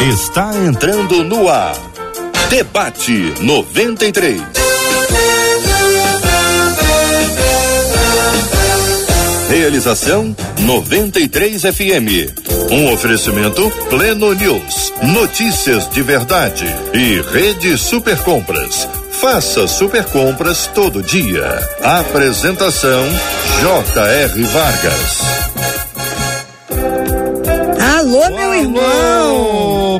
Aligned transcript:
está 0.00 0.54
entrando 0.56 1.22
no 1.22 1.48
ar. 1.48 1.76
Debate 2.48 3.34
93. 3.40 4.40
Realização 9.48 10.34
93 10.60 11.62
FM. 11.62 12.70
Um 12.70 12.92
oferecimento 12.92 13.70
Pleno 13.90 14.32
News. 14.32 14.92
Notícias 15.02 15.88
de 15.90 16.02
verdade. 16.02 16.64
E 16.94 17.20
Rede 17.20 17.76
Super 17.76 18.18
Compras. 18.18 18.88
Faça 19.10 19.68
super 19.68 20.04
compras 20.06 20.68
todo 20.74 21.02
dia. 21.02 21.46
Apresentação 21.82 23.04
J.R. 23.60 24.42
Vargas. 24.44 25.20
Alô, 27.98 28.30
meu 28.30 28.54
irmão. 28.54 29.61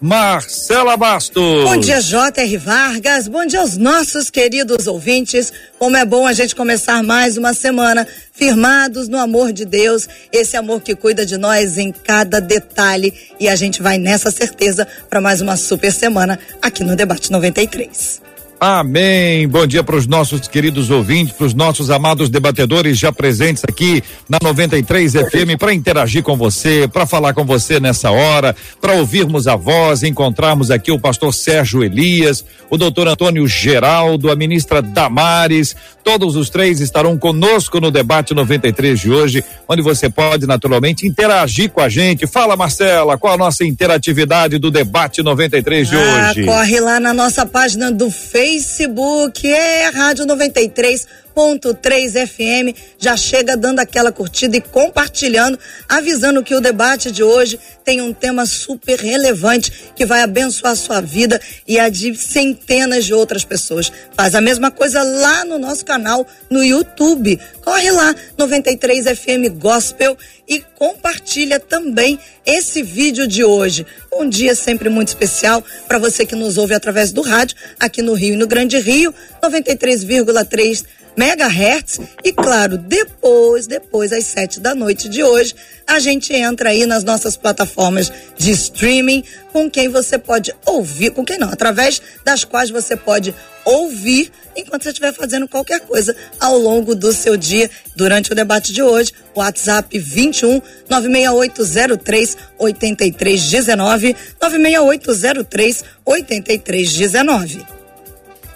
Marcela 0.00 0.96
Bastos. 0.96 1.64
Bom 1.64 1.76
dia, 1.78 2.00
J.R. 2.00 2.56
Vargas. 2.58 3.28
Bom 3.28 3.46
dia 3.46 3.60
aos 3.60 3.76
nossos 3.76 4.28
queridos 4.28 4.86
ouvintes. 4.86 5.52
Como 5.78 5.96
é 5.96 6.04
bom 6.04 6.26
a 6.26 6.32
gente 6.32 6.54
começar 6.54 7.02
mais 7.02 7.36
uma 7.36 7.54
semana 7.54 8.06
firmados 8.32 9.08
no 9.08 9.18
amor 9.18 9.52
de 9.52 9.64
Deus, 9.64 10.08
esse 10.32 10.56
amor 10.56 10.80
que 10.80 10.94
cuida 10.94 11.24
de 11.24 11.36
nós 11.36 11.78
em 11.78 11.92
cada 11.92 12.40
detalhe. 12.40 13.14
E 13.38 13.48
a 13.48 13.56
gente 13.56 13.80
vai 13.80 13.96
nessa 13.96 14.30
certeza 14.30 14.86
para 15.08 15.20
mais 15.20 15.40
uma 15.40 15.56
super 15.56 15.92
semana 15.92 16.38
aqui 16.60 16.82
no 16.82 16.96
Debate 16.96 17.30
93. 17.30 18.33
Amém. 18.60 19.48
Bom 19.48 19.66
dia 19.66 19.82
para 19.82 19.96
os 19.96 20.06
nossos 20.06 20.46
queridos 20.46 20.88
ouvintes, 20.88 21.34
para 21.34 21.46
os 21.46 21.54
nossos 21.54 21.90
amados 21.90 22.30
debatedores 22.30 22.98
já 22.98 23.12
presentes 23.12 23.64
aqui 23.68 24.02
na 24.28 24.38
93 24.42 25.12
FM 25.12 25.58
para 25.58 25.74
interagir 25.74 26.22
com 26.22 26.36
você, 26.36 26.88
para 26.90 27.04
falar 27.04 27.34
com 27.34 27.44
você 27.44 27.80
nessa 27.80 28.10
hora, 28.10 28.54
para 28.80 28.94
ouvirmos 28.94 29.48
a 29.48 29.56
voz, 29.56 30.02
encontrarmos 30.02 30.70
aqui 30.70 30.92
o 30.92 31.00
pastor 31.00 31.34
Sérgio 31.34 31.82
Elias, 31.82 32.44
o 32.70 32.78
doutor 32.78 33.08
Antônio 33.08 33.46
Geraldo, 33.46 34.30
a 34.30 34.36
ministra 34.36 34.80
Damares, 34.80 35.74
todos 36.02 36.36
os 36.36 36.48
três 36.48 36.80
estarão 36.80 37.18
conosco 37.18 37.80
no 37.80 37.90
debate 37.90 38.34
93 38.34 39.00
de 39.00 39.10
hoje, 39.10 39.44
onde 39.68 39.82
você 39.82 40.08
pode 40.08 40.46
naturalmente 40.46 41.06
interagir 41.06 41.70
com 41.70 41.80
a 41.80 41.88
gente. 41.88 42.26
Fala, 42.26 42.56
Marcela, 42.56 43.18
qual 43.18 43.34
a 43.34 43.38
nossa 43.38 43.64
interatividade 43.64 44.58
do 44.58 44.70
debate 44.70 45.22
93 45.22 45.88
de 45.88 45.96
ah, 45.96 46.28
hoje? 46.30 46.44
Corre 46.44 46.80
lá 46.80 47.00
na 47.00 47.12
nossa 47.12 47.44
página 47.44 47.90
do 47.90 48.10
Facebook 48.10 48.43
Facebook, 48.44 49.50
é 49.50 49.88
Rádio 49.88 50.26
93 50.26 51.08
101.3 51.34 52.26
FM. 52.26 52.76
Já 52.98 53.16
chega 53.16 53.56
dando 53.56 53.80
aquela 53.80 54.12
curtida 54.12 54.56
e 54.56 54.60
compartilhando, 54.60 55.58
avisando 55.88 56.42
que 56.42 56.54
o 56.54 56.60
debate 56.60 57.10
de 57.10 57.22
hoje 57.22 57.58
tem 57.84 58.00
um 58.00 58.12
tema 58.12 58.46
super 58.46 58.98
relevante 58.98 59.72
que 59.94 60.06
vai 60.06 60.22
abençoar 60.22 60.72
a 60.72 60.76
sua 60.76 61.00
vida 61.00 61.40
e 61.66 61.78
a 61.78 61.88
de 61.88 62.14
centenas 62.16 63.04
de 63.04 63.12
outras 63.12 63.44
pessoas. 63.44 63.90
Faz 64.16 64.34
a 64.34 64.40
mesma 64.40 64.70
coisa 64.70 65.02
lá 65.02 65.44
no 65.44 65.58
nosso 65.58 65.84
canal 65.84 66.26
no 66.48 66.62
YouTube. 66.62 67.38
Corre 67.62 67.90
lá, 67.90 68.14
93 68.38 69.06
FM 69.06 69.58
Gospel 69.58 70.16
e 70.46 70.60
compartilha 70.76 71.58
também 71.58 72.18
esse 72.44 72.82
vídeo 72.82 73.26
de 73.26 73.42
hoje. 73.42 73.86
Um 74.12 74.28
dia 74.28 74.54
sempre 74.54 74.88
muito 74.88 75.08
especial 75.08 75.64
para 75.88 75.98
você 75.98 76.24
que 76.24 76.36
nos 76.36 76.56
ouve 76.58 76.74
através 76.74 77.12
do 77.12 77.22
rádio 77.22 77.56
aqui 77.80 78.02
no 78.02 78.14
Rio 78.14 78.34
e 78.34 78.36
no 78.36 78.46
Grande 78.46 78.78
Rio, 78.78 79.12
93,3 79.42 80.84
megahertz 81.16 82.00
e 82.24 82.32
claro, 82.32 82.76
depois, 82.76 83.66
depois 83.66 84.12
às 84.12 84.24
sete 84.24 84.60
da 84.60 84.74
noite 84.74 85.08
de 85.08 85.22
hoje, 85.22 85.54
a 85.86 85.98
gente 85.98 86.32
entra 86.32 86.70
aí 86.70 86.86
nas 86.86 87.04
nossas 87.04 87.36
plataformas 87.36 88.10
de 88.36 88.50
streaming 88.50 89.22
com 89.52 89.70
quem 89.70 89.88
você 89.88 90.18
pode 90.18 90.54
ouvir, 90.66 91.10
com 91.10 91.24
quem 91.24 91.38
não, 91.38 91.48
através 91.50 92.00
das 92.24 92.44
quais 92.44 92.70
você 92.70 92.96
pode 92.96 93.34
ouvir 93.64 94.30
enquanto 94.56 94.82
você 94.82 94.90
estiver 94.90 95.12
fazendo 95.12 95.48
qualquer 95.48 95.80
coisa 95.80 96.14
ao 96.40 96.58
longo 96.58 96.94
do 96.94 97.12
seu 97.12 97.36
dia. 97.36 97.70
Durante 97.96 98.32
o 98.32 98.34
debate 98.34 98.72
de 98.72 98.82
hoje, 98.82 99.12
WhatsApp 99.34 99.98
21 99.98 100.60
96803 100.88 102.36
8319 102.58 104.16
96803 104.40 105.84
8319. 106.04 107.83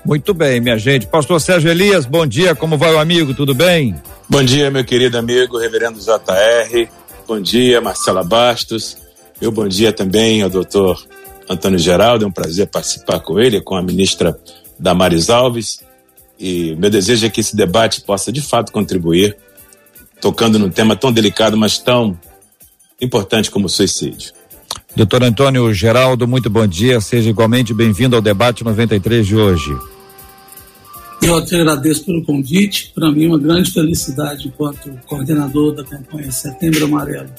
Muito 0.09 0.33
bem, 0.33 0.59
minha 0.59 0.79
gente. 0.79 1.07
Pastor 1.07 1.39
Sérgio 1.39 1.71
Elias, 1.71 2.07
bom 2.07 2.27
dia. 2.27 2.55
Como 2.55 2.79
vai 2.79 2.95
o 2.95 2.99
amigo? 2.99 3.35
Tudo 3.35 3.55
bem? 3.55 3.95
Bom 4.27 4.43
dia, 4.43 4.71
meu 4.71 4.83
querido 4.83 5.19
amigo, 5.19 5.59
Reverendo 5.59 6.01
JR. 6.01 6.89
Bom 7.27 7.39
dia, 7.39 7.79
Marcela 7.83 8.25
Bastos. 8.25 8.97
Meu 9.39 9.53
bom 9.53 9.69
dia 9.69 9.93
também 9.93 10.41
ao 10.41 10.49
doutor 10.49 10.99
Antônio 11.47 11.79
Geraldo. 11.79 12.25
É 12.25 12.27
um 12.27 12.33
prazer 12.33 12.69
participar 12.69 13.21
com 13.21 13.39
ele, 13.39 13.61
com 13.61 13.77
a 13.77 13.83
ministra 13.83 14.35
Damares 14.79 15.29
Alves. 15.29 15.81
E 16.41 16.75
meu 16.77 16.89
desejo 16.89 17.27
é 17.27 17.29
que 17.29 17.43
esse 17.43 17.55
debate 17.55 18.01
possa, 18.01 18.33
de 18.33 18.41
fato, 18.41 18.73
contribuir, 18.73 19.37
tocando 20.23 20.59
num 20.59 20.71
tema 20.71 20.97
tão 20.97 21.13
delicado, 21.13 21.55
mas 21.55 21.77
tão 21.77 22.19
importante 22.99 23.51
como 23.51 23.67
o 23.67 23.69
suicídio. 23.69 24.33
Doutor 24.97 25.23
Antônio 25.23 25.71
Geraldo, 25.75 26.27
muito 26.27 26.49
bom 26.49 26.67
dia. 26.67 26.99
Seja 26.99 27.29
igualmente 27.29 27.75
bem-vindo 27.75 28.17
ao 28.17 28.23
debate 28.23 28.65
93 28.65 29.27
de 29.27 29.37
hoje. 29.37 29.77
Eu 31.23 31.45
te 31.45 31.55
agradeço 31.55 32.05
pelo 32.05 32.25
convite. 32.25 32.93
Para 32.95 33.11
mim, 33.11 33.25
é 33.25 33.29
uma 33.29 33.39
grande 33.39 33.71
felicidade, 33.71 34.49
enquanto 34.49 34.91
coordenador 35.07 35.75
da 35.75 35.85
campanha 35.85 36.31
Setembro 36.31 36.85
Amarelo 36.85 37.31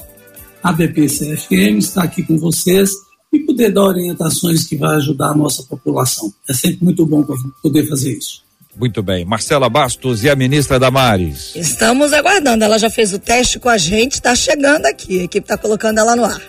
ABP-CFM, 0.63 1.77
estar 1.79 2.03
aqui 2.03 2.23
com 2.23 2.37
vocês 2.37 2.91
e 3.31 3.39
poder 3.39 3.71
dar 3.71 3.83
orientações 3.83 4.67
que 4.67 4.75
vai 4.75 4.95
ajudar 4.97 5.29
a 5.29 5.35
nossa 5.35 5.63
população. 5.63 6.31
É 6.49 6.53
sempre 6.53 6.83
muito 6.83 7.05
bom 7.05 7.25
poder 7.61 7.87
fazer 7.87 8.17
isso. 8.17 8.43
Muito 8.75 9.01
bem. 9.01 9.25
Marcela 9.25 9.69
Bastos 9.69 10.23
e 10.23 10.29
a 10.29 10.35
ministra 10.35 10.79
Damares. 10.79 11.55
Estamos 11.55 12.13
aguardando. 12.13 12.63
Ela 12.63 12.77
já 12.77 12.89
fez 12.89 13.13
o 13.13 13.19
teste 13.19 13.59
com 13.59 13.69
a 13.69 13.77
gente, 13.77 14.13
está 14.13 14.35
chegando 14.35 14.85
aqui. 14.85 15.19
A 15.19 15.23
equipe 15.23 15.43
está 15.43 15.57
colocando 15.57 15.99
ela 15.99 16.15
no 16.15 16.25
ar. 16.25 16.41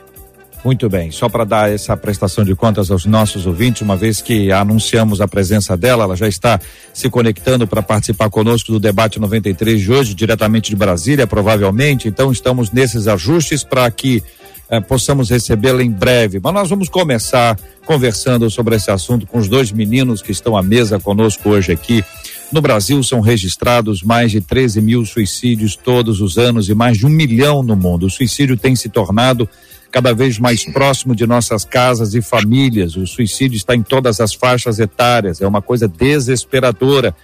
Muito 0.62 0.90
bem, 0.90 1.10
só 1.10 1.26
para 1.26 1.44
dar 1.44 1.72
essa 1.72 1.96
prestação 1.96 2.44
de 2.44 2.54
contas 2.54 2.90
aos 2.90 3.06
nossos 3.06 3.46
ouvintes, 3.46 3.80
uma 3.80 3.96
vez 3.96 4.20
que 4.20 4.52
anunciamos 4.52 5.22
a 5.22 5.26
presença 5.26 5.74
dela, 5.74 6.04
ela 6.04 6.14
já 6.14 6.28
está 6.28 6.60
se 6.92 7.08
conectando 7.08 7.66
para 7.66 7.80
participar 7.80 8.28
conosco 8.28 8.70
do 8.70 8.78
debate 8.78 9.18
93 9.18 9.80
de 9.80 9.90
hoje, 9.90 10.14
diretamente 10.14 10.68
de 10.68 10.76
Brasília, 10.76 11.26
provavelmente. 11.26 12.08
Então, 12.08 12.30
estamos 12.30 12.70
nesses 12.70 13.08
ajustes 13.08 13.64
para 13.64 13.90
que 13.90 14.22
eh, 14.68 14.80
possamos 14.80 15.30
recebê-la 15.30 15.82
em 15.82 15.90
breve. 15.90 16.38
Mas 16.42 16.52
nós 16.52 16.68
vamos 16.68 16.90
começar 16.90 17.58
conversando 17.86 18.50
sobre 18.50 18.76
esse 18.76 18.90
assunto 18.90 19.26
com 19.26 19.38
os 19.38 19.48
dois 19.48 19.72
meninos 19.72 20.20
que 20.20 20.30
estão 20.30 20.56
à 20.58 20.62
mesa 20.62 21.00
conosco 21.00 21.48
hoje 21.48 21.72
aqui. 21.72 22.04
No 22.52 22.60
Brasil 22.60 23.02
são 23.02 23.20
registrados 23.20 24.02
mais 24.02 24.30
de 24.30 24.42
13 24.42 24.82
mil 24.82 25.06
suicídios 25.06 25.74
todos 25.74 26.20
os 26.20 26.36
anos 26.36 26.68
e 26.68 26.74
mais 26.74 26.98
de 26.98 27.06
um 27.06 27.10
milhão 27.10 27.62
no 27.62 27.74
mundo. 27.74 28.06
O 28.06 28.10
suicídio 28.10 28.58
tem 28.58 28.76
se 28.76 28.90
tornado 28.90 29.48
cada 29.90 30.14
vez 30.14 30.38
mais 30.38 30.64
próximo 30.64 31.14
de 31.14 31.26
nossas 31.26 31.64
casas 31.64 32.14
e 32.14 32.22
famílias. 32.22 32.96
O 32.96 33.06
suicídio 33.06 33.56
está 33.56 33.74
em 33.74 33.82
todas 33.82 34.20
as 34.20 34.34
faixas 34.34 34.78
etárias, 34.78 35.40
é 35.40 35.46
uma 35.46 35.60
coisa 35.60 35.88
desesperadora. 35.88 37.14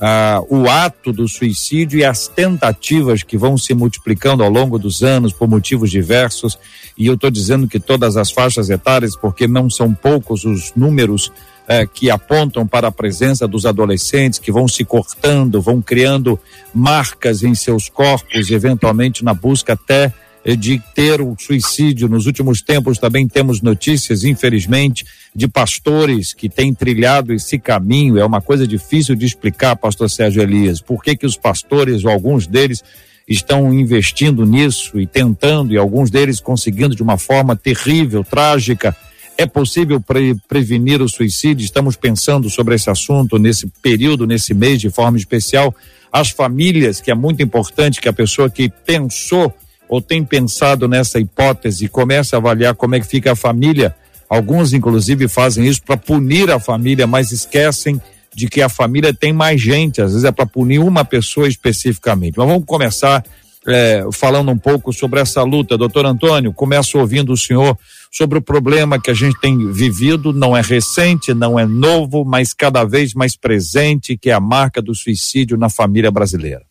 Ah, 0.00 0.42
o 0.50 0.68
ato 0.68 1.12
do 1.12 1.28
suicídio 1.28 2.00
e 2.00 2.04
as 2.04 2.26
tentativas 2.26 3.22
que 3.22 3.38
vão 3.38 3.56
se 3.56 3.72
multiplicando 3.74 4.42
ao 4.42 4.50
longo 4.50 4.76
dos 4.76 5.04
anos 5.04 5.32
por 5.32 5.48
motivos 5.48 5.90
diversos. 5.90 6.58
E 6.98 7.06
eu 7.06 7.14
estou 7.14 7.30
dizendo 7.30 7.68
que 7.68 7.78
todas 7.78 8.16
as 8.16 8.30
faixas 8.32 8.70
etárias, 8.70 9.16
porque 9.16 9.46
não 9.46 9.70
são 9.70 9.94
poucos 9.94 10.44
os 10.44 10.72
números 10.74 11.30
eh, 11.68 11.86
que 11.86 12.10
apontam 12.10 12.66
para 12.66 12.88
a 12.88 12.92
presença 12.92 13.46
dos 13.46 13.64
adolescentes 13.64 14.38
que 14.38 14.50
vão 14.50 14.66
se 14.66 14.84
cortando, 14.84 15.62
vão 15.62 15.80
criando 15.80 16.38
marcas 16.74 17.42
em 17.42 17.54
seus 17.54 17.88
corpos, 17.88 18.50
eventualmente 18.50 19.24
na 19.24 19.32
busca 19.32 19.74
até 19.74 20.12
de 20.44 20.78
ter 20.94 21.22
o 21.22 21.34
suicídio. 21.38 22.08
Nos 22.08 22.26
últimos 22.26 22.60
tempos 22.60 22.98
também 22.98 23.26
temos 23.26 23.62
notícias, 23.62 24.24
infelizmente, 24.24 25.06
de 25.34 25.48
pastores 25.48 26.34
que 26.34 26.50
têm 26.50 26.74
trilhado 26.74 27.32
esse 27.32 27.58
caminho. 27.58 28.18
É 28.18 28.24
uma 28.24 28.42
coisa 28.42 28.66
difícil 28.66 29.14
de 29.14 29.24
explicar, 29.24 29.74
pastor 29.76 30.10
Sérgio 30.10 30.42
Elias, 30.42 30.82
por 30.82 31.02
que 31.02 31.16
que 31.16 31.24
os 31.24 31.36
pastores 31.36 32.04
ou 32.04 32.10
alguns 32.10 32.46
deles 32.46 32.84
estão 33.26 33.72
investindo 33.72 34.44
nisso 34.44 35.00
e 35.00 35.06
tentando 35.06 35.72
e 35.72 35.78
alguns 35.78 36.10
deles 36.10 36.40
conseguindo 36.40 36.94
de 36.94 37.02
uma 37.02 37.16
forma 37.16 37.56
terrível, 37.56 38.22
trágica, 38.22 38.94
É 39.36 39.46
possível 39.46 40.00
pre 40.00 40.36
prevenir 40.46 41.02
o 41.02 41.08
suicídio? 41.08 41.64
Estamos 41.64 41.96
pensando 41.96 42.48
sobre 42.48 42.76
esse 42.76 42.88
assunto 42.88 43.36
nesse 43.36 43.66
período, 43.82 44.26
nesse 44.26 44.54
mês, 44.54 44.80
de 44.80 44.90
forma 44.90 45.18
especial. 45.18 45.74
As 46.12 46.30
famílias, 46.30 47.00
que 47.00 47.10
é 47.10 47.14
muito 47.14 47.42
importante 47.42 48.00
que 48.00 48.08
a 48.08 48.12
pessoa 48.12 48.48
que 48.48 48.68
pensou 48.68 49.52
ou 49.88 50.00
tem 50.00 50.24
pensado 50.24 50.88
nessa 50.88 51.18
hipótese 51.18 51.88
comece 51.88 52.34
a 52.34 52.38
avaliar 52.38 52.74
como 52.74 52.94
é 52.94 53.00
que 53.00 53.06
fica 53.06 53.32
a 53.32 53.36
família. 53.36 53.94
Alguns, 54.28 54.72
inclusive, 54.72 55.28
fazem 55.28 55.66
isso 55.66 55.82
para 55.82 55.96
punir 55.96 56.50
a 56.50 56.58
família, 56.58 57.06
mas 57.06 57.30
esquecem 57.30 58.00
de 58.34 58.48
que 58.48 58.60
a 58.60 58.68
família 58.68 59.14
tem 59.14 59.32
mais 59.32 59.60
gente, 59.60 60.02
às 60.02 60.10
vezes 60.10 60.24
é 60.24 60.32
para 60.32 60.46
punir 60.46 60.80
uma 60.80 61.04
pessoa 61.04 61.46
especificamente. 61.46 62.36
Mas 62.36 62.48
vamos 62.48 62.64
começar 62.64 63.22
é, 63.66 64.04
falando 64.12 64.50
um 64.50 64.58
pouco 64.58 64.92
sobre 64.92 65.20
essa 65.20 65.42
luta. 65.42 65.78
Doutor 65.78 66.04
Antônio, 66.06 66.52
começo 66.52 66.98
ouvindo 66.98 67.32
o 67.32 67.36
senhor 67.36 67.78
sobre 68.10 68.38
o 68.38 68.42
problema 68.42 69.00
que 69.00 69.10
a 69.10 69.14
gente 69.14 69.38
tem 69.40 69.70
vivido, 69.72 70.32
não 70.32 70.56
é 70.56 70.60
recente, 70.60 71.32
não 71.34 71.58
é 71.58 71.66
novo, 71.66 72.24
mas 72.24 72.52
cada 72.52 72.84
vez 72.84 73.14
mais 73.14 73.36
presente, 73.36 74.16
que 74.16 74.30
é 74.30 74.32
a 74.32 74.40
marca 74.40 74.82
do 74.82 74.94
suicídio 74.94 75.56
na 75.56 75.68
família 75.68 76.10
brasileira. 76.10 76.62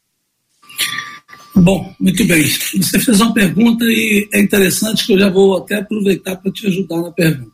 Bom, 1.55 1.95
muito 1.99 2.25
bem. 2.25 2.43
Você 2.43 2.99
fez 2.99 3.21
uma 3.21 3.33
pergunta 3.33 3.85
e 3.85 4.27
é 4.33 4.41
interessante 4.41 5.05
que 5.05 5.13
eu 5.13 5.19
já 5.19 5.29
vou 5.29 5.57
até 5.57 5.75
aproveitar 5.75 6.35
para 6.37 6.51
te 6.51 6.65
ajudar 6.67 7.01
na 7.01 7.11
pergunta. 7.11 7.51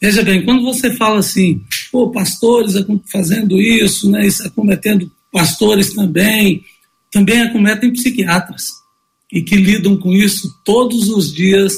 Veja 0.00 0.22
bem, 0.22 0.44
quando 0.44 0.62
você 0.62 0.92
fala 0.94 1.20
assim, 1.20 1.64
pô, 1.90 2.10
pastores 2.10 2.74
fazendo 3.10 3.60
isso, 3.60 4.10
né, 4.10 4.26
isso 4.26 4.46
acometendo 4.46 5.10
pastores 5.32 5.94
também, 5.94 6.64
também 7.10 7.40
acometem 7.42 7.92
psiquiatras 7.92 8.66
e 9.32 9.42
que 9.42 9.56
lidam 9.56 9.96
com 9.96 10.12
isso 10.12 10.60
todos 10.64 11.08
os 11.08 11.32
dias 11.32 11.74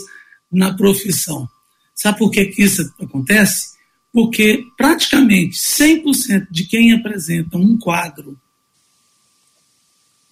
na 0.50 0.74
profissão. 0.74 1.48
Sabe 1.94 2.18
por 2.18 2.30
que, 2.30 2.46
que 2.46 2.62
isso 2.62 2.82
acontece? 3.00 3.76
Porque 4.12 4.64
praticamente 4.76 5.56
100% 5.58 6.48
de 6.50 6.64
quem 6.64 6.92
apresenta 6.92 7.58
um 7.58 7.78
quadro 7.78 8.38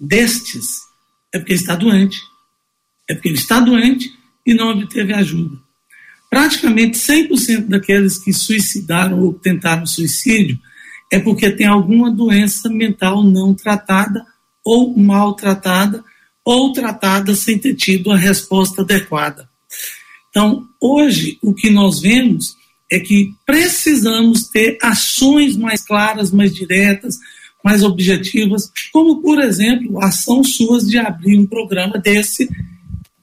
destes 0.00 0.94
é 1.35 1.39
porque 1.39 1.53
está 1.53 1.75
doente. 1.75 2.17
É 3.11 3.15
porque 3.15 3.29
ele 3.29 3.37
está 3.37 3.59
doente 3.59 4.11
e 4.47 4.55
não 4.55 4.71
obteve 4.71 5.13
ajuda. 5.13 5.59
Praticamente 6.31 6.97
100% 6.97 7.67
daqueles 7.67 8.19
que 8.19 8.33
suicidaram 8.33 9.21
ou 9.21 9.35
tentaram 9.35 9.85
suicídio 9.85 10.59
é 11.13 11.19
porque 11.19 11.51
tem 11.51 11.67
alguma 11.67 12.11
doença 12.11 12.69
mental 12.71 13.23
não 13.23 13.53
tratada 13.53 14.25
ou 14.65 14.97
maltratada, 14.97 16.03
ou 16.45 16.73
tratada 16.73 17.35
sem 17.35 17.59
ter 17.59 17.75
tido 17.75 18.11
a 18.11 18.17
resposta 18.17 18.83
adequada. 18.83 19.49
Então, 20.31 20.67
hoje, 20.81 21.39
o 21.43 21.53
que 21.55 21.71
nós 21.71 22.01
vemos 22.01 22.57
é 22.91 22.99
que 22.99 23.33
precisamos 23.45 24.49
ter 24.49 24.79
ações 24.83 25.57
mais 25.57 25.85
claras, 25.85 26.31
mais 26.31 26.55
diretas, 26.55 27.19
mais 27.64 27.82
objetivas, 27.82 28.70
como, 28.93 29.22
por 29.22 29.40
exemplo, 29.40 29.99
a 30.02 30.08
ação 30.08 30.44
suas 30.44 30.87
de 30.87 30.99
abrir 30.99 31.38
um 31.38 31.46
programa 31.46 31.99
desse, 31.99 32.46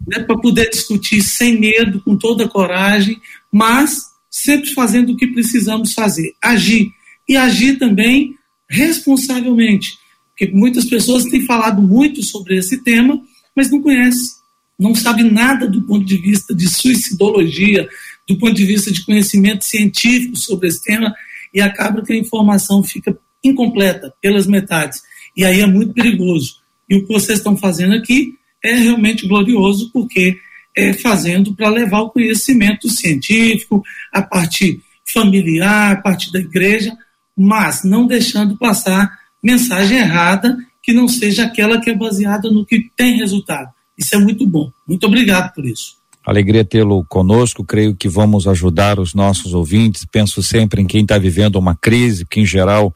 né, 0.08 0.20
para 0.20 0.36
poder 0.38 0.72
discutir 0.72 1.22
sem 1.22 1.60
medo, 1.60 2.02
com 2.02 2.18
toda 2.18 2.48
coragem, 2.48 3.22
mas 3.52 4.08
sempre 4.32 4.74
fazendo 4.74 5.12
o 5.14 5.18
que 5.18 5.28
precisamos 5.28 5.94
fazer, 5.94 6.34
agir. 6.42 6.90
E 7.30 7.38
agir 7.38 7.78
também 7.78 8.34
responsavelmente. 8.68 9.90
Porque 10.30 10.52
muitas 10.52 10.86
pessoas 10.86 11.26
têm 11.26 11.46
falado 11.46 11.82
muito 11.82 12.24
sobre 12.24 12.58
esse 12.58 12.84
tema, 12.84 13.22
mas 13.56 13.70
não 13.70 13.82
conhecem, 13.82 14.32
não 14.80 14.96
sabem 14.96 15.30
nada 15.30 15.68
do 15.68 15.84
ponto 15.84 16.04
de 16.04 16.18
vista 16.18 16.56
de 16.56 16.68
suicidologia, 16.68 17.88
do 18.28 18.38
ponto 18.40 18.54
de 18.54 18.66
vista 18.66 18.92
de 18.92 19.06
conhecimento 19.06 19.66
científico 19.66 20.36
sobre 20.36 20.68
esse 20.70 20.82
tema, 20.82 21.14
e 21.54 21.62
acaba 21.62 22.02
que 22.02 22.14
a 22.14 22.18
informação 22.18 22.82
fica 22.82 23.16
incompleta 23.44 24.14
pelas 24.22 24.46
metades. 24.46 25.02
E 25.36 25.46
aí 25.46 25.62
é 25.62 25.68
muito 25.68 25.94
perigoso. 25.94 26.58
E 26.90 26.96
o 26.96 27.02
que 27.06 27.14
vocês 27.14 27.40
estão 27.40 27.56
fazendo 27.56 27.96
aqui 27.96 28.36
é 28.64 28.74
realmente 28.74 29.28
glorioso, 29.28 29.90
porque 29.92 30.38
é 30.76 30.94
fazendo 30.94 31.54
para 31.54 31.70
levar 31.70 32.02
o 32.02 32.10
conhecimento 32.10 32.90
científico, 32.90 33.84
a 34.12 34.22
parte 34.22 34.82
familiar, 35.06 35.94
a 35.94 36.02
parte 36.02 36.32
da 36.32 36.40
igreja, 36.40 36.96
mas 37.36 37.84
não 37.84 38.08
deixando 38.08 38.58
passar 38.58 39.12
mensagem 39.44 39.98
errada 39.98 40.58
que 40.84 40.94
não 40.94 41.08
seja 41.08 41.46
aquela 41.46 41.80
que 41.80 41.90
é 41.90 41.96
baseada 41.96 42.50
no 42.50 42.66
que 42.66 42.90
tem 42.96 43.18
resultado. 43.18 43.70
Isso 43.98 44.16
é 44.16 44.18
muito 44.18 44.48
bom. 44.48 44.72
Muito 44.88 45.06
obrigado 45.06 45.54
por 45.54 45.66
isso. 45.66 45.96
Alegria 46.26 46.64
tê-lo 46.64 47.04
conosco. 47.06 47.64
Creio 47.64 47.96
que 47.96 48.08
vamos 48.08 48.48
ajudar 48.48 49.00
os 49.00 49.14
nossos 49.14 49.54
ouvintes. 49.54 50.06
Penso 50.06 50.42
sempre 50.42 50.82
em 50.82 50.88
quem 50.88 51.02
está 51.02 51.18
vivendo 51.18 51.56
uma 51.56 51.76
crise, 51.76 52.26
que 52.26 52.40
em 52.40 52.46
geral 52.46 52.94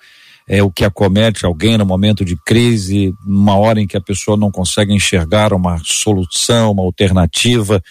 é 0.48 0.62
o 0.62 0.72
que 0.72 0.86
acomete 0.86 1.46
alguém 1.46 1.78
no 1.78 1.86
momento 1.86 2.24
de 2.24 2.36
crise, 2.46 3.14
numa 3.26 3.58
hora 3.58 3.82
em 3.82 3.88
que 3.88 3.98
a 3.98 4.02
pessoa 4.02 4.38
não 4.38 4.52
consegue 4.52 4.94
enxergar 4.94 5.54
uma 5.54 5.80
solução, 5.84 6.72
uma 6.72 6.84
alternativa. 6.84 7.82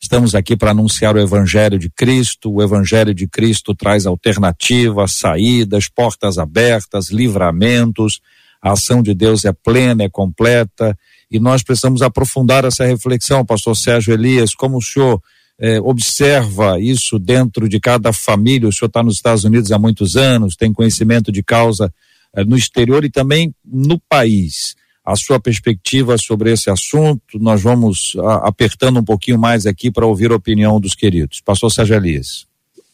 Estamos 0.00 0.34
aqui 0.34 0.56
para 0.56 0.72
anunciar 0.72 1.14
o 1.14 1.20
Evangelho 1.20 1.78
de 1.78 1.88
Cristo. 1.90 2.52
O 2.52 2.62
Evangelho 2.62 3.14
de 3.14 3.28
Cristo 3.28 3.74
traz 3.74 4.06
alternativas, 4.06 5.12
saídas, 5.12 5.88
portas 5.88 6.38
abertas, 6.38 7.10
livramentos. 7.10 8.20
A 8.62 8.72
ação 8.72 9.02
de 9.02 9.14
Deus 9.14 9.44
é 9.44 9.52
plena, 9.52 10.04
é 10.04 10.08
completa 10.08 10.96
e 11.30 11.38
nós 11.38 11.62
precisamos 11.62 12.02
aprofundar 12.02 12.64
essa 12.64 12.84
reflexão, 12.84 13.44
Pastor 13.46 13.76
Sérgio 13.76 14.12
Elias. 14.12 14.52
Como 14.52 14.78
o 14.78 14.82
senhor 14.82 15.22
eh, 15.60 15.78
observa 15.80 16.80
isso 16.80 17.18
dentro 17.18 17.68
de 17.68 17.78
cada 17.78 18.12
família? 18.12 18.68
O 18.68 18.72
senhor 18.72 18.88
está 18.88 19.02
nos 19.02 19.16
Estados 19.16 19.44
Unidos 19.44 19.70
há 19.70 19.78
muitos 19.78 20.16
anos, 20.16 20.56
tem 20.56 20.72
conhecimento 20.72 21.30
de 21.30 21.42
causa 21.42 21.92
eh, 22.34 22.44
no 22.44 22.56
exterior 22.56 23.04
e 23.04 23.10
também 23.10 23.54
no 23.64 24.00
país 24.08 24.74
a 25.04 25.16
sua 25.16 25.38
perspectiva 25.38 26.16
sobre 26.16 26.52
esse 26.52 26.70
assunto. 26.70 27.38
Nós 27.38 27.62
vamos 27.62 28.16
a, 28.18 28.48
apertando 28.48 29.00
um 29.00 29.04
pouquinho 29.04 29.38
mais 29.38 29.66
aqui 29.66 29.90
para 29.90 30.06
ouvir 30.06 30.32
a 30.32 30.36
opinião 30.36 30.80
dos 30.80 30.94
queridos. 30.94 31.40
Pastor 31.40 31.70
Sérgio 31.70 31.96
Elias. 31.96 32.46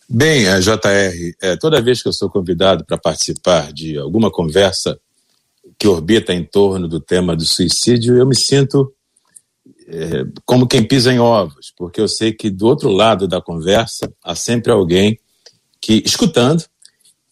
Bem, 0.08 0.48
a 0.48 0.60
JR, 0.60 1.34
é, 1.40 1.56
toda 1.56 1.82
vez 1.82 2.00
que 2.02 2.08
eu 2.08 2.12
sou 2.12 2.30
convidado 2.30 2.84
para 2.84 2.96
participar 2.96 3.72
de 3.72 3.98
alguma 3.98 4.30
conversa 4.30 4.98
que 5.78 5.88
orbita 5.88 6.32
em 6.32 6.44
torno 6.44 6.88
do 6.88 7.00
tema 7.00 7.36
do 7.36 7.44
suicídio, 7.44 8.16
eu 8.16 8.26
me 8.26 8.36
sinto 8.36 8.92
é, 9.86 10.24
como 10.44 10.66
quem 10.66 10.82
pisa 10.82 11.12
em 11.12 11.18
ovos, 11.18 11.72
porque 11.76 12.00
eu 12.00 12.08
sei 12.08 12.32
que 12.32 12.50
do 12.50 12.66
outro 12.66 12.90
lado 12.90 13.28
da 13.28 13.40
conversa 13.40 14.12
há 14.24 14.34
sempre 14.34 14.72
alguém 14.72 15.18
que, 15.80 16.02
escutando, 16.04 16.64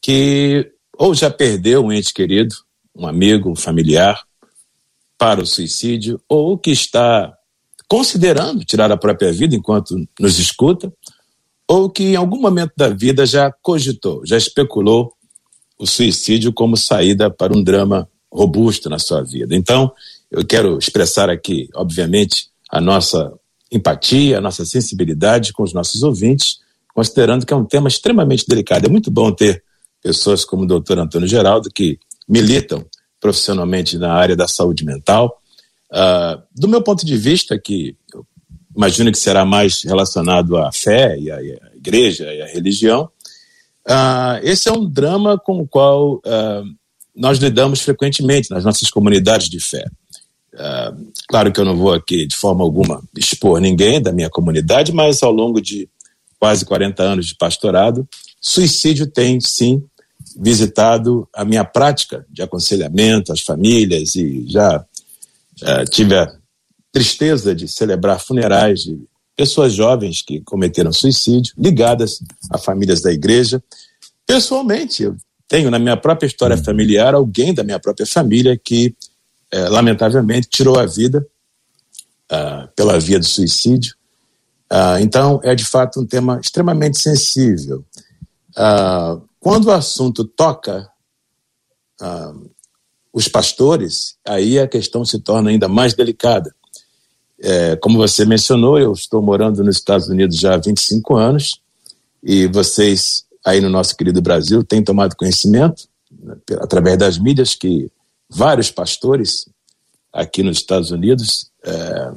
que 0.01 0.71
ou 0.97 1.15
já 1.15 1.31
perdeu 1.31 1.85
um 1.85 1.93
ente 1.93 2.15
querido, 2.15 2.55
um 2.95 3.07
amigo, 3.07 3.51
um 3.51 3.57
familiar, 3.57 4.23
para 5.19 5.41
o 5.41 5.47
suicídio 5.47 6.21
ou 6.29 6.59
que 6.59 6.71
está 6.71 7.33
considerando 7.89 8.65
tirar 8.65 8.91
a 8.91 8.97
própria 8.97 9.33
vida 9.33 9.55
enquanto 9.55 9.97
nos 10.19 10.39
escuta, 10.39 10.93
ou 11.67 11.89
que 11.89 12.03
em 12.05 12.17
algum 12.17 12.41
momento 12.41 12.73
da 12.77 12.89
vida 12.89 13.25
já 13.25 13.51
cogitou, 13.63 14.25
já 14.27 14.37
especulou 14.37 15.13
o 15.79 15.87
suicídio 15.87 16.53
como 16.53 16.77
saída 16.77 17.31
para 17.31 17.57
um 17.57 17.63
drama 17.63 18.09
robusto 18.31 18.91
na 18.91 18.99
sua 18.99 19.23
vida. 19.23 19.55
Então, 19.55 19.93
eu 20.35 20.45
quero 20.45 20.77
expressar 20.79 21.31
aqui, 21.31 21.69
obviamente, 21.75 22.49
a 22.69 22.81
nossa 22.81 23.33
empatia, 23.71 24.39
a 24.39 24.41
nossa 24.41 24.65
sensibilidade 24.65 25.53
com 25.53 25.63
os 25.63 25.73
nossos 25.73 26.03
ouvintes, 26.03 26.59
considerando 26.93 27.47
que 27.47 27.55
é 27.55 27.57
um 27.57 27.65
tema 27.65 27.89
extremamente 27.89 28.45
delicado. 28.49 28.87
É 28.87 28.89
muito 28.89 29.13
bom 29.13 29.31
ter 29.33 29.63
pessoas 30.03 30.45
como 30.45 30.65
o 30.65 30.67
doutor 30.67 30.99
Antônio 30.99 31.29
Geraldo 31.29 31.71
que 31.73 31.99
militam 32.29 32.85
profissionalmente 33.21 33.97
na 33.97 34.13
área 34.13 34.35
da 34.35 34.49
saúde 34.49 34.85
mental. 34.85 35.41
Uh, 35.93 36.43
do 36.53 36.69
meu 36.69 36.83
ponto 36.83 37.07
de 37.07 37.17
vista, 37.17 37.57
que 37.57 37.97
imagino 38.77 39.13
que 39.13 39.19
será 39.19 39.45
mais 39.45 39.83
relacionado 39.85 40.57
à 40.57 40.73
fé 40.73 41.17
e 41.17 41.31
à, 41.31 41.37
à 41.37 41.77
igreja 41.77 42.35
e 42.35 42.43
à 42.43 42.47
religião, 42.47 43.09
uh, 43.89 44.43
esse 44.43 44.69
é 44.69 44.73
um 44.73 44.85
drama 44.85 45.39
com 45.39 45.61
o 45.61 45.69
qual 45.69 46.17
uh, 46.17 46.65
nós 47.15 47.39
lidamos 47.39 47.81
frequentemente 47.83 48.51
nas 48.51 48.65
nossas 48.65 48.91
comunidades 48.91 49.49
de 49.49 49.61
fé. 49.61 49.85
Claro 51.29 51.53
que 51.53 51.61
eu 51.61 51.65
não 51.65 51.77
vou 51.77 51.93
aqui, 51.93 52.27
de 52.27 52.37
forma 52.37 52.63
alguma, 52.63 53.03
expor 53.17 53.61
ninguém 53.61 54.01
da 54.01 54.13
minha 54.13 54.31
comunidade, 54.31 54.93
mas 54.93 55.23
ao 55.23 55.33
longo 55.33 55.61
de 55.61 55.89
quase 56.39 56.65
40 56.65 57.03
anos 57.03 57.27
de 57.27 57.35
pastorado, 57.37 58.09
suicídio 58.41 59.07
tem, 59.07 59.41
sim, 59.41 59.83
visitado 60.37 61.29
a 61.33 61.45
minha 61.45 61.65
prática 61.65 62.27
de 62.29 62.43
aconselhamento 62.43 63.33
às 63.33 63.41
famílias 63.41 64.15
e 64.15 64.45
já 64.49 64.79
uh, 64.79 65.85
tive 65.91 66.17
a 66.17 66.33
tristeza 66.93 67.55
de 67.55 67.69
celebrar 67.69 68.21
funerais 68.21 68.81
de 68.81 68.99
pessoas 69.37 69.73
jovens 69.73 70.23
que 70.23 70.41
cometeram 70.41 70.93
suicídio, 70.93 71.53
ligadas 71.59 72.21
a 72.51 72.59
famílias 72.59 73.01
da 73.01 73.13
igreja. 73.13 73.63
Pessoalmente, 74.27 75.03
eu 75.03 75.17
tenho 75.49 75.71
na 75.71 75.79
minha 75.79 75.97
própria 75.97 76.27
história 76.27 76.57
familiar 76.57 77.15
alguém 77.15 77.53
da 77.53 77.65
minha 77.65 77.79
própria 77.79 78.07
família 78.07 78.57
que, 78.57 78.95
eh, 79.55 79.69
lamentavelmente, 79.69 80.49
tirou 80.49 80.77
a 80.81 80.85
vida 80.85 81.25
uh, 82.33 82.69
pela 82.75 82.99
via 82.99 83.21
do 83.21 83.25
suicídio. 83.25 83.95
Uh, 84.69 84.99
então, 85.01 85.39
é 85.45 85.55
de 85.55 85.65
fato 85.65 86.01
um 86.01 86.07
tema 86.07 86.41
extremamente 86.43 87.01
sensível. 87.01 87.85
Uh, 88.51 89.23
quando 89.39 89.67
o 89.67 89.71
assunto 89.71 90.25
toca 90.25 90.91
os 93.13 93.29
pastores, 93.29 94.17
aí 94.27 94.59
a 94.59 94.67
questão 94.67 95.05
se 95.05 95.21
torna 95.21 95.51
ainda 95.51 95.69
mais 95.69 95.95
delicada. 95.95 96.53
É, 97.41 97.77
como 97.77 97.97
você 97.97 98.27
mencionou, 98.27 98.79
eu 98.79 98.93
estou 98.93 99.23
morando 99.23 99.63
nos 99.63 99.77
Estados 99.77 100.09
Unidos 100.09 100.37
já 100.37 100.55
há 100.55 100.59
25 100.59 101.17
anos 101.17 101.61
e 102.23 102.49
vocês 102.49 103.25
aí 103.47 103.61
no 103.61 103.71
nosso 103.71 103.97
querido 103.97 104.21
Brasil 104.21 104.65
têm 104.65 104.83
tomado 104.83 105.17
conhecimento 105.17 105.89
né, 106.11 106.37
através 106.61 106.99
das 106.99 107.17
mídias 107.17 107.55
que 107.55 107.91
vários 108.35 108.71
pastores 108.71 109.49
aqui 110.13 110.43
nos 110.43 110.59
Estados 110.59 110.91
Unidos 110.91 111.51
é, 111.65 112.13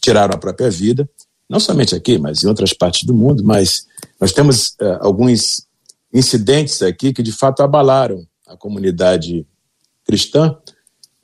tiraram 0.00 0.34
a 0.34 0.38
própria 0.38 0.70
vida, 0.70 1.08
não 1.48 1.58
somente 1.58 1.94
aqui, 1.94 2.18
mas 2.18 2.42
em 2.42 2.46
outras 2.46 2.72
partes 2.72 3.04
do 3.04 3.14
mundo. 3.14 3.42
Mas 3.42 3.86
nós 4.20 4.32
temos 4.32 4.74
é, 4.80 4.98
alguns 5.00 5.66
incidentes 6.12 6.82
aqui 6.82 7.12
que 7.12 7.22
de 7.22 7.32
fato 7.32 7.62
abalaram 7.62 8.26
a 8.46 8.56
comunidade 8.56 9.46
cristã, 10.04 10.56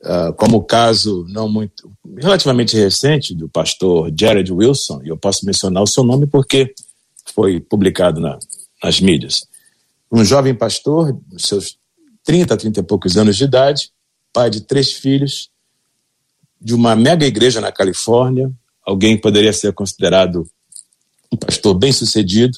uh, 0.01 0.33
como 0.33 0.57
o 0.57 0.63
caso 0.63 1.25
não 1.29 1.47
muito 1.47 1.91
relativamente 2.17 2.75
recente 2.75 3.33
do 3.35 3.47
pastor 3.47 4.11
Jared 4.17 4.51
Wilson, 4.51 5.01
e 5.03 5.09
eu 5.09 5.17
posso 5.17 5.45
mencionar 5.45 5.83
o 5.83 5.87
seu 5.87 6.03
nome 6.03 6.25
porque 6.27 6.73
foi 7.33 7.59
publicado 7.59 8.19
na, 8.19 8.37
nas 8.83 8.99
mídias. 8.99 9.45
Um 10.11 10.25
jovem 10.25 10.53
pastor, 10.53 11.17
seus 11.37 11.77
30, 12.23 12.55
30 12.57 12.79
e 12.79 12.83
poucos 12.83 13.17
anos 13.17 13.35
de 13.35 13.43
idade, 13.43 13.91
pai 14.33 14.49
de 14.49 14.61
três 14.61 14.93
filhos, 14.93 15.49
de 16.59 16.73
uma 16.75 16.95
mega 16.95 17.25
igreja 17.25 17.59
na 17.59 17.71
Califórnia, 17.71 18.51
alguém 18.85 19.17
poderia 19.17 19.51
ser 19.51 19.73
considerado 19.73 20.47
um 21.31 21.37
pastor 21.37 21.73
bem-sucedido, 21.73 22.57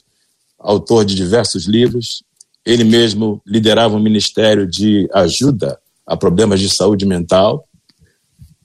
autor 0.60 1.06
de 1.06 1.16
diversos 1.16 1.66
livros. 1.66 2.24
Ele 2.66 2.84
mesmo 2.84 3.42
liderava 3.46 3.96
um 3.96 4.00
ministério 4.00 4.68
de 4.68 5.10
ajuda 5.14 5.80
a 6.06 6.18
problemas 6.18 6.60
de 6.60 6.70
saúde 6.70 7.06
mental. 7.06 7.68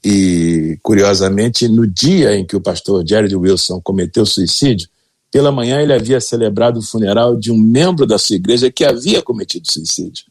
E, 0.05 0.79
curiosamente, 0.83 1.69
no 1.69 1.87
dia 1.87 2.37
em 2.37 2.47
que 2.47 2.57
o 2.57 2.61
pastor 2.61 3.05
Jared 3.07 3.35
Wilson 3.35 3.81
cometeu 3.81 4.25
suicídio, 4.25 4.89
pela 5.31 5.53
manhã 5.53 5.81
ele 5.81 5.93
havia 5.93 6.21
celebrado 6.21 6.79
o 6.79 6.83
funeral 6.83 7.37
de 7.37 7.51
um 7.51 7.59
membro 7.59 8.07
da 8.07 8.19
sua 8.19 8.37
igreja 8.37 8.71
que 8.71 8.85
havia 8.85 9.21
cometido 9.21 9.71
suicídio. 9.71 10.25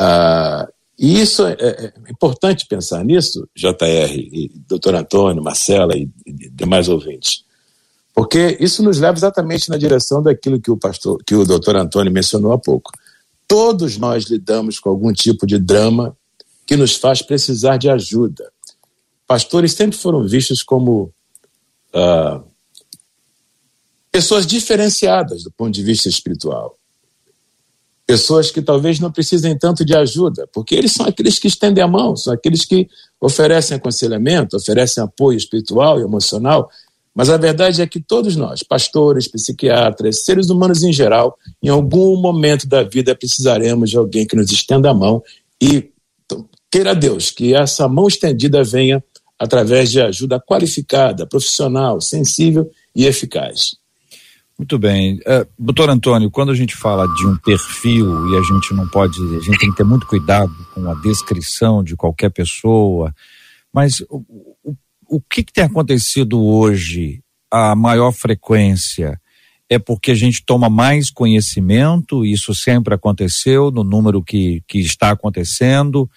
Ah, 0.00 0.68
e 0.96 1.20
isso 1.20 1.44
é, 1.44 1.56
é, 1.58 1.92
importante 2.08 2.66
pensar 2.66 3.04
nisso, 3.04 3.48
JR, 3.54 4.14
e 4.14 4.52
doutor 4.68 4.94
Antônio, 4.94 5.42
Marcela 5.42 5.96
e, 5.96 6.08
e 6.24 6.50
demais 6.50 6.88
ouvintes, 6.88 7.44
porque 8.14 8.56
isso 8.60 8.80
nos 8.82 9.00
leva 9.00 9.18
exatamente 9.18 9.68
na 9.68 9.76
direção 9.76 10.22
daquilo 10.22 10.60
que 10.60 10.70
o 10.70 10.76
pastor, 10.76 11.20
que 11.26 11.34
o 11.34 11.44
doutor 11.44 11.76
Antônio 11.76 12.12
mencionou 12.12 12.52
há 12.52 12.58
pouco. 12.58 12.92
Todos 13.46 13.96
nós 13.96 14.24
lidamos 14.26 14.78
com 14.78 14.88
algum 14.88 15.12
tipo 15.12 15.46
de 15.46 15.58
drama 15.58 16.16
que 16.64 16.76
nos 16.76 16.94
faz 16.94 17.22
precisar 17.22 17.76
de 17.76 17.90
ajuda. 17.90 18.52
Pastores 19.26 19.72
sempre 19.72 19.98
foram 19.98 20.26
vistos 20.28 20.62
como 20.62 21.12
uh, 21.94 22.44
pessoas 24.12 24.46
diferenciadas 24.46 25.42
do 25.42 25.50
ponto 25.50 25.72
de 25.72 25.82
vista 25.82 26.08
espiritual. 26.08 26.77
Pessoas 28.08 28.50
que 28.50 28.62
talvez 28.62 28.98
não 28.98 29.12
precisem 29.12 29.56
tanto 29.58 29.84
de 29.84 29.94
ajuda, 29.94 30.48
porque 30.50 30.74
eles 30.74 30.92
são 30.92 31.04
aqueles 31.04 31.38
que 31.38 31.46
estendem 31.46 31.84
a 31.84 31.86
mão, 31.86 32.16
são 32.16 32.32
aqueles 32.32 32.64
que 32.64 32.88
oferecem 33.20 33.76
aconselhamento, 33.76 34.56
oferecem 34.56 35.04
apoio 35.04 35.36
espiritual 35.36 36.00
e 36.00 36.04
emocional, 36.04 36.70
mas 37.14 37.28
a 37.28 37.36
verdade 37.36 37.82
é 37.82 37.86
que 37.86 38.00
todos 38.00 38.34
nós, 38.34 38.62
pastores, 38.62 39.28
psiquiatras, 39.28 40.24
seres 40.24 40.48
humanos 40.48 40.82
em 40.82 40.92
geral, 40.92 41.36
em 41.62 41.68
algum 41.68 42.18
momento 42.18 42.66
da 42.66 42.82
vida 42.82 43.14
precisaremos 43.14 43.90
de 43.90 43.98
alguém 43.98 44.26
que 44.26 44.36
nos 44.36 44.50
estenda 44.50 44.88
a 44.88 44.94
mão 44.94 45.22
e 45.60 45.90
queira 46.70 46.94
Deus 46.94 47.30
que 47.30 47.54
essa 47.54 47.86
mão 47.88 48.08
estendida 48.08 48.64
venha 48.64 49.04
através 49.38 49.90
de 49.90 50.00
ajuda 50.00 50.40
qualificada, 50.40 51.26
profissional, 51.26 52.00
sensível 52.00 52.70
e 52.96 53.04
eficaz. 53.04 53.77
Muito 54.58 54.78
bem. 54.78 55.18
Uh, 55.18 55.46
doutor 55.56 55.88
Antônio, 55.88 56.30
quando 56.30 56.50
a 56.50 56.54
gente 56.54 56.74
fala 56.74 57.06
de 57.14 57.26
um 57.26 57.36
perfil 57.36 58.28
e 58.32 58.36
a 58.36 58.42
gente 58.42 58.74
não 58.74 58.88
pode, 58.88 59.18
a 59.36 59.40
gente 59.40 59.58
tem 59.58 59.70
que 59.70 59.76
ter 59.76 59.84
muito 59.84 60.06
cuidado 60.06 60.52
com 60.74 60.90
a 60.90 60.94
descrição 60.94 61.84
de 61.84 61.94
qualquer 61.94 62.30
pessoa, 62.30 63.14
mas 63.72 64.00
o, 64.10 64.24
o 64.64 64.76
o 65.08 65.20
que, 65.20 65.42
que 65.42 65.52
tem 65.52 65.64
acontecido 65.64 66.40
hoje, 66.44 67.22
a 67.50 67.74
maior 67.74 68.12
frequência? 68.12 69.18
É 69.68 69.78
porque 69.78 70.10
a 70.10 70.14
gente 70.14 70.44
toma 70.44 70.68
mais 70.68 71.10
conhecimento, 71.10 72.24
isso 72.24 72.54
sempre 72.54 72.94
aconteceu 72.94 73.70
no 73.70 73.82
número 73.82 74.22
que, 74.22 74.62
que 74.68 74.78
está 74.78 75.10
acontecendo, 75.10 76.08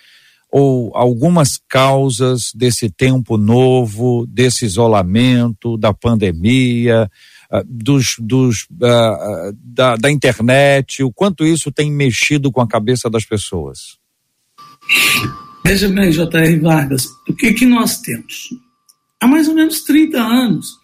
ou 0.52 0.92
algumas 0.96 1.58
causas 1.70 2.52
desse 2.54 2.90
tempo 2.90 3.38
novo, 3.38 4.26
desse 4.28 4.66
isolamento, 4.66 5.78
da 5.78 5.94
pandemia, 5.94 7.10
dos, 7.66 8.16
dos, 8.20 8.64
uh, 8.72 9.54
da, 9.64 9.96
da 9.96 10.12
internet, 10.12 11.04
o 11.04 11.12
quanto 11.12 11.46
isso 11.46 11.72
tem 11.72 11.92
mexido 11.92 12.52
com 12.52 12.62
a 12.62 12.68
cabeça 12.68 13.10
das 13.10 13.26
pessoas? 13.26 13.98
Veja 15.66 15.90
bem, 15.90 16.12
J.R. 16.12 16.60
Vargas, 16.60 17.08
o 17.28 17.34
que, 17.34 17.54
que 17.54 17.66
nós 17.66 18.00
temos? 18.00 18.50
há 19.22 19.28
mais 19.28 19.48
ou 19.48 19.54
menos 19.54 19.82
30 19.82 20.20
anos, 20.20 20.80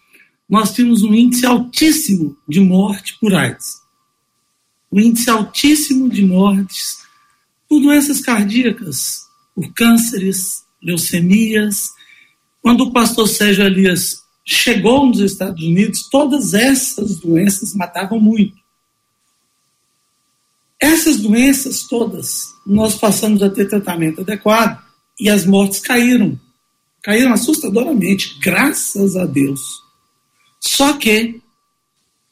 nós 0.48 0.72
tínhamos 0.72 1.02
um 1.02 1.12
índice 1.12 1.44
altíssimo 1.44 2.36
de 2.48 2.60
morte 2.60 3.18
por 3.20 3.34
AIDS. 3.34 3.74
Um 4.90 5.00
índice 5.00 5.28
altíssimo 5.28 6.08
de 6.08 6.24
mortes 6.24 6.98
por 7.68 7.80
doenças 7.82 8.20
cardíacas, 8.20 9.22
por 9.54 9.70
cânceres, 9.74 10.62
leucemias. 10.80 11.90
Quando 12.62 12.84
o 12.84 12.92
pastor 12.92 13.28
Sérgio 13.28 13.64
Elias 13.64 14.17
chegou 14.50 15.06
nos 15.06 15.20
Estados 15.20 15.62
Unidos, 15.62 16.08
todas 16.08 16.54
essas 16.54 17.16
doenças 17.18 17.74
matavam 17.74 18.18
muito. 18.18 18.56
Essas 20.80 21.18
doenças 21.18 21.82
todas, 21.82 22.46
nós 22.66 22.94
passamos 22.94 23.42
a 23.42 23.50
ter 23.50 23.68
tratamento 23.68 24.22
adequado 24.22 24.82
e 25.20 25.28
as 25.28 25.44
mortes 25.44 25.80
caíram 25.80 26.40
caíram 27.02 27.32
assustadoramente, 27.32 28.38
graças 28.40 29.16
a 29.16 29.24
Deus. 29.24 29.60
Só 30.60 30.94
que 30.94 31.40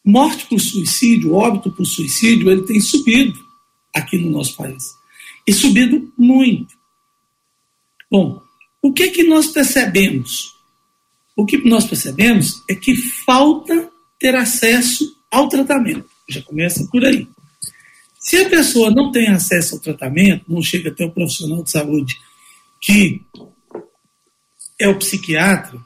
morte 0.05 0.47
por 0.47 0.61
suicídio, 0.61 1.35
óbito 1.35 1.71
por 1.71 1.85
suicídio, 1.85 2.51
ele 2.51 2.63
tem 2.63 2.81
subido 2.81 3.39
aqui 3.95 4.19
no 4.19 4.31
nosso 4.31 4.57
país. 4.57 4.83
E 5.47 5.53
subido 5.53 6.13
muito. 6.19 6.75
Bom, 8.11 8.43
o 8.83 8.93
que 8.93 9.11
que 9.11 9.23
nós 9.23 9.49
percebemos? 9.49 10.56
O 11.37 11.45
que 11.45 11.59
nós 11.69 11.85
percebemos 11.85 12.63
é 12.69 12.75
que 12.75 12.97
falta 12.97 13.91
ter 14.19 14.35
acesso 14.35 15.17
ao 15.31 15.49
tratamento. 15.49 16.09
Já 16.29 16.43
começa 16.43 16.89
por 16.91 17.05
aí. 17.05 17.29
Se 18.19 18.39
a 18.39 18.49
pessoa 18.49 18.91
não 18.91 19.13
tem 19.13 19.29
acesso 19.29 19.75
ao 19.75 19.81
tratamento, 19.81 20.45
não 20.49 20.63
chega 20.63 20.91
até 20.91 21.05
o 21.05 21.13
profissional 21.13 21.63
de 21.63 21.71
saúde 21.71 22.17
que 22.81 23.21
é 24.79 24.89
o 24.89 24.99
psiquiatra, 24.99 25.79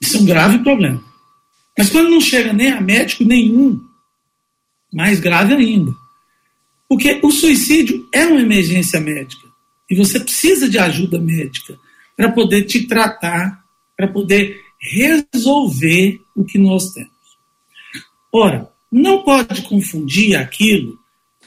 isso 0.00 0.16
é 0.16 0.20
um 0.20 0.24
grave 0.24 0.58
problema. 0.58 1.02
Mas 1.76 1.90
quando 1.90 2.10
não 2.10 2.20
chega 2.20 2.52
nem 2.52 2.72
a 2.72 2.80
médico 2.80 3.24
nenhum, 3.24 3.80
mais 4.92 5.20
grave 5.20 5.54
ainda. 5.54 5.94
Porque 6.88 7.20
o 7.22 7.30
suicídio 7.30 8.06
é 8.12 8.26
uma 8.26 8.40
emergência 8.40 9.00
médica. 9.00 9.46
E 9.88 9.96
você 9.96 10.20
precisa 10.20 10.68
de 10.68 10.78
ajuda 10.78 11.18
médica 11.18 11.78
para 12.16 12.32
poder 12.32 12.64
te 12.64 12.86
tratar, 12.86 13.61
para 14.02 14.08
poder 14.08 14.60
resolver 14.80 16.20
o 16.34 16.44
que 16.44 16.58
nós 16.58 16.92
temos. 16.92 17.12
Ora, 18.32 18.68
não 18.90 19.22
pode 19.22 19.62
confundir 19.62 20.34
aquilo 20.34 20.98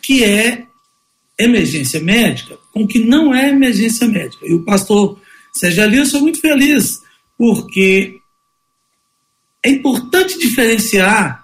que 0.02 0.24
é 0.24 0.66
emergência 1.38 2.00
médica 2.00 2.58
com 2.72 2.84
o 2.84 2.88
que 2.88 3.00
não 3.00 3.36
é 3.36 3.50
emergência 3.50 4.08
médica. 4.08 4.46
E 4.48 4.54
o 4.54 4.64
pastor 4.64 5.20
ali, 5.64 5.98
eu 5.98 6.06
sou 6.06 6.22
muito 6.22 6.40
feliz, 6.40 7.02
porque 7.38 8.20
é 9.62 9.70
importante 9.70 10.40
diferenciar 10.40 11.44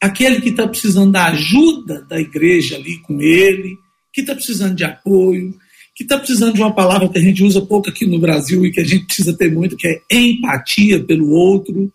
aquele 0.00 0.40
que 0.40 0.50
está 0.50 0.68
precisando 0.68 1.10
da 1.10 1.26
ajuda 1.26 2.02
da 2.02 2.20
igreja 2.20 2.76
ali 2.76 2.98
com 2.98 3.20
ele, 3.20 3.76
que 4.12 4.20
está 4.20 4.34
precisando 4.34 4.76
de 4.76 4.84
apoio, 4.84 5.58
que 5.94 6.02
está 6.02 6.18
precisando 6.18 6.54
de 6.54 6.60
uma 6.60 6.74
palavra 6.74 7.08
que 7.08 7.18
a 7.18 7.22
gente 7.22 7.42
usa 7.42 7.60
pouco 7.60 7.88
aqui 7.88 8.04
no 8.04 8.18
Brasil 8.18 8.66
e 8.66 8.72
que 8.72 8.80
a 8.80 8.84
gente 8.84 9.06
precisa 9.06 9.36
ter 9.36 9.52
muito, 9.52 9.76
que 9.76 9.86
é 9.86 10.00
empatia 10.10 11.02
pelo 11.04 11.30
outro. 11.30 11.92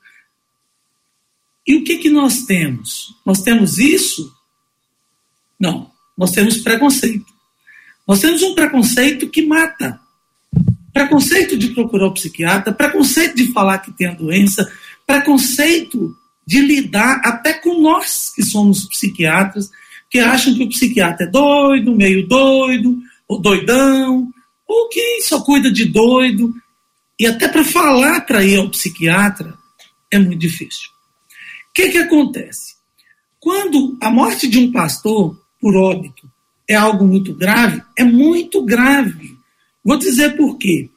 E 1.67 1.75
o 1.75 1.83
que, 1.83 1.97
que 1.97 2.09
nós 2.09 2.43
temos? 2.43 3.13
Nós 3.25 3.41
temos 3.41 3.77
isso? 3.77 4.33
Não, 5.59 5.91
nós 6.17 6.31
temos 6.31 6.57
preconceito. 6.57 7.25
Nós 8.07 8.21
temos 8.21 8.41
um 8.41 8.55
preconceito 8.55 9.27
que 9.29 9.45
mata 9.45 9.99
preconceito 10.93 11.57
de 11.57 11.69
procurar 11.69 12.07
o 12.07 12.13
psiquiatra, 12.13 12.73
preconceito 12.73 13.35
de 13.35 13.51
falar 13.51 13.79
que 13.79 13.91
tem 13.91 14.07
a 14.07 14.13
doença, 14.13 14.69
preconceito 15.05 16.15
de 16.45 16.59
lidar 16.59 17.21
até 17.23 17.53
com 17.53 17.79
nós 17.79 18.31
que 18.35 18.43
somos 18.43 18.87
psiquiatras, 18.87 19.69
que 20.09 20.19
acham 20.19 20.55
que 20.55 20.63
o 20.63 20.69
psiquiatra 20.69 21.27
é 21.27 21.29
doido, 21.29 21.95
meio 21.95 22.27
doido, 22.27 22.97
ou 23.29 23.39
doidão, 23.39 24.33
ou 24.67 24.89
que 24.89 25.21
só 25.21 25.39
cuida 25.41 25.71
de 25.71 25.85
doido. 25.85 26.51
E 27.19 27.27
até 27.27 27.47
para 27.47 27.63
falar 27.63 28.21
para 28.21 28.43
ir 28.43 28.57
ao 28.57 28.69
psiquiatra 28.69 29.55
é 30.11 30.17
muito 30.17 30.39
difícil. 30.39 30.89
O 31.69 31.73
que, 31.73 31.89
que 31.89 31.97
acontece? 31.99 32.75
Quando 33.39 33.97
a 34.01 34.09
morte 34.09 34.47
de 34.47 34.57
um 34.57 34.71
pastor 34.71 35.39
por 35.61 35.75
óbito 35.75 36.29
é 36.67 36.75
algo 36.75 37.05
muito 37.05 37.33
grave, 37.33 37.83
é 37.97 38.03
muito 38.03 38.63
grave. 38.63 39.37
Vou 39.83 39.97
dizer 39.97 40.35
por 40.35 40.57
quê. 40.57 40.89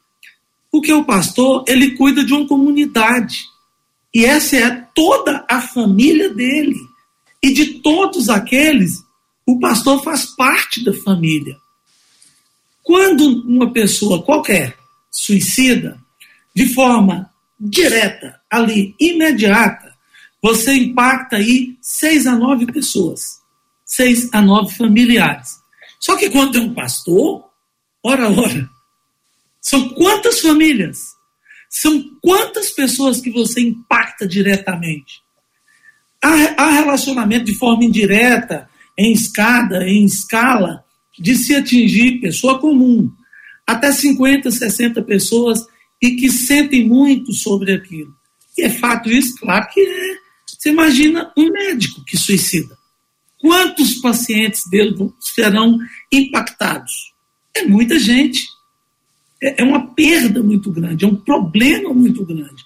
Porque 0.71 0.93
o 0.93 1.05
pastor, 1.05 1.65
ele 1.69 1.93
cuida 1.93 2.25
de 2.25 2.33
uma 2.33 2.49
comunidade. 2.49 3.45
E 4.15 4.25
essa 4.25 4.57
é 4.57 4.71
toda 4.95 5.45
a 5.49 5.61
família 5.61 6.33
dele. 6.33 6.79
E 7.43 7.53
de 7.53 7.81
todos 7.81 8.29
aqueles, 8.29 9.05
o 9.47 9.59
pastor 9.59 10.03
faz 10.03 10.25
parte 10.25 10.85
da 10.85 10.93
família. 10.93 11.57
Quando 12.83 13.43
uma 13.47 13.73
pessoa 13.73 14.23
qualquer 14.23 14.77
suicida, 15.11 15.99
de 16.55 16.73
forma 16.75 17.31
direta, 17.59 18.41
ali, 18.51 18.95
imediata, 18.99 19.95
você 20.43 20.75
impacta 20.75 21.37
aí 21.37 21.77
seis 21.81 22.27
a 22.27 22.35
nove 22.37 22.67
pessoas, 22.67 23.41
seis 23.85 24.29
a 24.33 24.43
nove 24.43 24.75
familiares. 24.75 25.61
Só 26.01 26.17
que 26.17 26.29
quando 26.29 26.59
é 26.59 26.61
um 26.61 26.75
pastor, 26.75 27.45
ora, 28.03 28.29
ora, 28.29 28.69
são 29.61 29.89
quantas 29.91 30.41
famílias? 30.41 31.13
São 31.71 32.03
quantas 32.21 32.71
pessoas 32.71 33.21
que 33.21 33.31
você 33.31 33.61
impacta 33.61 34.27
diretamente? 34.27 35.23
Há, 36.21 36.63
há 36.65 36.71
relacionamento 36.73 37.45
de 37.45 37.55
forma 37.55 37.85
indireta, 37.85 38.69
em 38.99 39.13
escada, 39.13 39.89
em 39.89 40.05
escala, 40.05 40.85
de 41.19 41.37
se 41.37 41.55
atingir 41.55 42.21
pessoa 42.21 42.59
comum, 42.59 43.11
até 43.67 43.93
50, 43.93 44.51
60 44.51 45.03
pessoas 45.03 45.67
e 46.01 46.13
que 46.13 46.31
sentem 46.31 46.87
muito 46.87 47.33
sobre 47.33 47.73
aquilo. 47.73 48.15
E 48.57 48.63
é 48.63 48.71
fato 48.71 49.11
isso? 49.11 49.37
Claro 49.37 49.69
que 49.73 49.81
é. 49.81 50.23
Você 50.47 50.71
imagina 50.71 51.33
um 51.37 51.51
médico 51.51 52.05
que 52.05 52.17
suicida. 52.17 52.77
Quantos 53.39 53.95
pacientes 53.95 54.63
dele 54.71 54.95
serão 55.19 55.79
impactados? 56.13 57.13
É 57.55 57.65
muita 57.65 57.99
gente. 57.99 58.47
É, 59.43 59.63
é 59.63 59.65
uma 59.65 59.89
perda 59.89 60.43
muito 60.43 60.71
grande, 60.71 61.05
é 61.05 61.09
um 61.09 61.17
problema 61.17 61.93
muito 61.93 62.25
grande. 62.25 62.65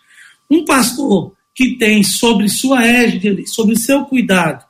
Um 0.50 0.65
pastor 0.65 1.33
que 1.55 1.76
tem 1.79 2.03
sobre 2.03 2.49
sua 2.50 2.87
égide, 2.87 3.47
sobre 3.47 3.76
seu 3.76 4.05
cuidado, 4.05 4.62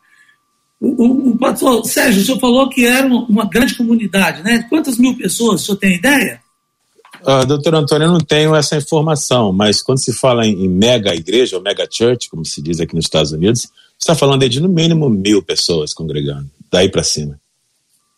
o, 0.80 0.88
o, 0.88 1.30
o, 1.30 1.38
pastor 1.38 1.85
Sérgio, 1.87 2.23
o 2.23 2.25
senhor 2.25 2.38
falou 2.38 2.68
que 2.68 2.85
era 2.85 3.06
uma, 3.06 3.49
grande 3.49 3.75
comunidade, 3.75 4.42
né? 4.42 4.64
Quantas 4.68 4.99
mil 4.99 5.16
pessoas, 5.16 5.62
o 5.62 5.64
senhor 5.64 5.78
tem 5.78 5.95
ideia? 5.97 6.40
Uh, 7.23 7.47
doutor 7.47 7.75
Antônio, 7.75 8.06
eu 8.06 8.12
não 8.12 8.21
tenho 8.21 8.54
essa 8.54 8.76
informação, 8.76 9.52
mas 9.52 9.83
quando 9.83 9.99
se 9.99 10.12
fala 10.12 10.47
em, 10.47 10.64
em, 10.64 10.68
mega 10.68 11.14
igreja, 11.14 11.56
ou 11.56 11.62
mega 11.62 11.88
church, 11.90 12.28
como 12.28 12.45
se 12.45 12.61
diz 12.61 12.78
aqui 12.78 12.95
nos 12.95 13.06
Estados 13.06 13.33
Unidos, 13.33 13.66
está 13.99 14.14
falando 14.14 14.42
aí 14.42 14.49
de 14.49 14.61
no 14.61 14.68
mínimo 14.68 15.09
mil 15.09 15.42
pessoas 15.42 15.95
congregando, 15.95 16.50
daí 16.71 16.90
para 16.90 17.02
cima. 17.02 17.40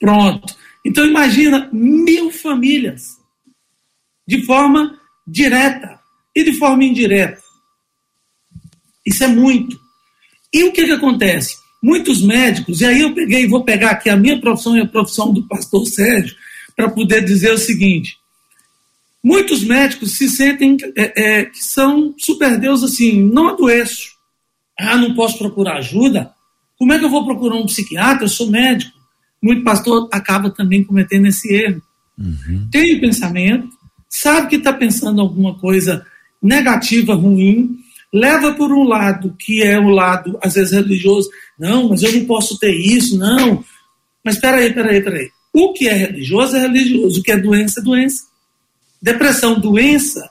Pronto. 0.01 0.55
Então 0.85 1.07
imagina 1.07 1.69
mil 1.73 2.31
famílias, 2.31 3.19
de 4.27 4.45
forma 4.45 4.99
direta 5.27 5.99
e 6.35 6.43
de 6.43 6.53
forma 6.55 6.85
indireta. 6.85 7.41
Isso 9.07 9.23
é 9.23 9.29
muito. 9.29 9.79
E 10.53 10.65
o 10.65 10.73
que, 10.73 10.85
que 10.85 10.93
acontece? 10.93 11.58
Muitos 11.83 12.21
médicos, 12.23 12.81
e 12.81 12.85
aí 12.85 13.01
eu 13.01 13.15
peguei, 13.15 13.47
vou 13.47 13.63
pegar 13.63 13.91
aqui 13.91 14.11
a 14.11 14.17
minha 14.17 14.41
profissão 14.41 14.77
e 14.77 14.81
a 14.81 14.87
profissão 14.87 15.33
do 15.33 15.47
pastor 15.47 15.87
Sérgio, 15.87 16.35
para 16.75 16.91
poder 16.91 17.25
dizer 17.25 17.53
o 17.53 17.59
seguinte: 17.59 18.17
muitos 19.23 19.63
médicos 19.63 20.17
se 20.17 20.29
sentem 20.29 20.77
é, 20.97 21.41
é, 21.41 21.45
que 21.45 21.65
são 21.65 22.15
superdeus 22.19 22.83
assim, 22.83 23.23
não 23.23 23.49
adoeço. 23.49 24.17
Ah, 24.79 24.97
não 24.97 25.15
posso 25.15 25.39
procurar 25.39 25.79
ajuda? 25.79 26.33
Como 26.79 26.93
é 26.93 26.99
que 26.99 27.05
eu 27.05 27.11
vou 27.11 27.25
procurar 27.25 27.57
um 27.57 27.67
psiquiatra? 27.67 28.25
Eu 28.25 28.29
sou 28.29 28.49
médico. 28.49 28.97
Muito 29.43 29.65
pastor 29.65 30.09
acaba 30.13 30.51
também 30.51 30.85
cometendo 30.85 31.27
esse 31.27 31.53
erro. 31.53 31.83
Uhum. 32.17 32.69
Tem 32.71 32.97
o 32.97 33.01
pensamento, 33.01 33.69
sabe 34.09 34.49
que 34.49 34.57
está 34.57 34.73
pensando 34.73 35.21
alguma 35.21 35.59
coisa 35.59 36.05
negativa, 36.43 37.15
ruim, 37.15 37.79
leva 38.13 38.55
por 38.55 38.73
um 38.73 38.85
lado, 38.85 39.35
que 39.39 39.63
é 39.63 39.79
o 39.79 39.89
lado, 39.89 40.39
às 40.43 40.55
vezes, 40.55 40.73
religioso. 40.73 41.29
Não, 41.59 41.89
mas 41.89 42.03
eu 42.03 42.13
não 42.13 42.25
posso 42.25 42.59
ter 42.59 42.73
isso, 42.73 43.19
não. 43.19 43.65
Mas 44.25 44.39
peraí, 44.39 44.73
peraí, 44.73 45.03
peraí. 45.03 45.31
O 45.53 45.73
que 45.73 45.89
é 45.89 45.95
religioso 45.95 46.57
é 46.57 46.61
religioso, 46.61 47.21
o 47.21 47.23
que 47.23 47.33
é 47.33 47.37
doença 47.37 47.81
é 47.81 47.83
doença. 47.83 48.25
Depressão, 49.01 49.59
doença, 49.59 50.29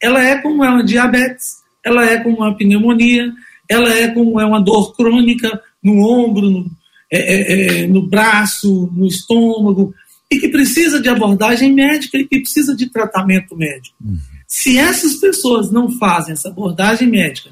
ela 0.00 0.22
é 0.22 0.36
como 0.38 0.64
é 0.64 0.70
uma 0.70 0.84
diabetes, 0.84 1.56
ela 1.84 2.04
é 2.04 2.18
como 2.18 2.38
uma 2.38 2.56
pneumonia, 2.56 3.32
ela 3.68 3.92
é 3.92 4.08
como 4.08 4.40
é 4.40 4.44
uma 4.44 4.60
dor 4.60 4.94
crônica 4.94 5.60
no 5.82 6.00
ombro, 6.06 6.50
no, 6.50 6.70
é, 7.10 7.18
é, 7.18 7.82
é, 7.82 7.86
no 7.86 8.06
braço, 8.06 8.90
no 8.94 9.06
estômago, 9.06 9.94
e 10.30 10.38
que 10.38 10.48
precisa 10.48 11.00
de 11.00 11.08
abordagem 11.08 11.72
médica 11.72 12.18
e 12.18 12.26
que 12.26 12.40
precisa 12.40 12.74
de 12.74 12.88
tratamento 12.88 13.56
médico. 13.56 13.96
Uhum. 14.00 14.18
Se 14.50 14.76
essas 14.76 15.14
pessoas 15.14 15.70
não 15.70 15.92
fazem 15.92 16.32
essa 16.32 16.48
abordagem 16.48 17.08
médica, 17.08 17.50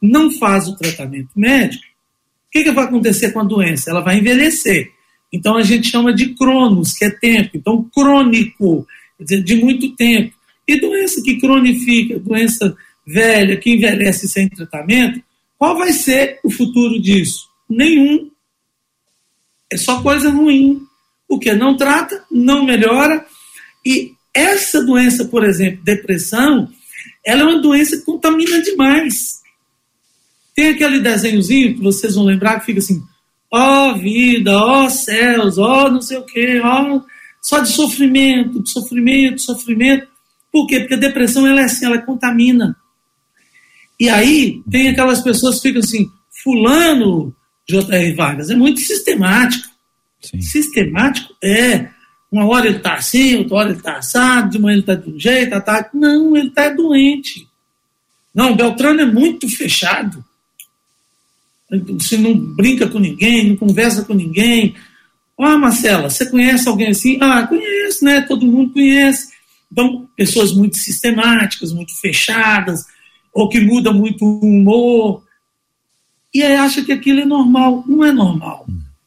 não 0.00 0.30
fazem 0.30 0.72
o 0.72 0.76
tratamento 0.76 1.28
médico, 1.36 1.84
o 1.84 2.50
que, 2.50 2.64
que 2.64 2.72
vai 2.72 2.84
acontecer 2.84 3.32
com 3.32 3.40
a 3.40 3.44
doença? 3.44 3.90
Ela 3.90 4.00
vai 4.00 4.18
envelhecer. 4.18 4.90
Então 5.30 5.58
a 5.58 5.62
gente 5.62 5.90
chama 5.90 6.10
de 6.10 6.34
cronos, 6.34 6.94
que 6.94 7.04
é 7.04 7.10
tempo. 7.10 7.50
Então, 7.54 7.86
crônico, 7.94 8.86
dizer, 9.20 9.44
de 9.44 9.56
muito 9.56 9.94
tempo. 9.94 10.34
E 10.66 10.80
doença 10.80 11.22
que 11.22 11.38
cronifica, 11.38 12.18
doença 12.18 12.74
velha, 13.06 13.58
que 13.58 13.74
envelhece 13.74 14.26
sem 14.26 14.48
tratamento, 14.48 15.22
qual 15.58 15.76
vai 15.76 15.92
ser 15.92 16.40
o 16.42 16.50
futuro 16.50 16.98
disso? 16.98 17.46
Nenhum. 17.68 18.30
É 19.70 19.76
só 19.76 20.02
coisa 20.02 20.30
ruim. 20.30 20.80
O 21.28 21.38
que 21.38 21.52
não 21.52 21.76
trata, 21.76 22.24
não 22.30 22.64
melhora. 22.64 23.26
E 23.84 24.14
essa 24.38 24.84
doença, 24.84 25.24
por 25.24 25.44
exemplo, 25.44 25.82
depressão, 25.82 26.68
ela 27.24 27.42
é 27.42 27.44
uma 27.44 27.60
doença 27.60 27.96
que 27.96 28.04
contamina 28.04 28.62
demais. 28.62 29.38
Tem 30.54 30.68
aquele 30.68 31.00
desenhozinho 31.00 31.74
que 31.74 31.82
vocês 31.82 32.14
vão 32.14 32.24
lembrar 32.24 32.60
que 32.60 32.66
fica 32.66 32.78
assim: 32.78 33.02
ó 33.52 33.90
oh, 33.90 33.98
vida, 33.98 34.56
ó 34.56 34.84
oh, 34.84 34.90
céus, 34.90 35.58
ó 35.58 35.86
oh, 35.86 35.90
não 35.90 36.00
sei 36.00 36.18
o 36.18 36.24
quê, 36.24 36.60
ó, 36.62 37.00
só 37.40 37.60
de 37.60 37.68
sofrimento, 37.68 38.62
de 38.62 38.70
sofrimento, 38.70 39.42
sofrimento. 39.42 40.08
Por 40.52 40.66
quê? 40.66 40.80
Porque 40.80 40.94
a 40.94 40.98
depressão 40.98 41.46
ela 41.46 41.60
é 41.60 41.64
assim, 41.64 41.86
ela 41.86 41.98
contamina. 41.98 42.76
E 44.00 44.08
aí 44.08 44.62
tem 44.70 44.88
aquelas 44.88 45.20
pessoas 45.20 45.56
que 45.56 45.68
ficam 45.68 45.80
assim: 45.80 46.08
Fulano, 46.42 47.34
J.R. 47.68 48.14
Vargas, 48.14 48.50
é 48.50 48.56
muito 48.56 48.80
sistemático. 48.80 49.68
Sim. 50.20 50.40
Sistemático 50.40 51.34
é. 51.42 51.90
Uma 52.30 52.46
hora 52.46 52.66
ele 52.66 52.76
está 52.76 52.94
assim, 52.94 53.36
outra 53.36 53.56
hora 53.56 53.68
ele 53.70 53.78
está 53.78 53.96
assado, 53.96 54.50
de 54.50 54.58
manhã 54.58 54.74
ele 54.74 54.80
está 54.80 54.94
de 54.94 55.10
um 55.10 55.18
jeito, 55.18 55.54
à 55.54 55.60
tarde. 55.60 55.90
Não, 55.94 56.36
ele 56.36 56.48
está 56.48 56.68
doente. 56.68 57.48
Não, 58.34 58.54
Beltrano 58.54 59.00
é 59.00 59.06
muito 59.06 59.48
fechado. 59.48 60.24
Você 61.70 62.16
não 62.16 62.34
brinca 62.34 62.86
com 62.86 62.98
ninguém, 62.98 63.48
não 63.48 63.56
conversa 63.56 64.04
com 64.04 64.14
ninguém. 64.14 64.74
Ah, 65.38 65.56
Marcela, 65.56 66.10
você 66.10 66.28
conhece 66.28 66.68
alguém 66.68 66.88
assim? 66.88 67.18
Ah, 67.20 67.46
conheço, 67.46 68.04
né? 68.04 68.20
Todo 68.22 68.46
mundo 68.46 68.72
conhece. 68.72 69.28
Então, 69.70 70.08
pessoas 70.16 70.52
muito 70.52 70.78
sistemáticas, 70.78 71.72
muito 71.72 71.98
fechadas, 72.00 72.84
ou 73.32 73.48
que 73.48 73.60
muda 73.60 73.92
muito 73.92 74.24
o 74.24 74.40
humor. 74.40 75.22
E 76.34 76.42
aí 76.42 76.56
acha 76.56 76.82
que 76.82 76.92
aquilo 76.92 77.20
é 77.20 77.24
normal. 77.24 77.84
Não 77.86 78.04
é 78.04 78.12
normal. 78.12 78.66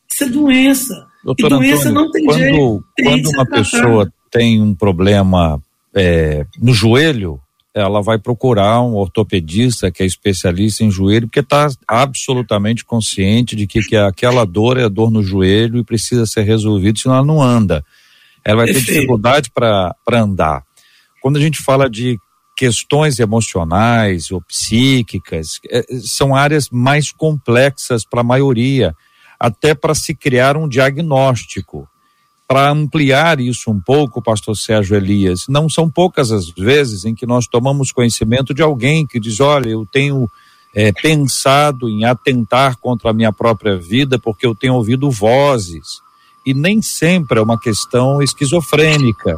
Isso 0.10 0.24
é 0.24 0.28
doença. 0.28 1.08
Doutor 1.24 1.54
Antônio, 1.54 1.94
não 1.94 2.12
tem 2.12 2.26
quando, 2.26 2.40
jeito. 2.40 2.84
quando 3.04 3.30
uma 3.30 3.46
pessoa 3.46 4.14
tem 4.32 4.62
um 4.62 4.74
problema 4.74 5.62
é, 5.94 6.46
no 6.60 6.74
joelho, 6.74 7.40
ela 7.74 8.02
vai 8.02 8.18
procurar 8.18 8.82
um 8.82 8.96
ortopedista 8.96 9.92
que 9.92 10.04
é 10.04 10.06
especialista 10.06 10.84
em 10.84 10.92
joelho, 10.92 11.28
porque 11.28 11.40
está 11.40 11.70
absolutamente 11.88 12.84
consciente 12.84 13.56
de 13.56 13.66
que, 13.66 13.82
que 13.82 13.96
aquela 13.96 14.46
dor 14.46 14.78
é 14.78 14.90
dor 14.90 15.10
no 15.10 15.24
joelho 15.24 15.80
e 15.80 15.84
precisa 15.84 16.26
ser 16.26 16.42
resolvido, 16.42 17.00
senão 17.00 17.16
ela 17.16 17.26
não 17.26 17.42
anda. 17.42 17.86
Ela 18.44 18.66
vai 18.66 18.74
ter 18.74 18.82
dificuldade 18.82 19.52
para 19.54 19.96
andar. 20.12 20.64
Quando 21.22 21.38
a 21.38 21.40
gente 21.40 21.60
fala 21.60 21.90
de 21.90 22.18
questões 22.58 23.20
emocionais 23.20 24.32
ou 24.32 24.42
psíquicas, 24.42 25.60
é, 25.70 25.84
são 26.04 26.36
áreas 26.36 26.70
mais 26.70 27.12
complexas 27.12 28.04
para 28.04 28.22
a 28.22 28.24
maioria 28.24 28.94
até 29.42 29.74
para 29.74 29.96
se 29.96 30.14
criar 30.14 30.56
um 30.56 30.70
diagnóstico. 30.70 31.90
Para 32.48 32.70
ampliar 32.70 33.40
isso 33.40 33.72
um 33.72 33.80
pouco, 33.80 34.22
pastor 34.22 34.56
Sérgio 34.56 34.96
Elias, 34.96 35.46
não 35.50 35.68
são 35.68 35.90
poucas 35.90 36.32
as 36.32 36.50
vezes 36.52 37.06
em 37.06 37.16
que 37.16 37.26
nós 37.26 37.48
tomamos 37.48 37.92
conhecimento 37.92 38.54
de 38.54 38.62
alguém 38.62 39.08
que 39.08 39.20
diz: 39.20 39.40
olha, 39.40 39.70
eu 39.70 39.84
tenho 39.92 40.30
é, 40.76 40.92
pensado 40.92 41.90
em 41.90 42.06
atentar 42.06 42.78
contra 42.78 43.10
a 43.10 43.14
minha 43.14 43.34
própria 43.34 43.78
vida 43.78 44.20
porque 44.20 44.46
eu 44.46 44.54
tenho 44.54 44.76
ouvido 44.76 45.10
vozes. 45.10 46.02
E 46.46 46.54
nem 46.54 46.82
sempre 46.82 47.40
é 47.40 47.42
uma 47.42 47.60
questão 47.60 48.22
esquizofrênica. 48.22 49.36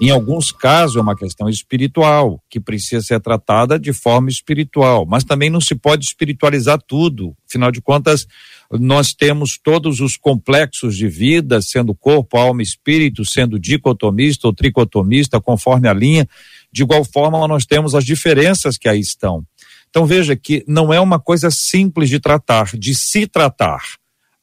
Em 0.00 0.10
alguns 0.10 0.50
casos 0.50 0.96
é 0.96 1.00
uma 1.00 1.14
questão 1.14 1.48
espiritual, 1.48 2.42
que 2.50 2.58
precisa 2.58 3.00
ser 3.00 3.20
tratada 3.20 3.78
de 3.78 3.92
forma 3.92 4.28
espiritual, 4.28 5.06
mas 5.06 5.22
também 5.22 5.48
não 5.48 5.60
se 5.60 5.74
pode 5.74 6.04
espiritualizar 6.04 6.80
tudo. 6.82 7.34
Afinal 7.48 7.70
de 7.70 7.80
contas, 7.80 8.26
nós 8.72 9.14
temos 9.14 9.56
todos 9.56 10.00
os 10.00 10.16
complexos 10.16 10.96
de 10.96 11.06
vida, 11.06 11.62
sendo 11.62 11.94
corpo, 11.94 12.36
alma 12.36 12.60
espírito, 12.60 13.24
sendo 13.24 13.58
dicotomista 13.58 14.48
ou 14.48 14.52
tricotomista, 14.52 15.40
conforme 15.40 15.88
a 15.88 15.94
linha. 15.94 16.28
De 16.72 16.82
igual 16.82 17.04
forma, 17.04 17.46
nós 17.46 17.64
temos 17.64 17.94
as 17.94 18.04
diferenças 18.04 18.76
que 18.76 18.88
aí 18.88 18.98
estão. 18.98 19.44
Então 19.88 20.06
veja 20.06 20.34
que 20.34 20.64
não 20.66 20.92
é 20.92 20.98
uma 20.98 21.20
coisa 21.20 21.52
simples 21.52 22.10
de 22.10 22.18
tratar, 22.18 22.76
de 22.76 22.96
se 22.96 23.28
tratar. 23.28 23.80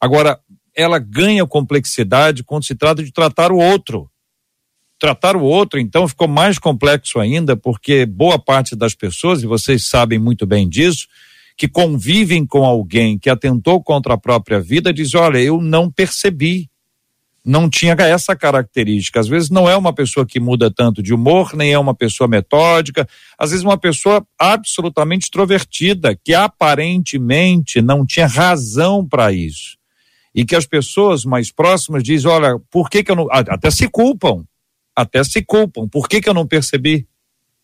Agora, 0.00 0.40
ela 0.74 0.98
ganha 0.98 1.46
complexidade 1.46 2.42
quando 2.42 2.64
se 2.64 2.74
trata 2.74 3.04
de 3.04 3.12
tratar 3.12 3.52
o 3.52 3.58
outro. 3.58 4.10
Tratar 5.02 5.34
o 5.34 5.42
outro, 5.42 5.80
então, 5.80 6.06
ficou 6.06 6.28
mais 6.28 6.60
complexo 6.60 7.18
ainda, 7.18 7.56
porque 7.56 8.06
boa 8.06 8.38
parte 8.38 8.76
das 8.76 8.94
pessoas, 8.94 9.42
e 9.42 9.46
vocês 9.48 9.88
sabem 9.88 10.16
muito 10.16 10.46
bem 10.46 10.68
disso, 10.68 11.08
que 11.56 11.66
convivem 11.66 12.46
com 12.46 12.64
alguém 12.64 13.18
que 13.18 13.28
atentou 13.28 13.82
contra 13.82 14.14
a 14.14 14.16
própria 14.16 14.60
vida, 14.60 14.92
diz: 14.92 15.12
Olha, 15.16 15.38
eu 15.38 15.60
não 15.60 15.90
percebi, 15.90 16.70
não 17.44 17.68
tinha 17.68 17.96
essa 17.98 18.36
característica. 18.36 19.18
Às 19.18 19.26
vezes 19.26 19.50
não 19.50 19.68
é 19.68 19.76
uma 19.76 19.92
pessoa 19.92 20.24
que 20.24 20.38
muda 20.38 20.70
tanto 20.70 21.02
de 21.02 21.12
humor, 21.12 21.52
nem 21.52 21.72
é 21.72 21.78
uma 21.80 21.96
pessoa 21.96 22.28
metódica, 22.28 23.04
às 23.36 23.50
vezes 23.50 23.64
uma 23.64 23.76
pessoa 23.76 24.24
absolutamente 24.38 25.24
extrovertida, 25.24 26.14
que 26.14 26.32
aparentemente 26.32 27.82
não 27.82 28.06
tinha 28.06 28.28
razão 28.28 29.04
para 29.04 29.32
isso. 29.32 29.76
E 30.32 30.44
que 30.44 30.54
as 30.54 30.64
pessoas 30.64 31.24
mais 31.24 31.50
próximas 31.50 32.04
dizem: 32.04 32.30
olha, 32.30 32.56
por 32.70 32.88
que, 32.88 33.02
que 33.02 33.10
eu 33.10 33.16
não. 33.16 33.26
Até 33.32 33.68
se 33.68 33.88
culpam, 33.88 34.44
até 34.94 35.22
se 35.24 35.42
culpam, 35.42 35.88
por 35.88 36.08
que, 36.08 36.20
que 36.20 36.28
eu 36.28 36.34
não 36.34 36.46
percebi? 36.46 37.06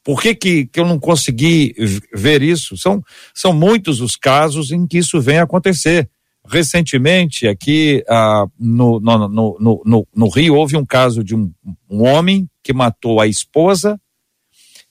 Por 0.02 0.22
que, 0.22 0.34
que, 0.34 0.66
que 0.66 0.80
eu 0.80 0.86
não 0.86 0.98
consegui 0.98 1.74
ver 2.14 2.42
isso? 2.42 2.76
São, 2.76 3.02
são 3.34 3.52
muitos 3.52 4.00
os 4.00 4.16
casos 4.16 4.70
em 4.70 4.86
que 4.86 4.98
isso 4.98 5.20
vem 5.20 5.38
acontecer 5.38 6.08
recentemente 6.48 7.46
aqui 7.46 8.02
ah, 8.08 8.46
no, 8.58 8.98
no, 8.98 9.28
no, 9.28 9.82
no, 9.84 10.08
no 10.14 10.28
Rio 10.28 10.56
houve 10.56 10.76
um 10.76 10.84
caso 10.84 11.22
de 11.22 11.34
um, 11.34 11.52
um 11.88 12.02
homem 12.02 12.48
que 12.62 12.72
matou 12.72 13.20
a 13.20 13.26
esposa, 13.26 14.00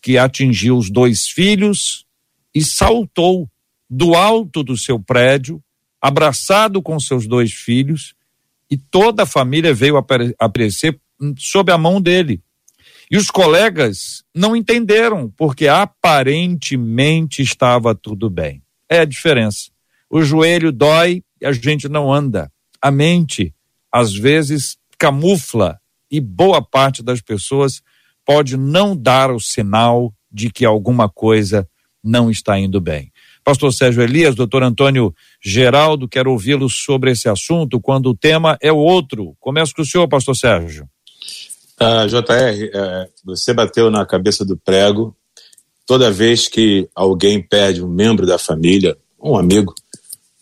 que 0.01 0.17
atingiu 0.17 0.77
os 0.77 0.89
dois 0.89 1.27
filhos 1.27 2.05
e 2.53 2.63
saltou 2.63 3.49
do 3.89 4.13
alto 4.13 4.63
do 4.63 4.77
seu 4.77 4.99
prédio, 4.99 5.61
abraçado 6.01 6.81
com 6.81 6.99
seus 6.99 7.27
dois 7.27 7.51
filhos, 7.51 8.13
e 8.69 8.77
toda 8.77 9.23
a 9.23 9.27
família 9.27 9.73
veio 9.73 9.97
aparecer 10.37 10.99
sob 11.37 11.71
a 11.71 11.77
mão 11.77 12.01
dele. 12.01 12.41
E 13.09 13.17
os 13.17 13.31
colegas 13.31 14.23
não 14.35 14.55
entenderam, 14.55 15.31
porque 15.37 15.67
aparentemente 15.67 17.41
estava 17.41 17.95
tudo 17.95 18.29
bem. 18.29 18.61
É 18.89 18.99
a 18.99 19.05
diferença. 19.05 19.71
O 20.09 20.21
joelho 20.21 20.71
dói, 20.71 21.23
e 21.41 21.45
a 21.45 21.51
gente 21.51 21.87
não 21.87 22.11
anda. 22.11 22.51
A 22.81 22.91
mente, 22.91 23.53
às 23.91 24.13
vezes, 24.13 24.77
camufla 24.97 25.79
e 26.11 26.19
boa 26.19 26.61
parte 26.61 27.01
das 27.01 27.21
pessoas 27.21 27.81
pode 28.25 28.57
não 28.57 28.95
dar 28.95 29.31
o 29.31 29.39
sinal 29.39 30.13
de 30.31 30.49
que 30.49 30.65
alguma 30.65 31.07
coisa 31.09 31.67
não 32.03 32.29
está 32.29 32.59
indo 32.59 32.79
bem. 32.81 33.11
Pastor 33.43 33.71
Sérgio 33.73 34.03
Elias, 34.03 34.35
doutor 34.35 34.63
Antônio 34.63 35.15
Geraldo, 35.41 36.07
quero 36.07 36.31
ouvi-lo 36.31 36.69
sobre 36.69 37.11
esse 37.11 37.29
assunto 37.29 37.79
quando 37.79 38.07
o 38.09 38.15
tema 38.15 38.57
é 38.61 38.71
outro. 38.71 39.35
Começo 39.39 39.73
com 39.73 39.81
o 39.81 39.85
senhor, 39.85 40.07
pastor 40.07 40.35
Sérgio. 40.35 40.87
Ah, 41.79 42.07
JR, 42.07 42.71
é, 42.73 43.09
você 43.23 43.53
bateu 43.53 43.91
na 43.91 44.05
cabeça 44.05 44.43
do 44.43 44.57
prego. 44.57 45.15
Toda 45.85 46.11
vez 46.11 46.47
que 46.47 46.89
alguém 46.95 47.41
perde 47.41 47.83
um 47.83 47.87
membro 47.87 48.25
da 48.25 48.37
família, 48.37 48.97
um 49.21 49.37
amigo, 49.37 49.73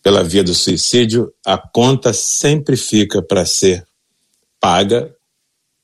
pela 0.02 0.22
via 0.22 0.42
do 0.42 0.54
suicídio, 0.54 1.32
a 1.44 1.58
conta 1.58 2.12
sempre 2.12 2.76
fica 2.76 3.20
para 3.20 3.44
ser 3.44 3.86
paga 4.60 5.14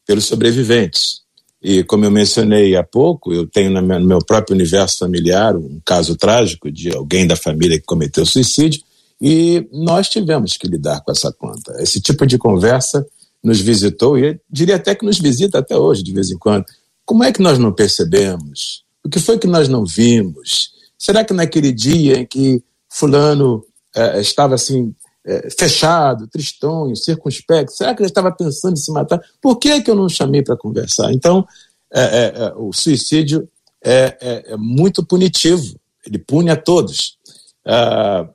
pelos 0.06 0.24
sobreviventes. 0.24 1.22
E 1.62 1.84
como 1.84 2.04
eu 2.04 2.10
mencionei 2.10 2.74
há 2.74 2.82
pouco, 2.82 3.32
eu 3.32 3.46
tenho 3.46 3.70
no 3.70 3.82
meu 3.82 4.18
próprio 4.18 4.54
universo 4.54 4.98
familiar 4.98 5.54
um 5.56 5.80
caso 5.84 6.16
trágico 6.16 6.70
de 6.72 6.94
alguém 6.94 7.26
da 7.26 7.36
família 7.36 7.78
que 7.78 7.84
cometeu 7.84 8.26
suicídio 8.26 8.82
e 9.20 9.68
nós 9.70 10.08
tivemos 10.08 10.56
que 10.56 10.66
lidar 10.66 11.00
com 11.02 11.12
essa 11.12 11.32
conta. 11.32 11.80
Esse 11.80 12.00
tipo 12.00 12.26
de 12.26 12.36
conversa 12.38 13.06
nos 13.42 13.60
visitou 13.60 14.18
e 14.18 14.40
diria 14.48 14.76
até 14.76 14.94
que 14.94 15.04
nos 15.04 15.18
visita 15.18 15.58
até 15.58 15.76
hoje 15.76 16.02
de 16.02 16.12
vez 16.12 16.30
em 16.30 16.38
quando. 16.38 16.64
Como 17.04 17.24
é 17.24 17.32
que 17.32 17.42
nós 17.42 17.58
não 17.58 17.72
percebemos? 17.72 18.84
O 19.04 19.08
que 19.08 19.18
foi 19.18 19.38
que 19.38 19.46
nós 19.46 19.68
não 19.68 19.84
vimos? 19.84 20.70
Será 20.96 21.24
que 21.24 21.34
naquele 21.34 21.72
dia 21.72 22.18
em 22.18 22.26
que 22.26 22.62
fulano 22.88 23.64
é, 23.94 24.20
estava 24.20 24.54
assim, 24.54 24.94
é, 25.26 25.50
fechado, 25.50 26.28
tristonho, 26.28 26.94
circunspecto? 26.94 27.72
Será 27.72 27.94
que 27.94 28.02
ele 28.02 28.08
estava 28.08 28.30
pensando 28.30 28.74
em 28.74 28.76
se 28.76 28.92
matar? 28.92 29.20
Por 29.40 29.56
que, 29.56 29.82
que 29.82 29.90
eu 29.90 29.96
não 29.96 30.08
chamei 30.08 30.42
para 30.42 30.56
conversar? 30.56 31.12
Então, 31.12 31.44
é, 31.92 32.00
é, 32.00 32.44
é, 32.44 32.54
o 32.56 32.72
suicídio 32.72 33.46
é, 33.84 34.16
é, 34.20 34.56
muito 34.56 35.04
punitivo, 35.04 35.76
ele 36.06 36.18
pune 36.18 36.50
a 36.50 36.56
todos. 36.56 37.18
Ah, 37.66 38.26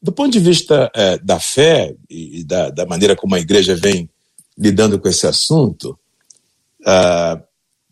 do 0.00 0.12
ponto 0.12 0.30
de 0.30 0.38
vista 0.38 0.92
da 1.22 1.40
fé 1.40 1.96
e 2.10 2.44
da, 2.44 2.68
da, 2.68 2.84
maneira 2.84 3.16
como 3.16 3.34
a 3.34 3.40
igreja 3.40 3.74
vem 3.74 4.08
lidando 4.56 4.98
com 4.98 5.08
esse 5.08 5.26
assunto, 5.26 5.98
ah, 6.84 7.40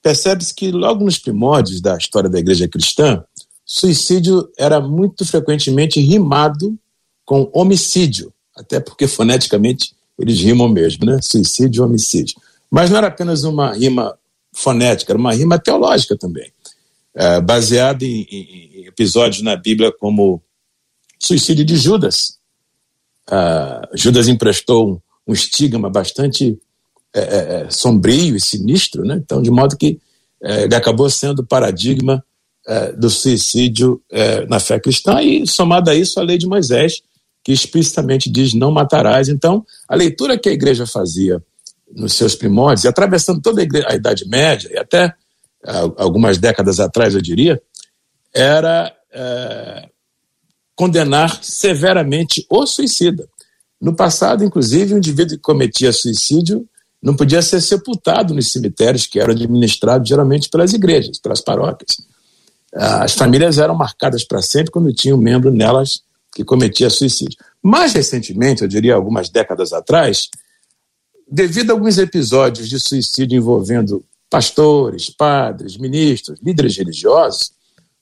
percebe-se 0.02 0.54
que 0.54 0.70
logo 0.70 1.04
nos 1.04 1.18
primórdios 1.18 1.80
da 1.80 1.96
história 1.96 2.28
da 2.28 2.38
igreja 2.38 2.68
cristã, 2.68 3.24
suicídio 3.64 4.50
era 4.58 4.80
muito 4.80 5.24
frequentemente 5.24 6.00
rimado 6.00 6.76
com 7.24 7.50
homicídio, 7.54 8.32
até 8.56 8.80
porque 8.80 9.06
foneticamente 9.06 9.94
eles 10.18 10.40
rimam 10.40 10.68
mesmo, 10.68 11.06
né? 11.06 11.18
Suicídio 11.22 11.82
e 11.82 11.84
homicídio. 11.84 12.36
Mas 12.70 12.90
não 12.90 12.98
era 12.98 13.06
apenas 13.06 13.44
uma 13.44 13.72
rima 13.72 14.16
fonética, 14.52 15.12
era 15.12 15.18
uma 15.18 15.32
rima 15.32 15.58
teológica 15.58 16.16
também, 16.16 16.52
é, 17.14 17.40
baseada 17.40 18.04
em, 18.04 18.26
em, 18.30 18.86
episódios 18.86 19.42
na 19.42 19.56
Bíblia 19.56 19.90
como 19.92 20.42
suicídio 21.18 21.64
de 21.64 21.76
Judas. 21.76 22.38
Uh, 23.28 23.96
Judas 23.96 24.28
emprestou 24.28 25.00
um, 25.26 25.32
estigma 25.32 25.88
bastante 25.90 26.58
é, 27.14 27.20
é, 27.20 27.62
é, 27.62 27.70
sombrio 27.70 28.36
e 28.36 28.40
sinistro, 28.40 29.04
né? 29.04 29.20
então, 29.22 29.42
de 29.42 29.50
modo 29.50 29.76
que 29.76 30.00
é, 30.42 30.62
ele 30.64 30.74
acabou 30.74 31.08
sendo 31.10 31.44
paradigma 31.44 32.24
é, 32.66 32.92
do 32.92 33.10
suicídio 33.10 34.00
na 34.48 34.60
fé 34.60 34.78
cristã, 34.78 35.20
e 35.20 35.46
somado 35.46 35.90
a 35.90 35.94
isso, 35.94 36.18
a 36.20 36.22
lei 36.22 36.38
de 36.38 36.46
Moisés, 36.46 37.02
que 37.44 37.52
explicitamente 37.52 38.30
diz 38.30 38.54
não 38.54 38.70
matarás. 38.70 39.28
Então, 39.28 39.64
a 39.88 39.96
leitura 39.96 40.38
que 40.38 40.48
a 40.48 40.52
igreja 40.52 40.86
fazia 40.86 41.42
nos 41.94 42.14
seus 42.14 42.34
primórdios, 42.34 42.84
e 42.84 42.88
atravessando 42.88 43.40
toda 43.40 43.60
a, 43.60 43.64
igreja, 43.64 43.86
a 43.88 43.94
Idade 43.94 44.26
Média, 44.28 44.70
e 44.72 44.78
até 44.78 45.12
algumas 45.96 46.38
décadas 46.38 46.80
atrás, 46.80 47.14
eu 47.14 47.20
diria, 47.20 47.60
era 48.34 48.92
é, 49.12 49.88
condenar 50.74 51.42
severamente 51.44 52.46
o 52.48 52.66
suicida. 52.66 53.28
No 53.82 53.92
passado, 53.92 54.44
inclusive, 54.44 54.94
o 54.94 54.98
indivíduo 54.98 55.36
que 55.36 55.42
cometia 55.42 55.92
suicídio 55.92 56.64
não 57.02 57.16
podia 57.16 57.42
ser 57.42 57.60
sepultado 57.60 58.32
nos 58.32 58.52
cemitérios 58.52 59.08
que 59.08 59.18
eram 59.18 59.32
administrados 59.32 60.08
geralmente 60.08 60.48
pelas 60.48 60.72
igrejas, 60.72 61.18
pelas 61.18 61.40
paróquias. 61.40 61.96
As 62.72 63.14
famílias 63.14 63.58
eram 63.58 63.74
marcadas 63.74 64.22
para 64.22 64.40
sempre 64.40 64.70
quando 64.70 64.92
tinha 64.92 65.16
um 65.16 65.18
membro 65.18 65.50
nelas 65.50 66.02
que 66.32 66.44
cometia 66.44 66.88
suicídio. 66.88 67.36
Mais 67.60 67.92
recentemente, 67.92 68.62
eu 68.62 68.68
diria 68.68 68.94
algumas 68.94 69.28
décadas 69.28 69.72
atrás, 69.72 70.30
devido 71.28 71.70
a 71.70 71.72
alguns 71.74 71.98
episódios 71.98 72.68
de 72.68 72.78
suicídio 72.78 73.36
envolvendo 73.36 74.04
pastores, 74.30 75.10
padres, 75.10 75.76
ministros, 75.76 76.38
líderes 76.40 76.76
religiosos, 76.76 77.52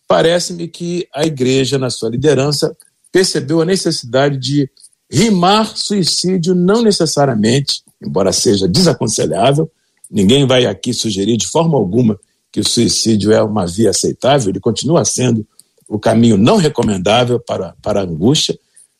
parece-me 0.06 0.68
que 0.68 1.08
a 1.14 1.24
igreja, 1.24 1.78
na 1.78 1.88
sua 1.88 2.10
liderança, 2.10 2.76
percebeu 3.10 3.62
a 3.62 3.64
necessidade 3.64 4.36
de 4.36 4.70
rimar 5.10 5.76
suicídio 5.76 6.54
não 6.54 6.82
necessariamente, 6.82 7.82
embora 8.00 8.32
seja 8.32 8.68
desaconselhável, 8.68 9.70
ninguém 10.10 10.46
vai 10.46 10.66
aqui 10.66 10.94
sugerir 10.94 11.36
de 11.36 11.48
forma 11.48 11.76
alguma 11.76 12.18
que 12.52 12.60
o 12.60 12.68
suicídio 12.68 13.32
é 13.32 13.42
uma 13.42 13.66
via 13.66 13.90
aceitável, 13.90 14.50
ele 14.50 14.60
continua 14.60 15.04
sendo 15.04 15.46
o 15.88 15.98
caminho 15.98 16.36
não 16.36 16.56
recomendável 16.56 17.40
para, 17.40 17.74
para 17.82 18.00
a 18.00 18.04
angústia. 18.04 18.56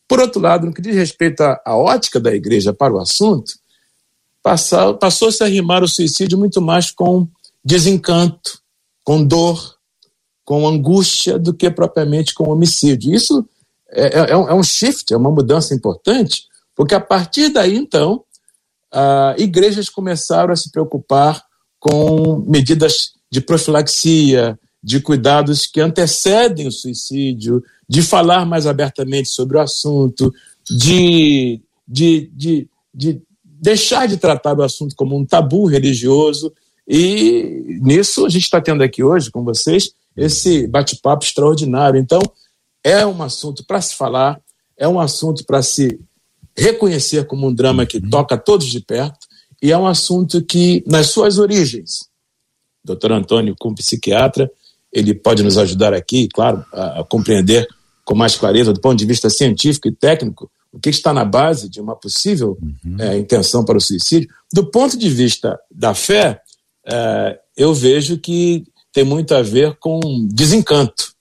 Por 0.09 0.19
outro 0.19 0.41
lado, 0.41 0.67
no 0.67 0.75
que 0.75 0.83
diz 0.83 0.97
respeito 0.97 1.41
à, 1.41 1.61
à 1.65 1.77
ótica 1.77 2.19
da 2.19 2.35
igreja 2.35 2.73
para 2.73 2.93
o 2.93 2.99
assunto, 2.99 3.53
passou-se 4.43 5.43
a 5.43 5.47
rimar 5.47 5.85
o 5.85 5.89
suicídio 5.89 6.37
muito 6.37 6.61
mais 6.61 6.91
com 6.91 7.29
desencanto, 7.65 8.61
com 9.05 9.25
dor, 9.25 9.77
com 10.45 10.67
angústia, 10.67 11.39
do 11.39 11.55
que 11.55 11.71
propriamente 11.71 12.35
com 12.35 12.51
homicídio. 12.51 13.15
Isso 13.15 13.47
é, 13.93 14.21
é, 14.21 14.31
é 14.31 14.55
um 14.55 14.63
shift, 14.63 15.13
é 15.13 15.17
uma 15.17 15.31
mudança 15.31 15.75
importante, 15.75 16.45
porque 16.75 16.95
a 16.95 17.01
partir 17.01 17.49
daí, 17.51 17.77
então, 17.77 18.25
uh, 18.95 19.39
igrejas 19.39 19.89
começaram 19.89 20.53
a 20.53 20.57
se 20.57 20.71
preocupar 20.71 21.43
com 21.79 22.45
medidas 22.47 23.13
de 23.31 23.41
profilaxia, 23.41 24.59
de 24.83 25.01
cuidados 25.01 25.67
que 25.67 25.81
antecedem 25.81 26.67
o 26.67 26.73
suicídio, 26.73 27.63
de 27.89 28.03
falar 28.03 28.47
mais 28.47 28.67
abertamente 28.67 29.29
sobre 29.29 29.57
o 29.57 29.61
assunto, 29.61 30.33
de, 30.69 31.61
de, 31.87 32.31
de, 32.35 32.69
de 32.95 33.23
deixar 33.45 34.07
de 34.07 34.17
tratar 34.17 34.59
o 34.59 34.63
assunto 34.63 34.95
como 34.95 35.17
um 35.17 35.25
tabu 35.25 35.67
religioso. 35.67 36.53
E 36.87 37.79
nisso 37.83 38.25
a 38.25 38.29
gente 38.29 38.45
está 38.45 38.61
tendo 38.61 38.83
aqui 38.83 39.03
hoje 39.03 39.31
com 39.31 39.45
vocês 39.45 39.93
esse 40.17 40.67
bate-papo 40.67 41.25
extraordinário. 41.25 42.01
Então, 42.01 42.21
é 42.85 43.05
um 43.07 43.23
assunto 43.23 43.65
para 43.65 43.81
se 43.81 43.95
falar, 43.95 44.41
é 44.77 44.89
um 44.89 44.99
assunto 44.99 45.45
para 45.45 45.63
se 45.63 46.01
reconhecer 46.57 47.27
como 47.27 47.47
um 47.47 47.55
drama 47.55 47.87
que 47.87 47.99
uhum. 47.99 48.11
toca 48.11 48.37
todos 48.37 48.67
de 48.67 48.81
perto, 48.81 49.27
e 49.63 49.71
é 49.71 49.77
um 49.77 49.87
assunto 49.87 50.43
que, 50.43 50.83
nas 50.87 51.09
suas 51.09 51.39
origens, 51.39 52.09
doutor 52.83 53.13
Antônio, 53.13 53.55
como 53.59 53.75
psiquiatra, 53.75 54.51
ele 54.93 55.15
pode 55.15 55.43
nos 55.43 55.59
ajudar 55.59 55.93
aqui, 55.93 56.29
claro, 56.29 56.65
a, 56.73 57.01
a, 57.01 57.05
compreender 57.05 57.67
com 58.05 58.15
mais 58.15 58.35
clareza, 58.37 58.73
do 58.73 58.81
ponto 58.81 58.99
de 58.99 59.07
vista 59.07 59.29
científico 59.31 59.87
e 59.87 59.93
técnico, 59.93 60.51
o 60.73 60.81
que 60.81 60.89
está 60.89 61.13
na 61.13 61.25
base 61.25 61.69
de 61.69 61.81
uma 61.81 61.95
possível 61.95 62.59
uhum. 62.61 62.97
é, 62.99 63.19
intenção 63.19 63.65
para 63.65 63.77
o 63.77 63.81
suicídio. 63.81 64.29
Do 64.53 64.71
ponto 64.71 64.97
de 64.97 65.09
vista 65.09 65.59
da 65.71 65.95
fé, 65.95 66.41
é, 66.87 67.39
eu 67.57 67.75
vejo 67.75 68.19
que 68.19 68.65
tem 68.93 69.05
muito 69.05 69.35
a 69.35 69.43
ver 69.43 69.77
com 69.79 70.01
desencanto. 70.33 71.13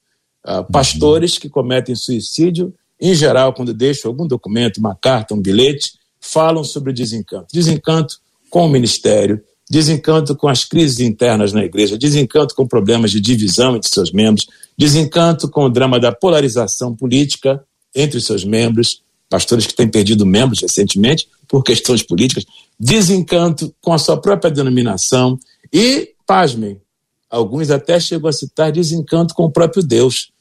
Uh, 0.50 0.64
pastores 0.72 1.38
que 1.38 1.48
cometem 1.48 1.94
suicídio, 1.94 2.74
em 3.00 3.14
geral, 3.14 3.54
quando 3.54 3.74
deixam 3.74 4.10
algum 4.10 4.26
documento, 4.26 4.78
uma 4.78 4.96
carta, 4.96 5.36
um 5.36 5.42
bilhete, 5.42 5.94
falam 6.20 6.64
sobre 6.64 6.92
desencanto. 6.92 7.48
Desencanto 7.54 8.20
com 8.50 8.66
o 8.66 8.70
ministério, 8.70 9.42
desencanto 9.70 10.36
com 10.36 10.48
as 10.48 10.66
crises 10.66 11.00
internas 11.00 11.54
na 11.54 11.64
igreja, 11.64 11.98
desencanto 11.98 12.56
com 12.56 12.68
problemas 12.68 13.12
de 13.12 13.22
divisão 13.22 13.76
entre 13.76 13.88
seus 13.88 14.12
membros, 14.12 14.48
desencanto 14.76 15.48
com 15.48 15.66
o 15.66 15.70
drama 15.70 16.00
da 16.00 16.12
polarização 16.12 16.96
política 16.96 17.64
entre 17.94 18.20
seus 18.20 18.44
membros, 18.44 19.02
pastores 19.30 19.68
que 19.68 19.76
têm 19.76 19.88
perdido 19.88 20.26
membros 20.26 20.62
recentemente 20.62 21.28
por 21.48 21.64
questões 21.64 22.02
políticas, 22.02 22.46
desencanto 22.80 23.74
com 23.82 23.94
a 23.94 24.00
sua 24.00 24.18
própria 24.20 24.52
denominação 24.52 25.38
e, 25.72 26.14
pasmem, 26.26 26.82
alguns 27.30 27.70
até 27.70 28.00
chegam 28.00 28.28
a 28.28 28.34
citar 28.34 28.72
desencanto 28.72 29.36
com 29.36 29.44
o 29.44 29.52
próprio 29.52 29.84
Deus. 29.84 30.32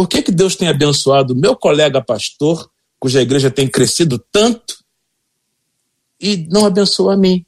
Por 0.00 0.08
que, 0.08 0.22
que 0.22 0.32
Deus 0.32 0.56
tem 0.56 0.66
abençoado 0.66 1.36
meu 1.36 1.54
colega 1.54 2.00
pastor, 2.00 2.70
cuja 2.98 3.20
igreja 3.20 3.50
tem 3.50 3.68
crescido 3.68 4.18
tanto, 4.32 4.82
e 6.18 6.48
não 6.50 6.64
abençoa 6.64 7.12
a 7.12 7.16
mim? 7.18 7.44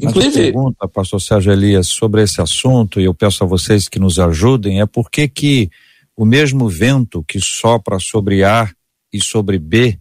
Mas 0.00 0.08
Inclusive. 0.08 0.40
A 0.40 0.42
pergunta, 0.44 0.88
pastor 0.88 1.20
Sérgio 1.20 1.52
Elias, 1.52 1.88
sobre 1.88 2.22
esse 2.22 2.40
assunto, 2.40 2.98
e 2.98 3.04
eu 3.04 3.12
peço 3.12 3.44
a 3.44 3.46
vocês 3.46 3.86
que 3.86 3.98
nos 3.98 4.18
ajudem, 4.18 4.80
é 4.80 4.86
por 4.86 5.10
que 5.10 5.28
que 5.28 5.68
o 6.16 6.24
mesmo 6.24 6.70
vento 6.70 7.22
que 7.22 7.38
sopra 7.38 7.98
sobre 7.98 8.44
A 8.44 8.72
e 9.12 9.22
sobre 9.22 9.58
B, 9.58 10.00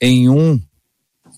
em 0.00 0.28
um 0.28 0.60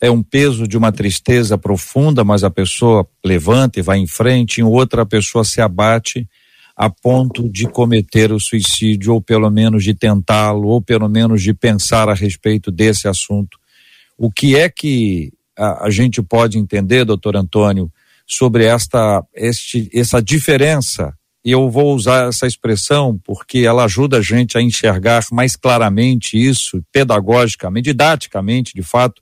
é 0.01 0.11
um 0.11 0.23
peso 0.23 0.67
de 0.67 0.79
uma 0.79 0.91
tristeza 0.91 1.59
profunda, 1.59 2.25
mas 2.25 2.45
a 2.45 2.51
pessoa 2.51 3.07
levanta 3.23 3.79
e 3.79 3.83
vai 3.83 3.99
em 3.99 4.07
frente, 4.07 4.63
em 4.63 4.65
outra 4.65 5.03
a 5.03 5.07
pessoa 5.07 5.45
se 5.45 5.61
abate 5.61 6.27
a 6.77 6.89
ponto 6.89 7.49
de 7.49 7.67
cometer 7.67 8.33
o 8.33 8.41
suicídio, 8.41 9.15
ou 9.15 9.21
pelo 9.21 9.51
menos 9.51 9.85
de 9.85 9.95
tentá-lo, 9.95 10.69
ou 10.69 10.81
pelo 10.81 11.09
menos 11.09 11.43
de 11.43 11.53
pensar 11.53 12.09
a 12.09 12.15
respeito 12.15 12.71
desse 12.71 13.07
assunto. 13.07 13.59
O 14.17 14.31
que 14.31 14.57
é 14.57 14.69
que 14.69 15.33
a, 15.57 15.87
a 15.87 15.91
gente 15.91 16.23
pode 16.23 16.59
entender, 16.59 17.05
doutor 17.05 17.37
Antônio, 17.37 17.91
sobre 18.27 18.65
esta 18.65 19.25
este, 19.35 19.91
essa 19.93 20.23
diferença? 20.23 21.15
E 21.45 21.51
eu 21.51 21.69
vou 21.69 21.93
usar 21.93 22.29
essa 22.29 22.47
expressão 22.47 23.19
porque 23.25 23.59
ela 23.59 23.85
ajuda 23.85 24.19
a 24.19 24.23
gente 24.23 24.57
a 24.57 24.63
enxergar 24.63 25.25
mais 25.33 25.57
claramente 25.57 26.37
isso, 26.37 26.83
pedagogicamente, 26.93 27.87
didaticamente, 27.87 28.75
de 28.75 28.83
fato, 28.83 29.21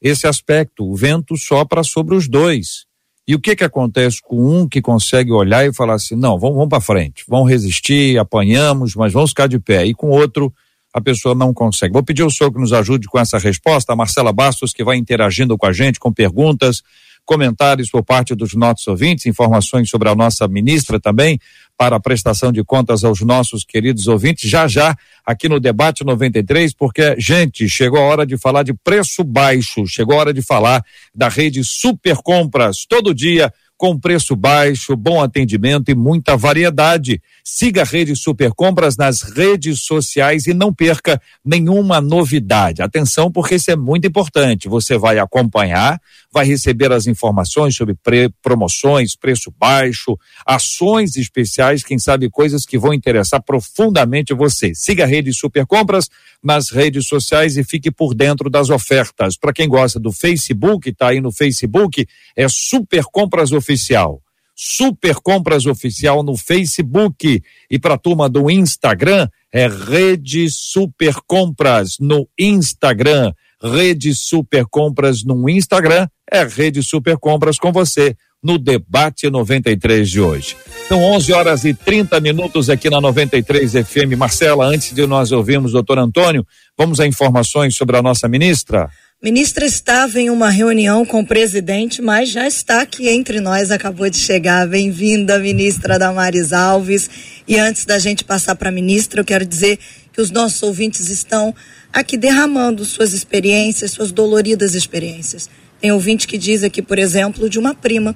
esse 0.00 0.26
aspecto. 0.26 0.84
O 0.84 0.96
vento 0.96 1.36
sopra 1.36 1.84
sobre 1.84 2.16
os 2.16 2.28
dois. 2.28 2.84
E 3.26 3.34
o 3.34 3.40
que 3.40 3.54
que 3.54 3.64
acontece 3.64 4.18
com 4.20 4.36
um 4.36 4.68
que 4.68 4.82
consegue 4.82 5.30
olhar 5.30 5.64
e 5.64 5.74
falar 5.74 5.94
assim, 5.94 6.16
não, 6.16 6.38
vamos, 6.38 6.56
vamos 6.56 6.68
para 6.68 6.80
frente, 6.80 7.24
vamos 7.28 7.48
resistir, 7.48 8.18
apanhamos, 8.18 8.94
mas 8.96 9.12
vamos 9.12 9.30
ficar 9.30 9.46
de 9.46 9.60
pé. 9.60 9.86
E 9.86 9.94
com 9.94 10.10
outro 10.10 10.52
a 10.92 11.00
pessoa 11.00 11.34
não 11.34 11.54
consegue. 11.54 11.92
Vou 11.92 12.02
pedir 12.02 12.22
ao 12.22 12.30
senhor 12.30 12.52
que 12.52 12.60
nos 12.60 12.72
ajude 12.72 13.06
com 13.06 13.18
essa 13.18 13.38
resposta, 13.38 13.92
a 13.92 13.96
Marcela 13.96 14.32
Bastos, 14.32 14.72
que 14.72 14.84
vai 14.84 14.96
interagindo 14.96 15.56
com 15.56 15.66
a 15.66 15.72
gente, 15.72 15.98
com 15.98 16.12
perguntas, 16.12 16.82
comentários 17.24 17.88
por 17.88 18.02
parte 18.02 18.34
dos 18.34 18.54
nossos 18.54 18.86
ouvintes, 18.86 19.26
informações 19.26 19.88
sobre 19.88 20.08
a 20.08 20.14
nossa 20.14 20.46
ministra 20.48 21.00
também, 21.00 21.38
para 21.82 21.96
a 21.96 22.00
prestação 22.00 22.52
de 22.52 22.62
contas 22.62 23.02
aos 23.02 23.22
nossos 23.22 23.64
queridos 23.64 24.06
ouvintes, 24.06 24.48
já 24.48 24.68
já 24.68 24.96
aqui 25.26 25.48
no 25.48 25.58
Debate 25.58 26.04
93, 26.04 26.72
porque, 26.74 27.16
gente, 27.18 27.68
chegou 27.68 27.98
a 27.98 28.04
hora 28.04 28.24
de 28.24 28.38
falar 28.38 28.62
de 28.62 28.72
preço 28.72 29.24
baixo, 29.24 29.84
chegou 29.84 30.14
a 30.14 30.20
hora 30.20 30.32
de 30.32 30.42
falar 30.42 30.80
da 31.12 31.28
rede 31.28 31.64
Super 31.64 32.18
Compras, 32.18 32.86
todo 32.88 33.12
dia 33.12 33.52
com 33.82 33.98
preço 33.98 34.36
baixo, 34.36 34.94
bom 34.94 35.20
atendimento 35.20 35.90
e 35.90 35.94
muita 35.96 36.36
variedade. 36.36 37.20
Siga 37.42 37.82
a 37.82 37.84
Rede 37.84 38.14
Super 38.14 38.52
Compras 38.52 38.96
nas 38.96 39.22
redes 39.22 39.82
sociais 39.82 40.46
e 40.46 40.54
não 40.54 40.72
perca 40.72 41.20
nenhuma 41.44 42.00
novidade. 42.00 42.80
Atenção, 42.80 43.28
porque 43.28 43.56
isso 43.56 43.72
é 43.72 43.74
muito 43.74 44.06
importante. 44.06 44.68
Você 44.68 44.96
vai 44.96 45.18
acompanhar, 45.18 46.00
vai 46.32 46.46
receber 46.46 46.90
as 46.90 47.06
informações 47.06 47.76
sobre 47.76 47.94
pre 47.94 48.30
promoções, 48.42 49.14
preço 49.14 49.52
baixo, 49.58 50.18
ações 50.46 51.16
especiais, 51.16 51.84
quem 51.84 51.98
sabe 51.98 52.30
coisas 52.30 52.64
que 52.64 52.78
vão 52.78 52.94
interessar 52.94 53.42
profundamente 53.42 54.32
você. 54.32 54.72
Siga 54.74 55.04
a 55.04 55.06
Rede 55.06 55.32
Super 55.34 55.66
Compras 55.66 56.08
nas 56.42 56.70
redes 56.70 57.06
sociais 57.06 57.56
e 57.56 57.64
fique 57.64 57.90
por 57.90 58.14
dentro 58.14 58.48
das 58.48 58.70
ofertas. 58.70 59.36
Para 59.36 59.52
quem 59.52 59.68
gosta 59.68 60.00
do 60.00 60.10
Facebook, 60.10 60.88
está 60.88 61.08
aí 61.08 61.20
no 61.20 61.30
Facebook, 61.30 62.06
é 62.34 62.48
Super 62.48 63.04
Compras 63.04 63.52
Oficial. 63.52 64.22
Super 64.54 65.16
Compras 65.16 65.66
Oficial 65.66 66.22
no 66.22 66.36
Facebook. 66.36 67.42
E 67.70 67.78
para 67.78 67.94
a 67.94 67.98
turma 67.98 68.28
do 68.28 68.50
Instagram, 68.50 69.28
é 69.52 69.66
Rede 69.66 70.48
Super 70.50 71.14
Compras 71.26 71.96
no 71.98 72.28
Instagram. 72.38 73.32
Rede 73.62 74.14
Super 74.14 74.64
Compras 74.66 75.22
no 75.22 75.48
Instagram 75.48 76.08
é 76.30 76.44
Rede 76.44 76.82
Super 76.82 77.16
Compras 77.16 77.58
com 77.58 77.70
você 77.70 78.16
no 78.42 78.58
debate 78.58 79.30
93 79.30 80.10
de 80.10 80.20
hoje. 80.20 80.56
São 80.88 81.00
11 81.00 81.32
horas 81.32 81.64
e 81.64 81.72
30 81.72 82.18
minutos 82.20 82.68
aqui 82.68 82.90
na 82.90 83.00
93 83.00 83.72
FM. 83.72 84.16
Marcela, 84.18 84.66
antes 84.66 84.92
de 84.92 85.06
nós 85.06 85.30
ouvirmos 85.30 85.70
o 85.70 85.74
doutor 85.74 85.98
Antônio, 85.98 86.44
vamos 86.76 86.98
a 86.98 87.06
informações 87.06 87.76
sobre 87.76 87.96
a 87.96 88.02
nossa 88.02 88.28
ministra? 88.28 88.90
Ministra 89.22 89.64
estava 89.64 90.18
em 90.18 90.28
uma 90.28 90.50
reunião 90.50 91.06
com 91.06 91.20
o 91.20 91.26
presidente, 91.26 92.02
mas 92.02 92.28
já 92.28 92.48
está 92.48 92.82
aqui 92.82 93.08
entre 93.08 93.40
nós, 93.40 93.70
acabou 93.70 94.10
de 94.10 94.16
chegar. 94.18 94.66
Bem-vinda, 94.66 95.38
ministra 95.38 95.96
Damares 95.96 96.52
Alves. 96.52 97.08
E 97.46 97.56
antes 97.56 97.84
da 97.84 98.00
gente 98.00 98.24
passar 98.24 98.56
para 98.56 98.70
a 98.70 98.72
ministra, 98.72 99.20
eu 99.20 99.24
quero 99.24 99.46
dizer 99.46 99.78
que 100.12 100.20
os 100.20 100.32
nossos 100.32 100.60
ouvintes 100.64 101.08
estão 101.08 101.54
aqui 101.92 102.16
derramando 102.16 102.84
suas 102.84 103.12
experiências, 103.12 103.90
suas 103.90 104.10
doloridas 104.10 104.74
experiências. 104.74 105.48
Tem 105.80 105.92
ouvinte 105.92 106.26
que 106.26 106.38
diz 106.38 106.62
aqui, 106.62 106.80
por 106.80 106.98
exemplo, 106.98 107.48
de 107.48 107.58
uma 107.58 107.74
prima 107.74 108.14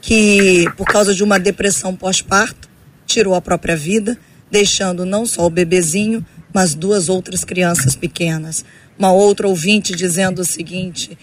que, 0.00 0.64
por 0.76 0.86
causa 0.86 1.14
de 1.14 1.24
uma 1.24 1.38
depressão 1.38 1.96
pós-parto, 1.96 2.68
tirou 3.06 3.34
a 3.34 3.40
própria 3.40 3.76
vida, 3.76 4.18
deixando 4.50 5.04
não 5.04 5.26
só 5.26 5.46
o 5.46 5.50
bebezinho, 5.50 6.24
mas 6.54 6.74
duas 6.74 7.08
outras 7.08 7.44
crianças 7.44 7.96
pequenas 7.96 8.64
uma 8.98 9.12
outra 9.12 9.46
ouvinte 9.46 9.94
dizendo 9.94 10.40
o 10.40 10.44
seguinte: 10.44 11.16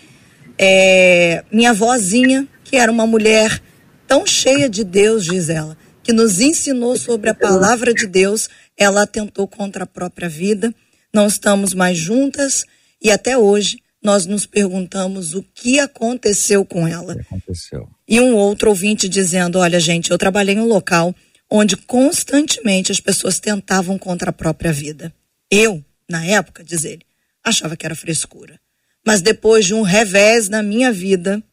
é, 0.58 1.44
minha 1.52 1.74
vozinha, 1.74 2.48
que 2.64 2.76
era 2.76 2.92
uma 2.92 3.08
mulher 3.08 3.62
tão 4.08 4.26
cheia 4.26 4.70
de 4.70 4.84
Deus, 4.84 5.26
diz 5.26 5.50
ela, 5.50 5.78
que 6.04 6.14
nos 6.14 6.40
ensinou 6.40 6.98
sobre 6.98 7.30
a 7.30 7.36
palavra 7.36 7.94
de 7.94 8.06
Deus, 8.06 8.50
ela 8.78 9.04
atentou 9.04 9.48
contra 9.48 9.84
a 9.84 9.88
própria 9.88 10.30
vida. 10.30 10.74
Não 11.14 11.28
estamos 11.28 11.76
mais 11.76 11.98
juntas 11.98 12.66
e 13.00 13.12
até 13.12 13.38
hoje 13.38 13.80
nós 14.02 14.26
nos 14.26 14.48
perguntamos 14.48 15.36
o 15.36 15.44
que 15.44 15.80
aconteceu 15.80 16.66
com 16.66 16.88
ela. 16.88 17.14
Aconteceu. 17.14 17.88
E 18.08 18.20
um 18.20 18.36
outro 18.36 18.70
ouvinte 18.70 19.08
dizendo: 19.08 19.60
Olha, 19.60 19.80
gente, 19.80 20.10
eu 20.10 20.18
trabalhei 20.18 20.56
em 20.56 20.60
um 20.60 20.68
local 20.68 21.16
onde 21.50 21.78
constantemente 21.78 22.92
as 22.92 23.00
pessoas 23.00 23.40
tentavam 23.40 23.98
contra 23.98 24.32
a 24.32 24.34
própria 24.34 24.74
vida. 24.74 25.14
Eu, 25.52 25.86
na 26.10 26.26
época, 26.26 26.64
diz 26.64 26.84
ele, 26.84 27.04
achava 27.44 27.78
que 27.78 27.86
era 27.86 27.96
frescura. 27.96 28.60
Mas 29.06 29.22
depois 29.22 29.66
de 29.66 29.74
um 29.76 29.84
revés 29.84 30.50
na 30.50 30.64
minha 30.64 30.92
vida, 30.92 31.44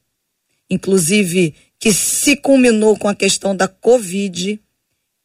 inclusive 0.71 1.55
que 1.79 1.93
se 1.93 2.35
culminou 2.35 2.97
com 2.97 3.09
a 3.09 3.15
questão 3.15 3.55
da 3.55 3.69
Covid, 3.69 4.59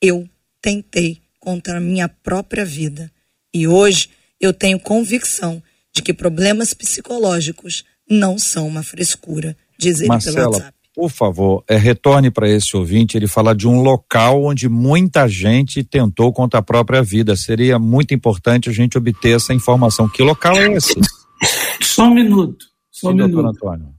eu 0.02 0.28
tentei 0.62 1.21
contra 1.39 1.78
a 1.78 1.82
minha 1.82 2.10
própria 2.10 2.65
vida. 2.65 3.10
E 3.54 3.67
hoje 3.67 4.10
Eu 4.39 4.54
tenho 4.54 4.80
convicção 4.80 5.62
de 5.93 6.02
que 6.02 6.13
problemas 6.13 6.74
psicológicos 6.74 7.84
não 8.10 8.38
são 8.38 8.67
uma 8.67 8.84
frescura, 8.84 9.56
diz 9.80 10.00
ele 10.00 10.10
Marcela, 10.10 10.36
pelo 10.36 10.52
WhatsApp. 10.52 10.76
Por 10.95 11.10
favor, 11.10 11.63
é, 11.67 11.76
retorne 11.76 12.32
para 12.32 12.50
esse 12.50 12.76
ouvinte 12.78 13.17
ele 13.17 13.28
falar 13.28 13.54
de 13.54 13.67
um 13.67 13.82
local 13.82 14.45
onde 14.45 14.69
muita 14.69 15.28
gente 15.28 15.84
tentou 15.84 16.32
contra 16.32 16.60
a 16.60 16.63
própria 16.63 17.04
vida. 17.04 17.36
Seria 17.36 17.78
muito 17.78 18.13
importante 18.13 18.69
a 18.69 18.74
gente 18.74 18.98
obter 18.98 19.36
essa 19.36 19.54
informação. 19.54 20.08
Que 20.08 20.24
local 20.24 20.56
é 20.56 20.71
esse? 20.74 20.93
Só 21.82 22.06
um 22.06 22.13
minuto. 22.13 22.65
Só 22.89 23.10
um 23.10 23.12
Sim, 23.12 23.17
minuto. 23.17 23.32
doutor 23.34 23.50
Antônio. 23.50 23.95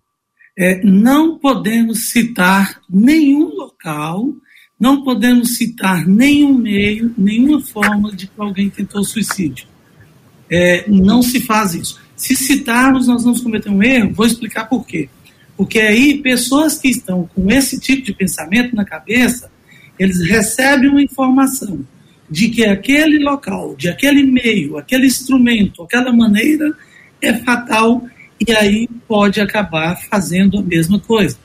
É, 0.58 0.82
não 0.82 1.38
podemos 1.38 2.08
citar 2.08 2.80
nenhum 2.88 3.54
local, 3.54 4.24
não 4.80 5.04
podemos 5.04 5.58
citar 5.58 6.06
nenhum 6.06 6.56
meio, 6.56 7.12
nenhuma 7.18 7.60
forma 7.60 8.10
de 8.10 8.26
que 8.26 8.40
alguém 8.40 8.70
tentou 8.70 9.04
suicídio. 9.04 9.66
É, 10.50 10.84
não 10.88 11.22
se 11.22 11.40
faz 11.40 11.74
isso. 11.74 12.00
Se 12.16 12.34
citarmos, 12.34 13.06
nós 13.06 13.24
vamos 13.24 13.40
cometer 13.40 13.68
um 13.70 13.82
erro, 13.82 14.12
vou 14.12 14.26
explicar 14.26 14.66
por 14.66 14.86
quê. 14.86 15.08
Porque 15.56 15.80
aí, 15.80 16.18
pessoas 16.18 16.78
que 16.78 16.88
estão 16.88 17.28
com 17.34 17.50
esse 17.50 17.80
tipo 17.80 18.02
de 18.02 18.12
pensamento 18.12 18.76
na 18.76 18.84
cabeça, 18.84 19.50
eles 19.98 20.20
recebem 20.20 20.90
uma 20.90 21.02
informação 21.02 21.80
de 22.30 22.48
que 22.48 22.64
aquele 22.64 23.18
local, 23.18 23.74
de 23.76 23.88
aquele 23.88 24.22
meio, 24.22 24.76
aquele 24.76 25.06
instrumento, 25.06 25.82
aquela 25.82 26.12
maneira 26.12 26.74
é 27.22 27.32
fatal 27.34 28.04
e 28.44 28.52
aí 28.52 28.88
pode 29.08 29.40
acabar 29.40 29.96
fazendo 30.10 30.58
a 30.58 30.62
mesma 30.62 30.98
coisa. 30.98 31.38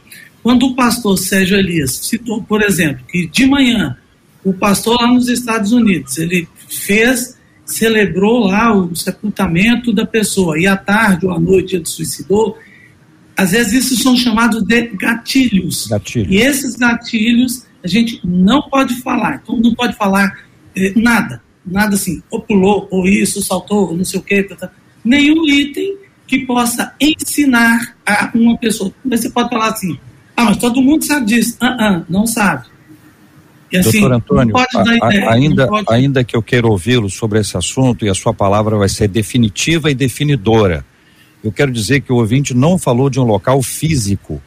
Quando 0.44 0.68
o 0.68 0.76
pastor 0.76 1.18
Sérgio 1.18 1.58
Elias 1.58 1.92
citou, 1.92 2.44
por 2.44 2.62
exemplo, 2.64 3.06
que 3.08 3.28
de 3.28 3.46
manhã 3.46 3.96
o 4.44 4.52
pastor 4.52 5.00
lá 5.00 5.08
nos 5.08 5.30
Estados 5.30 5.72
Unidos, 5.72 6.18
ele 6.18 6.48
fez, 6.68 7.38
celebrou 7.72 8.48
lá 8.48 8.74
o 8.76 8.96
sepultamento 8.96 9.94
da 9.94 10.06
pessoa 10.06 10.60
e 10.60 10.68
à 10.68 10.76
tarde 10.76 11.26
ou 11.26 11.32
à 11.32 11.40
noite 11.40 11.76
ele 11.76 11.86
suicidou, 11.86 12.58
às 13.36 13.52
vezes 13.52 13.86
isso 13.86 14.04
são 14.04 14.16
chamados 14.16 14.64
de 14.64 14.88
gatilhos. 14.88 15.88
Gatilho. 15.88 16.32
E 16.32 16.38
esses 16.38 16.76
gatilhos 16.76 17.66
a 17.84 17.88
gente 17.88 18.20
não 18.24 18.62
pode 18.64 18.96
falar. 19.02 19.40
Então 19.42 19.58
não 19.58 19.74
pode 19.74 19.96
falar 19.96 20.46
eh, 20.76 20.94
nada. 20.96 21.42
Nada 21.66 21.96
assim, 21.96 22.22
ou 22.30 22.42
pulou, 22.42 22.88
ou 22.92 23.08
isso, 23.08 23.40
ou 23.40 23.46
saltou, 23.46 23.90
ou 23.90 23.98
não 23.98 24.04
sei 24.04 24.20
o 24.20 24.24
quê. 24.24 24.44
Tá, 24.44 24.56
tá. 24.56 24.72
Nenhum 25.04 25.48
item 25.48 25.98
que 26.28 26.40
possa 26.46 26.94
ensinar 27.00 27.96
a 28.06 28.32
uma 28.34 28.58
pessoa. 28.58 28.94
Mas 29.04 29.22
você 29.22 29.30
pode 29.30 29.50
falar 29.50 29.70
assim, 29.70 29.98
ah, 30.36 30.46
mas 30.46 30.58
todo 30.58 30.82
mundo 30.82 31.04
sabe 31.06 31.26
disso. 31.28 31.58
Ah, 31.60 31.78
ah 31.80 32.04
não 32.10 32.26
sabe. 32.26 32.68
E 33.72 33.78
assim, 33.78 34.00
Doutor 34.02 34.16
Antônio, 34.16 34.54
a- 34.78 34.82
a- 35.06 35.34
ainda, 35.34 35.68
pode- 35.68 35.86
ainda 35.90 36.24
que 36.24 36.36
eu 36.36 36.42
queira 36.44 36.68
ouvi-lo 36.68 37.10
sobre 37.10 37.40
esse 37.40 37.56
assunto 37.58 38.06
e 38.06 38.10
a 38.10 38.14
sua 38.14 38.34
palavra 38.34 38.78
vai 38.78 38.90
ser 38.90 39.08
definitiva 39.08 39.90
e 39.90 39.96
definidora, 39.96 40.86
eu 41.44 41.52
quero 41.52 41.72
dizer 41.72 42.02
que 42.02 42.12
o 42.12 42.18
ouvinte 42.18 42.54
não 42.54 42.78
falou 42.78 43.10
de 43.10 43.20
um 43.20 43.24
local 43.24 43.62
físico, 43.64 44.42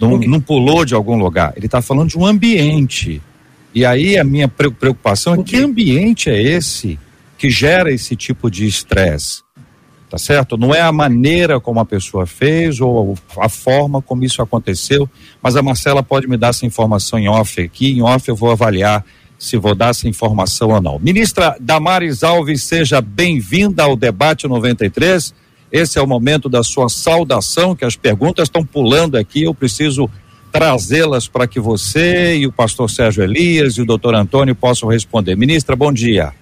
não, 0.00 0.18
não 0.26 0.40
pulou 0.40 0.84
de 0.84 0.94
algum 0.94 1.16
lugar, 1.16 1.52
ele 1.56 1.66
está 1.66 1.80
falando 1.80 2.08
de 2.08 2.18
um 2.18 2.26
ambiente. 2.26 3.22
E 3.74 3.84
aí 3.84 4.16
a 4.18 4.24
minha 4.24 4.48
pre- 4.48 4.70
preocupação 4.70 5.34
é 5.34 5.36
que 5.44 5.56
ambiente 5.56 6.28
é 6.30 6.40
esse 6.42 6.98
que 7.38 7.50
gera 7.50 7.92
esse 7.92 8.16
tipo 8.16 8.50
de 8.50 8.66
estresse? 8.66 9.43
Tá 10.14 10.18
certo? 10.18 10.56
Não 10.56 10.72
é 10.72 10.80
a 10.80 10.92
maneira 10.92 11.58
como 11.58 11.80
a 11.80 11.84
pessoa 11.84 12.24
fez 12.24 12.80
ou 12.80 13.18
a 13.36 13.48
forma 13.48 14.00
como 14.00 14.24
isso 14.24 14.40
aconteceu, 14.40 15.10
mas 15.42 15.56
a 15.56 15.62
Marcela 15.62 16.04
pode 16.04 16.28
me 16.28 16.36
dar 16.36 16.50
essa 16.50 16.64
informação 16.64 17.18
em 17.18 17.28
off 17.28 17.60
aqui. 17.60 17.90
Em 17.90 18.00
off 18.00 18.28
eu 18.28 18.36
vou 18.36 18.52
avaliar 18.52 19.04
se 19.36 19.56
vou 19.56 19.74
dar 19.74 19.88
essa 19.88 20.06
informação 20.06 20.70
ou 20.70 20.80
não. 20.80 21.00
Ministra 21.00 21.56
Damares 21.58 22.22
Alves, 22.22 22.62
seja 22.62 23.00
bem-vinda 23.00 23.82
ao 23.82 23.96
debate 23.96 24.46
93. 24.46 25.34
Esse 25.72 25.98
é 25.98 26.00
o 26.00 26.06
momento 26.06 26.48
da 26.48 26.62
sua 26.62 26.88
saudação, 26.88 27.74
que 27.74 27.84
as 27.84 27.96
perguntas 27.96 28.46
estão 28.46 28.64
pulando 28.64 29.16
aqui. 29.16 29.42
Eu 29.42 29.52
preciso 29.52 30.08
trazê-las 30.52 31.26
para 31.26 31.48
que 31.48 31.58
você 31.58 32.36
e 32.36 32.46
o 32.46 32.52
pastor 32.52 32.88
Sérgio 32.88 33.24
Elias 33.24 33.78
e 33.78 33.82
o 33.82 33.84
doutor 33.84 34.14
Antônio 34.14 34.54
possam 34.54 34.88
responder. 34.88 35.36
Ministra, 35.36 35.74
bom 35.74 35.92
dia. 35.92 36.32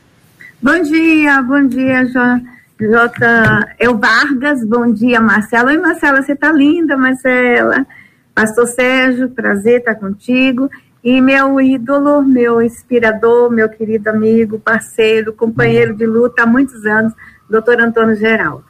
Bom 0.61 0.83
dia, 0.83 1.41
bom 1.41 1.67
dia, 1.67 2.05
J. 2.05 2.62
J. 2.89 3.75
Eu 3.79 3.97
Vargas, 3.97 4.65
bom 4.65 4.93
dia, 4.93 5.21
Marcela. 5.21 5.71
Oi, 5.71 5.79
Marcela, 5.79 6.21
você 6.21 6.35
tá 6.35 6.51
linda, 6.51 6.97
Marcela. 6.97 7.87
Pastor 8.35 8.67
Sérgio, 8.67 9.31
prazer 9.31 9.79
estar 9.79 9.95
contigo. 9.95 10.69
E 11.05 11.21
meu 11.21 11.61
ídolo, 11.61 12.23
meu 12.23 12.61
inspirador, 12.61 13.51
meu 13.51 13.69
querido 13.69 14.11
amigo, 14.11 14.59
parceiro, 14.59 15.33
companheiro 15.33 15.95
de 15.95 16.07
luta 16.07 16.43
há 16.43 16.47
muitos 16.47 16.85
anos, 16.85 17.13
doutor 17.49 17.81
Antônio 17.81 18.17
Geraldo. 18.17 18.65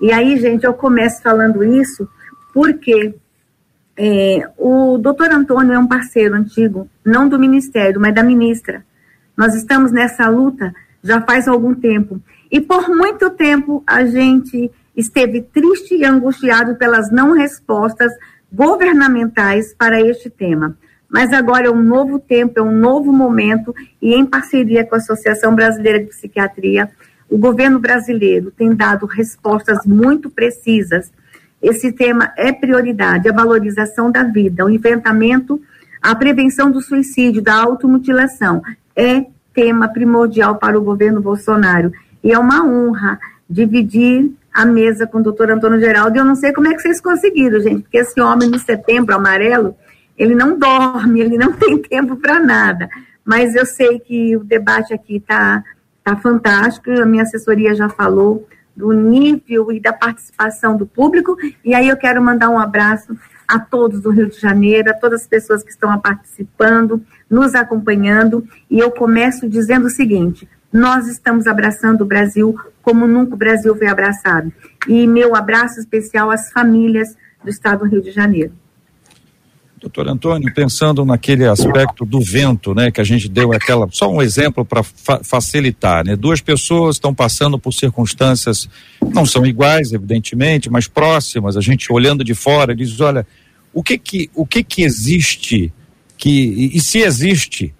E 0.00 0.12
aí, 0.12 0.38
gente, 0.38 0.64
eu 0.64 0.74
começo 0.74 1.20
falando 1.22 1.64
isso 1.64 2.08
porque 2.54 3.14
é, 3.96 4.48
o 4.56 4.96
doutor 4.98 5.30
Antônio 5.32 5.72
é 5.72 5.78
um 5.78 5.88
parceiro 5.88 6.34
antigo, 6.34 6.88
não 7.04 7.28
do 7.28 7.38
ministério, 7.38 8.00
mas 8.00 8.14
da 8.14 8.22
ministra. 8.22 8.84
Nós 9.36 9.54
estamos 9.54 9.90
nessa 9.90 10.28
luta 10.28 10.72
já 11.02 11.20
faz 11.20 11.46
algum 11.46 11.74
tempo. 11.74 12.20
E 12.50 12.60
por 12.60 12.88
muito 12.88 13.30
tempo 13.30 13.82
a 13.86 14.04
gente 14.04 14.70
esteve 14.96 15.42
triste 15.42 15.96
e 15.96 16.04
angustiado 16.04 16.76
pelas 16.76 17.10
não 17.10 17.32
respostas 17.32 18.12
governamentais 18.52 19.74
para 19.74 20.00
este 20.00 20.30
tema. 20.30 20.76
Mas 21.08 21.32
agora 21.32 21.66
é 21.66 21.70
um 21.70 21.82
novo 21.82 22.18
tempo, 22.18 22.58
é 22.58 22.62
um 22.62 22.72
novo 22.72 23.12
momento, 23.12 23.74
e 24.00 24.14
em 24.14 24.24
parceria 24.24 24.84
com 24.84 24.94
a 24.94 24.98
Associação 24.98 25.54
Brasileira 25.54 26.00
de 26.00 26.06
Psiquiatria, 26.06 26.90
o 27.28 27.38
governo 27.38 27.78
brasileiro 27.78 28.50
tem 28.50 28.74
dado 28.74 29.06
respostas 29.06 29.84
muito 29.84 30.30
precisas. 30.30 31.12
Esse 31.60 31.92
tema 31.92 32.32
é 32.36 32.52
prioridade, 32.52 33.28
a 33.28 33.32
valorização 33.32 34.10
da 34.10 34.22
vida, 34.22 34.64
o 34.64 34.70
enfrentamento, 34.70 35.60
a 36.00 36.14
prevenção 36.14 36.70
do 36.70 36.80
suicídio, 36.80 37.42
da 37.42 37.54
automutilação. 37.54 38.62
É 38.94 39.26
tema 39.52 39.88
primordial 39.88 40.56
para 40.56 40.78
o 40.78 40.82
governo 40.82 41.20
Bolsonaro. 41.20 41.90
E 42.26 42.32
é 42.32 42.38
uma 42.40 42.66
honra 42.66 43.20
dividir 43.48 44.32
a 44.52 44.66
mesa 44.66 45.06
com 45.06 45.18
o 45.18 45.22
doutor 45.22 45.48
Antônio 45.48 45.78
Geraldo. 45.78 46.16
E 46.16 46.18
eu 46.18 46.24
não 46.24 46.34
sei 46.34 46.52
como 46.52 46.66
é 46.66 46.74
que 46.74 46.82
vocês 46.82 47.00
conseguiram, 47.00 47.60
gente, 47.60 47.82
porque 47.82 47.98
esse 47.98 48.20
homem 48.20 48.50
no 48.50 48.58
setembro 48.58 49.14
amarelo, 49.14 49.76
ele 50.18 50.34
não 50.34 50.58
dorme, 50.58 51.20
ele 51.20 51.38
não 51.38 51.52
tem 51.54 51.78
tempo 51.80 52.16
para 52.16 52.40
nada. 52.40 52.88
Mas 53.24 53.54
eu 53.54 53.64
sei 53.64 54.00
que 54.00 54.36
o 54.36 54.42
debate 54.42 54.92
aqui 54.92 55.18
está 55.18 55.62
tá 56.02 56.16
fantástico, 56.16 56.90
a 56.90 57.06
minha 57.06 57.22
assessoria 57.22 57.76
já 57.76 57.88
falou 57.88 58.44
do 58.74 58.92
nível 58.92 59.70
e 59.70 59.78
da 59.78 59.92
participação 59.92 60.76
do 60.76 60.84
público. 60.84 61.36
E 61.64 61.76
aí 61.76 61.88
eu 61.88 61.96
quero 61.96 62.20
mandar 62.20 62.50
um 62.50 62.58
abraço 62.58 63.16
a 63.46 63.60
todos 63.60 64.00
do 64.00 64.10
Rio 64.10 64.28
de 64.28 64.40
Janeiro, 64.40 64.90
a 64.90 64.94
todas 64.94 65.22
as 65.22 65.28
pessoas 65.28 65.62
que 65.62 65.70
estão 65.70 65.96
participando, 66.00 67.00
nos 67.30 67.54
acompanhando. 67.54 68.44
E 68.68 68.80
eu 68.80 68.90
começo 68.90 69.48
dizendo 69.48 69.86
o 69.86 69.90
seguinte: 69.90 70.48
nós 70.76 71.08
estamos 71.08 71.46
abraçando 71.46 72.02
o 72.02 72.04
Brasil 72.04 72.54
como 72.82 73.06
nunca 73.06 73.34
o 73.34 73.38
Brasil 73.38 73.74
foi 73.74 73.88
abraçado. 73.88 74.52
E 74.86 75.06
meu 75.06 75.34
abraço 75.34 75.80
especial 75.80 76.30
às 76.30 76.52
famílias 76.52 77.16
do 77.42 77.48
estado 77.48 77.80
do 77.80 77.90
Rio 77.90 78.02
de 78.02 78.12
Janeiro. 78.12 78.52
Doutor 79.80 80.08
Antônio, 80.08 80.52
pensando 80.54 81.04
naquele 81.04 81.46
aspecto 81.46 82.04
do 82.04 82.20
vento, 82.20 82.74
né, 82.74 82.90
que 82.90 83.00
a 83.00 83.04
gente 83.04 83.28
deu 83.28 83.52
aquela, 83.52 83.88
só 83.90 84.10
um 84.10 84.20
exemplo 84.20 84.64
para 84.64 84.82
fa 84.82 85.20
facilitar, 85.22 86.04
né? 86.04 86.16
Duas 86.16 86.40
pessoas 86.40 86.96
estão 86.96 87.14
passando 87.14 87.58
por 87.58 87.72
circunstâncias 87.72 88.68
não 89.12 89.24
são 89.24 89.46
iguais, 89.46 89.92
evidentemente, 89.92 90.70
mas 90.70 90.88
próximas. 90.88 91.56
A 91.56 91.60
gente 91.60 91.92
olhando 91.92 92.24
de 92.24 92.34
fora 92.34 92.74
diz, 92.74 93.00
olha, 93.00 93.26
o 93.72 93.82
que 93.82 93.98
que 93.98 94.30
o 94.34 94.46
que 94.46 94.64
que 94.64 94.82
existe 94.82 95.72
que 96.16 96.30
e, 96.30 96.76
e 96.76 96.80
se 96.80 96.98
existe 96.98 97.74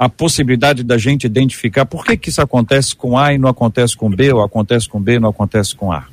a 0.00 0.08
possibilidade 0.08 0.82
da 0.82 0.96
gente 0.96 1.26
identificar 1.26 1.84
por 1.84 2.06
que 2.06 2.16
que 2.16 2.30
isso 2.30 2.40
acontece 2.40 2.96
com 2.96 3.18
A 3.18 3.34
e 3.34 3.38
não 3.38 3.50
acontece 3.50 3.94
com 3.94 4.08
B, 4.08 4.32
ou 4.32 4.42
acontece 4.42 4.88
com 4.88 4.98
B 4.98 5.16
e 5.16 5.20
não 5.20 5.28
acontece 5.28 5.76
com 5.76 5.92
A? 5.92 6.06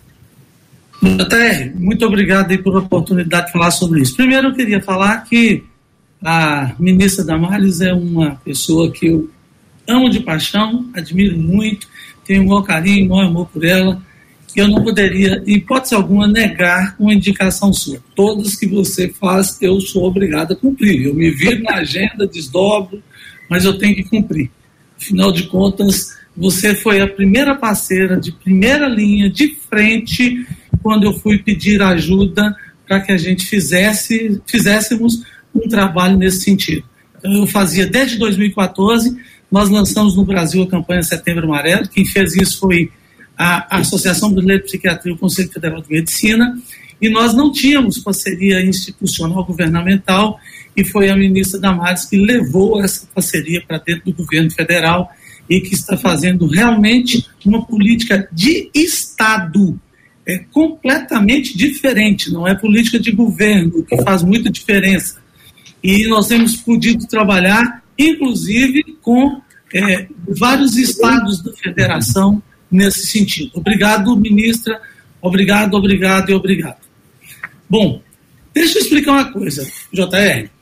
Até, 1.21 1.71
muito 1.73 2.05
obrigado 2.05 2.51
aí 2.51 2.57
por 2.57 2.75
a 2.75 2.79
oportunidade 2.79 3.45
de 3.45 3.53
falar 3.53 3.71
sobre 3.71 4.01
isso. 4.01 4.13
Primeiro, 4.17 4.49
eu 4.49 4.53
queria 4.53 4.81
falar 4.81 5.23
que 5.23 5.63
a 6.21 6.73
ministra 6.77 7.23
Damares 7.23 7.79
é 7.79 7.93
uma 7.93 8.35
pessoa 8.43 8.91
que 8.91 9.05
eu 9.05 9.29
amo 9.87 10.09
de 10.09 10.19
paixão, 10.19 10.89
admiro 10.93 11.37
muito, 11.37 11.87
tenho 12.25 12.43
um 12.43 12.47
maior 12.47 12.63
carinho, 12.63 13.05
um 13.05 13.15
maior 13.15 13.27
amor 13.29 13.47
por 13.47 13.63
ela, 13.63 14.01
e 14.53 14.59
eu 14.59 14.67
não 14.67 14.83
poderia, 14.83 15.41
em 15.47 15.53
hipótese 15.53 15.95
alguma, 15.95 16.27
negar 16.27 16.93
uma 16.99 17.13
indicação 17.13 17.71
sua. 17.71 17.99
Todas 18.13 18.55
que 18.55 18.67
você 18.67 19.07
faz, 19.07 19.57
eu 19.61 19.79
sou 19.79 20.03
obrigado 20.03 20.51
a 20.51 20.55
cumprir. 20.57 21.05
Eu 21.05 21.13
me 21.13 21.29
viro 21.31 21.63
na 21.63 21.75
agenda, 21.75 22.27
desdobro, 22.27 23.01
mas 23.49 23.65
eu 23.65 23.77
tenho 23.77 23.95
que 23.95 24.03
cumprir. 24.03 24.49
Afinal 24.99 25.31
de 25.31 25.43
contas, 25.43 26.15
você 26.35 26.75
foi 26.75 27.01
a 27.01 27.07
primeira 27.07 27.55
parceira 27.55 28.19
de 28.19 28.31
primeira 28.31 28.87
linha, 28.87 29.29
de 29.29 29.55
frente, 29.69 30.45
quando 30.81 31.03
eu 31.03 31.13
fui 31.13 31.39
pedir 31.39 31.81
ajuda 31.81 32.55
para 32.87 33.01
que 33.01 33.11
a 33.11 33.17
gente 33.17 33.45
fizesse, 33.45 34.41
fizéssemos 34.45 35.23
um 35.53 35.67
trabalho 35.67 36.17
nesse 36.17 36.43
sentido. 36.43 36.83
Então, 37.17 37.33
eu 37.33 37.47
fazia 37.47 37.85
desde 37.85 38.17
2014, 38.17 39.17
nós 39.51 39.69
lançamos 39.69 40.15
no 40.15 40.23
Brasil 40.23 40.63
a 40.63 40.67
campanha 40.67 41.03
Setembro 41.03 41.45
Amarelo, 41.45 41.87
quem 41.89 42.05
fez 42.05 42.35
isso 42.35 42.59
foi 42.59 42.91
a, 43.37 43.79
Associação 43.79 44.31
Brasileira 44.31 44.61
de 44.61 44.67
Psiquiatria 44.67 45.11
e 45.11 45.15
o 45.15 45.19
Conselho 45.19 45.49
Federal 45.49 45.81
de 45.81 45.89
Medicina, 45.89 46.57
e 47.01 47.09
nós 47.09 47.33
não 47.33 47.51
tínhamos 47.51 47.99
parceria 47.99 48.63
institucional 48.65 49.43
governamental, 49.45 50.39
e 50.77 50.85
foi 50.85 51.09
a 51.09 51.17
ministra 51.17 51.59
Damares 51.59 52.05
que 52.05 52.15
levou 52.15 52.79
essa 52.83 53.07
parceria 53.07 53.63
para 53.67 53.79
dentro 53.79 54.05
do 54.05 54.13
governo 54.13 54.51
federal 54.51 55.11
e 55.49 55.59
que 55.59 55.73
está 55.73 55.97
fazendo 55.97 56.45
realmente 56.45 57.27
uma 57.43 57.65
política 57.65 58.29
de 58.31 58.69
Estado. 58.75 59.79
É 60.23 60.37
completamente 60.51 61.57
diferente, 61.57 62.31
não 62.31 62.47
é 62.47 62.53
política 62.53 62.99
de 62.99 63.11
governo, 63.11 63.83
que 63.83 63.97
faz 64.03 64.21
muita 64.21 64.51
diferença. 64.51 65.19
E 65.83 66.05
nós 66.07 66.27
temos 66.27 66.57
podido 66.57 67.07
trabalhar, 67.07 67.81
inclusive, 67.97 68.83
com 69.01 69.41
é, 69.73 70.07
vários 70.27 70.77
estados 70.77 71.41
da 71.41 71.53
federação 71.53 72.43
nesse 72.69 73.07
sentido. 73.07 73.51
Obrigado, 73.55 74.15
ministra. 74.15 74.79
Obrigado, 75.21 75.73
obrigado 75.73 76.29
e 76.29 76.33
obrigado. 76.33 76.85
Bom, 77.67 78.01
deixa 78.53 78.77
eu 78.77 78.81
explicar 78.83 79.13
uma 79.13 79.31
coisa, 79.31 79.65
JR. 79.91 80.56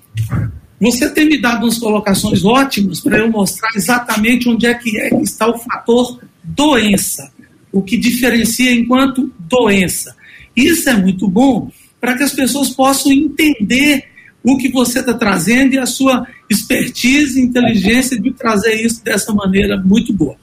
Você 0.80 1.10
tem 1.10 1.26
me 1.28 1.38
dado 1.38 1.64
umas 1.64 1.78
colocações 1.78 2.44
ótimas 2.44 3.00
para 3.00 3.18
eu 3.18 3.32
mostrar 3.32 3.70
exatamente 3.76 4.50
onde 4.50 4.66
é 4.66 4.74
que, 4.74 4.98
é 4.98 5.10
que 5.10 5.24
está 5.24 5.48
o 5.48 5.58
fator 5.58 6.20
doença, 6.44 7.32
o 7.72 7.82
que 7.82 7.98
diferencia 7.98 8.72
enquanto 8.74 9.32
doença. 9.40 10.16
Isso 10.56 10.90
é 10.90 10.96
muito 10.96 11.28
bom 11.28 11.72
para 12.00 12.18
que 12.18 12.24
as 12.24 12.34
pessoas 12.34 12.70
possam 12.70 13.12
entender 13.12 14.06
o 14.44 14.58
que 14.58 14.70
você 14.70 15.00
está 15.00 15.14
trazendo 15.14 15.74
e 15.74 15.80
a 15.80 15.88
sua 15.88 16.28
expertise 16.50 17.40
e 17.40 17.44
inteligência 17.44 18.20
de 18.20 18.32
trazer 18.32 18.76
isso 18.76 19.04
dessa 19.04 19.34
maneira 19.34 19.78
muito 19.78 20.14
boa. 20.14 20.38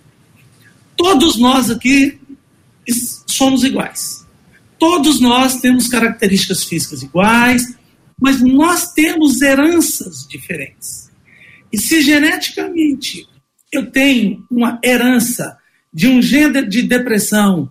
Todos 0.96 1.38
nós 1.38 1.70
aqui 1.70 2.18
somos 3.26 3.62
iguais. 3.62 4.26
Todos 4.78 5.20
nós 5.20 5.60
temos 5.60 5.86
características 5.86 6.64
físicas 6.64 7.02
iguais, 7.02 7.76
mas 8.20 8.40
nós 8.40 8.92
temos 8.92 9.40
heranças 9.40 10.26
diferentes. 10.28 11.10
E 11.72 11.78
se 11.78 12.02
geneticamente 12.02 13.26
eu 13.72 13.90
tenho 13.90 14.44
uma 14.50 14.78
herança 14.84 15.56
de 15.92 16.08
um 16.08 16.20
gênero 16.20 16.68
de 16.68 16.82
depressão, 16.82 17.70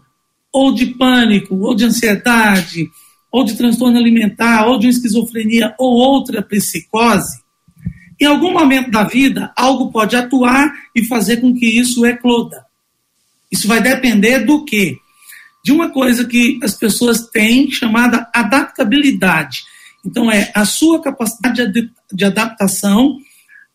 ou 0.52 0.74
de 0.74 0.88
pânico, 0.88 1.56
ou 1.56 1.76
de 1.76 1.86
ansiedade, 1.86 2.90
ou 3.32 3.44
de 3.46 3.56
transtorno 3.56 3.98
alimentar, 3.98 4.68
ou 4.68 4.78
de 4.78 4.88
esquizofrenia, 4.88 5.74
ou 5.80 5.94
outra 5.94 6.42
psicose, 6.42 7.42
em 8.20 8.26
algum 8.26 8.52
momento 8.52 8.92
da 8.92 9.04
vida, 9.04 9.52
algo 9.56 9.92
pode 9.92 10.16
atuar 10.16 10.72
e 10.96 11.04
fazer 11.06 11.38
com 11.38 11.54
que 11.56 11.66
isso 11.66 12.06
ecloda. 12.06 12.66
Isso 13.52 13.68
vai 13.68 13.82
depender 13.82 14.40
do 14.40 14.64
quê? 14.64 14.98
De 15.64 15.72
uma 15.72 15.90
coisa 15.90 16.26
que 16.26 16.60
as 16.62 16.76
pessoas 16.76 17.28
têm 17.30 17.72
chamada 17.72 18.30
adaptabilidade. 18.34 19.64
Então, 20.06 20.32
é 20.32 20.52
a 20.56 20.66
sua 20.66 21.02
capacidade 21.02 21.90
de 22.12 22.26
adaptação 22.26 23.18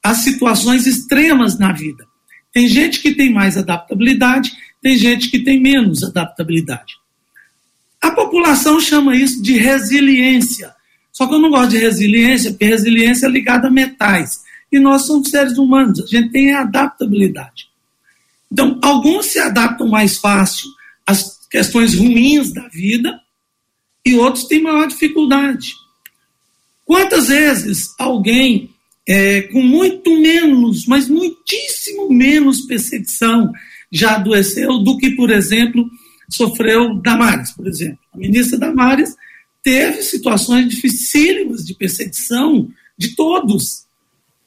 às 0.03 0.19
situações 0.19 0.87
extremas 0.87 1.59
na 1.59 1.73
vida. 1.73 2.07
Tem 2.53 2.67
gente 2.69 3.01
que 3.01 3.15
tem 3.15 3.33
mais 3.33 3.57
adaptabilidade, 3.57 4.51
tem 4.83 4.97
gente 4.97 5.31
que 5.31 5.41
tem 5.41 5.61
menos 5.61 6.03
adaptabilidade. 6.03 6.95
A 8.01 8.11
população 8.11 8.81
chama 8.81 9.17
isso 9.17 9.43
de 9.43 9.57
resiliência. 9.59 10.75
Só 11.13 11.27
que 11.27 11.35
eu 11.35 11.39
não 11.39 11.51
gosto 11.51 11.71
de 11.71 11.79
resiliência, 11.79 12.51
porque 12.51 12.67
resiliência 12.67 13.27
é 13.27 13.31
ligada 13.31 13.69
a 13.69 13.71
metais. 13.71 14.43
E 14.71 14.79
nós 14.79 15.07
somos 15.07 15.31
seres 15.31 15.59
humanos, 15.59 16.01
a 16.01 16.07
gente 16.07 16.31
tem 16.31 16.55
adaptabilidade. 16.55 17.69
Então, 18.51 18.79
alguns 18.83 19.27
se 19.27 19.39
adaptam 19.39 19.89
mais 19.89 20.19
fácil 20.19 20.69
às 21.07 21.47
questões 21.51 21.95
ruins 21.95 22.53
da 22.53 22.69
vida 22.69 23.21
e 24.05 24.15
outros 24.17 24.45
têm 24.45 24.63
maior 24.63 24.87
dificuldade. 24.87 25.75
Quantas 26.87 27.27
vezes 27.27 27.93
alguém 27.99 28.71
é, 29.07 29.43
com 29.43 29.61
muito 29.61 30.19
menos, 30.21 30.87
mas 30.87 31.09
muitíssimo 31.09 32.09
menos 32.09 32.63
perseguição 32.63 33.53
já 33.91 34.15
adoeceu 34.15 34.79
do 34.79 34.97
que, 34.97 35.11
por 35.11 35.31
exemplo, 35.31 35.85
sofreu 36.31 36.95
Damares, 37.01 37.51
por 37.51 37.67
exemplo. 37.67 37.99
A 38.15 38.19
ministra 38.19 38.57
Damares 38.57 39.15
teve 39.65 40.01
situações 40.03 40.69
dificílimas 40.69 41.65
de 41.65 41.75
perseguição 41.75 42.69
de 42.97 43.17
todos, 43.17 43.85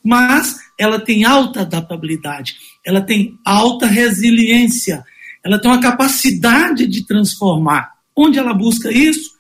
mas 0.02 0.58
ela 0.78 0.98
tem 0.98 1.26
alta 1.26 1.62
adaptabilidade, 1.62 2.56
ela 2.86 3.02
tem 3.02 3.38
alta 3.46 3.86
resiliência, 3.86 5.04
ela 5.44 5.60
tem 5.60 5.70
uma 5.70 5.82
capacidade 5.82 6.88
de 6.88 7.06
transformar. 7.06 7.92
Onde 8.16 8.40
ela 8.40 8.54
busca 8.54 8.90
isso? 8.92 9.32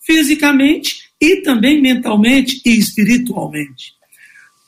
Fisicamente 0.00 1.03
e 1.20 1.42
também 1.42 1.80
mentalmente 1.80 2.60
e 2.64 2.78
espiritualmente. 2.78 3.94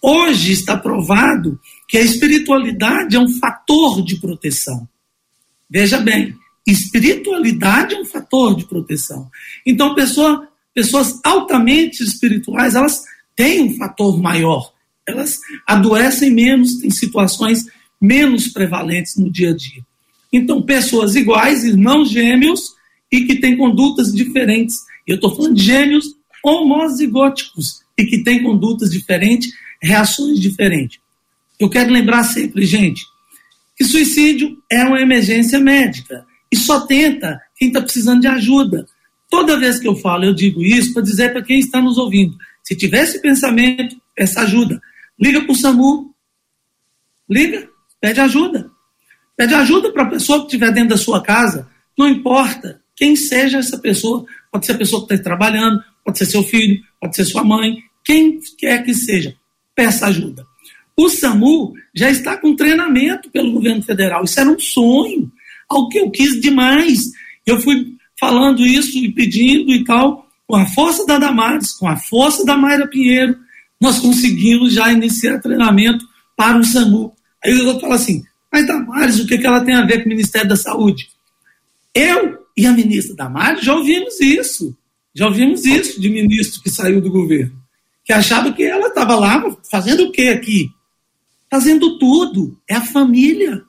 Hoje 0.03 0.53
está 0.53 0.77
provado 0.77 1.59
que 1.89 1.99
a 1.99 2.03
espiritualidade 2.03 3.17
é 3.17 3.21
um 3.21 3.29
fator 3.29 4.03
de 4.05 4.17
proteção. 4.17 4.89
Veja 5.69 5.99
bem, 5.99 6.35
espiritualidade 6.67 7.95
é 7.95 8.01
um 8.01 8.05
fator 8.05 8.57
de 8.57 8.67
proteção. 8.67 9.31
Então, 9.65 9.95
pessoa, 9.95 10.49
pessoas 10.75 11.19
altamente 11.25 12.03
espirituais, 12.03 12.75
elas 12.75 13.05
têm 13.35 13.63
um 13.63 13.77
fator 13.77 14.21
maior. 14.21 14.73
Elas 15.07 15.39
adoecem 15.67 16.31
menos, 16.31 16.79
têm 16.79 16.91
situações 16.91 17.67
menos 18.01 18.49
prevalentes 18.49 19.17
no 19.17 19.31
dia 19.31 19.51
a 19.51 19.57
dia. 19.57 19.85
Então, 20.33 20.63
pessoas 20.63 21.15
iguais, 21.15 21.65
irmãos 21.65 22.11
gêmeos, 22.11 22.75
e 23.11 23.25
que 23.25 23.37
têm 23.37 23.57
condutas 23.57 24.13
diferentes. 24.13 24.77
Eu 25.07 25.17
estou 25.17 25.35
falando 25.35 25.55
de 25.55 25.63
gêmeos 25.63 26.16
homozigóticos 26.47 27.83
e 27.99 28.05
que 28.05 28.23
têm 28.23 28.43
condutas 28.43 28.91
diferentes, 28.91 29.53
reações 29.83 30.39
diferentes. 30.39 31.01
Eu 31.59 31.69
quero 31.69 31.91
lembrar 31.91 32.23
sempre, 32.23 32.65
gente, 32.65 33.05
que 33.77 33.85
suicídio 33.85 34.57
é 34.71 34.85
uma 34.85 35.01
emergência 35.01 35.59
médica 35.59 36.25
e 36.53 36.57
só 36.57 36.87
tenta 36.87 37.41
quem 37.57 37.69
está 37.69 37.83
precisando 37.83 38.21
de 38.21 38.29
ajuda. 38.29 38.87
Toda 39.29 39.59
vez 39.59 39.81
que 39.81 39.89
eu 39.89 39.97
falo, 39.97 40.25
eu 40.25 40.33
digo 40.33 40.63
isso 40.63 40.93
para 40.93 41.03
dizer 41.03 41.33
para 41.33 41.43
quem 41.43 41.59
está 41.59 41.81
nos 41.81 41.99
ouvindo: 41.99 42.37
se 42.63 42.77
tiver 42.77 43.03
esse 43.03 43.21
pensamento, 43.21 44.01
essa 44.17 44.43
ajuda, 44.43 44.81
liga 45.19 45.41
para 45.41 45.53
o 45.53 45.57
SAMU, 45.57 46.15
liga, 47.29 47.69
pede 48.01 48.21
ajuda. 48.21 48.71
Pede 49.37 49.53
ajuda 49.53 49.93
para 49.93 50.05
a 50.05 50.11
pessoa 50.11 50.39
que 50.41 50.45
estiver 50.47 50.73
dentro 50.73 50.91
da 50.91 50.97
sua 50.97 51.23
casa, 51.23 51.69
não 51.99 52.09
importa 52.09 52.81
quem 52.95 53.15
seja 53.15 53.59
essa 53.59 53.79
pessoa, 53.79 54.25
pode 54.51 54.65
ser 54.65 54.73
a 54.73 54.79
pessoa 54.79 55.07
que 55.07 55.13
está 55.13 55.25
trabalhando, 55.25 55.85
pode 56.07 56.19
ser 56.19 56.27
seu 56.27 56.45
filho, 56.45 56.81
pode 57.01 57.17
ser 57.17 57.25
sua 57.25 57.43
mãe, 57.43 57.79
quem 58.05 58.39
quer 58.57 58.85
que 58.85 58.95
seja, 58.95 59.35
peça 59.75 60.07
ajuda. 60.07 60.47
O 60.97 61.09
SAMU 61.09 61.75
já 61.93 62.09
está 62.09 62.37
com 62.37 62.55
treinamento 62.55 63.29
pelo 63.31 63.53
governo 63.53 63.83
federal. 63.83 64.23
Isso 64.23 64.39
era 64.39 64.49
um 64.49 64.59
sonho, 64.59 65.31
algo 65.69 65.89
que 65.89 65.99
eu 65.99 66.09
quis 66.11 66.41
demais. 66.41 67.01
Eu 67.45 67.61
fui 67.61 67.95
falando 68.19 68.65
isso 68.65 68.97
e 68.97 69.13
pedindo 69.13 69.73
e 69.73 69.85
tal. 69.85 70.25
Com 70.47 70.55
a 70.57 70.65
força 70.67 71.05
da 71.05 71.19
Damares, 71.19 71.73
com 71.73 71.89
a 71.89 71.97
força 71.97 72.45
da 72.45 72.57
Mayra 72.57 72.87
Pinheiro, 72.87 73.37
nós 73.81 73.99
conseguimos 73.99 74.73
já 74.73 74.91
iniciar 74.93 75.41
treinamento 75.41 76.07
para 76.37 76.57
o 76.57 76.65
SAMU. 76.65 77.13
Aí 77.45 77.51
eu 77.51 77.81
falo 77.81 77.93
assim, 77.93 78.23
mas 78.51 78.67
Damares, 78.67 79.19
o 79.19 79.27
que, 79.27 79.37
que 79.37 79.47
ela 79.47 79.61
tem 79.61 79.75
a 79.75 79.85
ver 79.85 79.99
com 79.99 80.07
o 80.07 80.11
Ministério 80.11 80.49
da 80.49 80.57
Saúde? 80.57 81.09
Eu 81.93 82.39
e 82.57 82.65
a 82.65 82.73
ministra 82.73 83.17
Damares 83.17 83.65
já 83.65 83.75
ouvimos 83.75 84.21
isso. 84.21 84.75
Já 85.17 85.27
ouvimos 85.29 85.65
isso 85.65 85.99
de 85.99 86.11
ministro 86.11 86.63
que 86.63 86.69
saiu 86.69 87.01
do 87.01 87.11
governo, 87.11 87.57
que 88.05 88.13
achava 88.13 88.53
que 88.53 88.63
ela 88.63 88.89
estava 88.89 89.17
lá 89.17 89.43
fazendo 89.71 90.05
o 90.05 90.13
quê 90.13 90.29
aqui? 90.29 90.69
Fazendo 91.51 91.99
tudo. 91.99 92.61
É 92.69 92.75
a 92.75 92.85
família. 92.85 93.63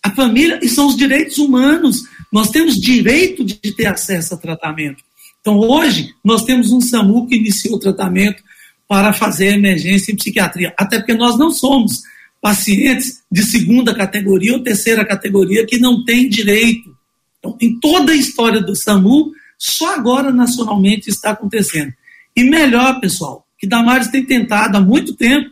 A 0.00 0.10
família 0.12 0.60
e 0.62 0.68
são 0.68 0.86
os 0.86 0.96
direitos 0.96 1.38
humanos. 1.38 2.02
Nós 2.32 2.50
temos 2.50 2.76
direito 2.76 3.44
de 3.44 3.56
ter 3.56 3.86
acesso 3.86 4.34
a 4.34 4.36
tratamento. 4.36 5.02
Então, 5.40 5.58
hoje, 5.58 6.14
nós 6.24 6.44
temos 6.44 6.70
um 6.70 6.80
SAMU 6.80 7.26
que 7.26 7.34
iniciou 7.34 7.74
o 7.74 7.80
tratamento 7.80 8.40
para 8.86 9.12
fazer 9.12 9.54
emergência 9.54 10.12
em 10.12 10.16
psiquiatria. 10.16 10.72
Até 10.78 10.98
porque 10.98 11.14
nós 11.14 11.36
não 11.36 11.50
somos 11.50 12.00
pacientes 12.40 13.24
de 13.30 13.42
segunda 13.42 13.92
categoria 13.92 14.52
ou 14.52 14.62
terceira 14.62 15.04
categoria 15.04 15.66
que 15.66 15.78
não 15.78 16.04
têm 16.04 16.28
direito. 16.28 16.96
Então, 17.40 17.56
em 17.60 17.76
toda 17.80 18.12
a 18.12 18.16
história 18.16 18.60
do 18.60 18.76
SAMU, 18.76 19.32
só 19.60 19.94
agora 19.94 20.32
nacionalmente 20.32 21.10
está 21.10 21.32
acontecendo. 21.32 21.92
E 22.34 22.42
melhor, 22.44 22.98
pessoal, 22.98 23.46
que 23.58 23.66
Damares 23.66 24.08
tem 24.08 24.24
tentado 24.24 24.78
há 24.78 24.80
muito 24.80 25.14
tempo 25.14 25.50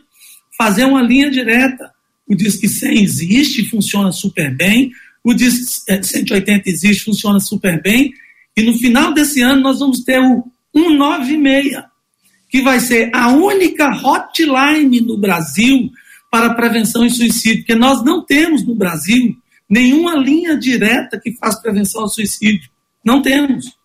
fazer 0.57 0.85
uma 0.85 1.03
linha 1.03 1.29
direta. 1.29 1.91
O 2.27 2.35
Disque 2.35 2.67
100 2.67 3.03
existe, 3.03 3.69
funciona 3.69 4.11
super 4.11 4.55
bem. 4.55 4.91
O 5.23 5.31
Disque 5.35 6.03
180 6.03 6.67
existe, 6.67 7.03
funciona 7.03 7.39
super 7.39 7.79
bem. 7.83 8.11
E 8.57 8.63
no 8.63 8.75
final 8.79 9.13
desse 9.13 9.41
ano 9.41 9.61
nós 9.61 9.79
vamos 9.79 9.99
ter 9.99 10.19
o 10.19 10.43
196, 10.75 11.83
que 12.49 12.63
vai 12.63 12.79
ser 12.79 13.11
a 13.13 13.29
única 13.29 13.91
hotline 13.91 15.01
no 15.01 15.19
Brasil 15.19 15.91
para 16.31 16.55
prevenção 16.55 17.05
e 17.05 17.11
suicídio, 17.11 17.59
porque 17.59 17.75
nós 17.75 18.03
não 18.03 18.25
temos 18.25 18.65
no 18.65 18.73
Brasil 18.73 19.35
nenhuma 19.69 20.15
linha 20.15 20.57
direta 20.57 21.19
que 21.19 21.31
faz 21.33 21.61
prevenção 21.61 22.01
ao 22.01 22.09
suicídio. 22.09 22.69
Não 23.05 23.21
temos. 23.21 23.78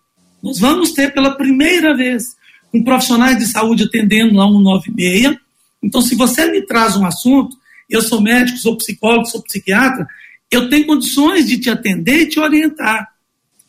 Nós 0.45 0.59
vamos 0.59 0.91
ter 0.91 1.11
pela 1.11 1.31
primeira 1.31 1.97
vez 1.97 2.35
com 2.71 2.83
profissionais 2.83 3.39
de 3.39 3.47
saúde 3.47 3.85
atendendo 3.85 4.35
lá 4.35 4.45
196. 4.45 5.37
Então, 5.81 6.03
se 6.03 6.13
você 6.13 6.51
me 6.51 6.61
traz 6.61 6.95
um 6.95 7.03
assunto, 7.03 7.57
eu 7.89 7.99
sou 7.99 8.21
médico, 8.21 8.59
sou 8.59 8.77
psicólogo, 8.77 9.25
sou 9.25 9.41
psiquiatra, 9.41 10.05
eu 10.51 10.69
tenho 10.69 10.85
condições 10.85 11.47
de 11.47 11.57
te 11.57 11.67
atender 11.71 12.21
e 12.21 12.29
te 12.29 12.39
orientar. 12.39 13.07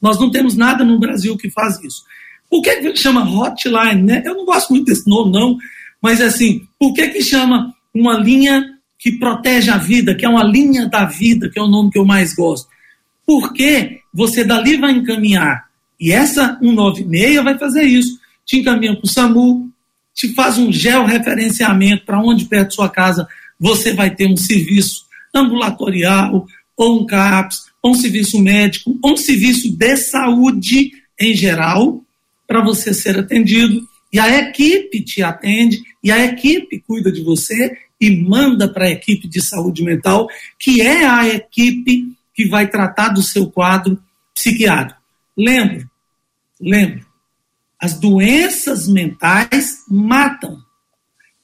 Nós 0.03 0.20
não 0.20 0.31
temos 0.31 0.55
nada 0.55 0.85
no 0.85 0.99
Brasil 0.99 1.35
que 1.39 1.51
faz 1.51 1.83
isso. 1.83 2.05
Por 2.51 2.61
que, 2.61 2.77
que 2.77 2.95
chama 2.95 3.24
hotline? 3.24 4.03
Né? 4.03 4.22
Eu 4.22 4.35
não 4.35 4.45
gosto 4.45 4.68
muito 4.68 4.85
desse 4.85 5.09
nome, 5.09 5.33
não, 5.33 5.57
mas 6.03 6.20
assim, 6.20 6.68
por 6.79 6.93
que, 6.93 7.09
que 7.09 7.22
chama 7.22 7.74
uma 7.95 8.18
linha 8.18 8.62
que 8.99 9.12
protege 9.12 9.70
a 9.70 9.79
vida, 9.79 10.14
que 10.14 10.27
é 10.27 10.29
uma 10.29 10.45
linha 10.45 10.87
da 10.91 11.07
vida, 11.07 11.49
que 11.49 11.59
é 11.59 11.62
o 11.62 11.68
nome 11.68 11.91
que 11.91 11.99
eu 11.99 12.05
mais 12.05 12.35
gosto? 12.35 12.68
Porque 13.27 14.01
você 14.12 14.45
dali 14.45 14.77
vai 14.77 14.93
encaminhar, 14.93 15.66
e 15.99 16.13
essa 16.13 16.59
196 16.61 17.43
vai 17.43 17.59
fazer 17.59 17.83
isso, 17.83 18.19
te 18.45 18.59
encaminha 18.59 18.95
para 18.95 19.05
o 19.05 19.09
SAMU, 19.09 19.71
te 20.15 20.33
faz 20.35 20.59
um 20.59 20.73
georreferenciamento 20.73 22.05
para 22.05 22.21
onde 22.21 22.47
perto 22.47 22.69
da 22.69 22.75
sua 22.75 22.89
casa 22.89 23.29
você 23.59 23.93
vai 23.93 24.15
ter 24.15 24.27
um 24.27 24.37
serviço 24.37 25.05
ambulatorial, 25.35 26.47
ou 26.77 27.03
um 27.03 27.07
CAPS, 27.07 27.67
ou 27.83 27.93
um 27.93 27.95
serviço 27.95 28.41
médico, 28.41 28.99
ou 29.03 29.13
um 29.13 29.17
serviço 29.17 29.71
de 29.71 29.97
saúde 29.97 30.93
em 31.19 31.35
geral, 31.35 32.03
para 32.47 32.63
você 32.63 32.93
ser 32.93 33.19
atendido. 33.19 33.87
E 34.13 34.19
a 34.19 34.39
equipe 34.39 35.03
te 35.03 35.23
atende, 35.23 35.83
e 36.03 36.11
a 36.11 36.25
equipe 36.25 36.83
cuida 36.87 37.11
de 37.11 37.23
você 37.23 37.77
e 38.01 38.11
manda 38.11 38.69
para 38.69 38.87
a 38.87 38.91
equipe 38.91 39.27
de 39.27 39.43
saúde 39.43 39.83
mental, 39.83 40.29
que 40.59 40.81
é 40.81 41.07
a 41.07 41.27
equipe 41.29 42.13
que 42.35 42.47
vai 42.47 42.69
tratar 42.69 43.09
do 43.09 43.23
seu 43.23 43.51
quadro 43.51 43.99
psiquiátrico. 44.35 45.01
Lembro, 45.37 45.89
lembro, 46.61 47.07
as 47.78 47.99
doenças 47.99 48.89
mentais 48.89 49.84
matam. 49.89 50.59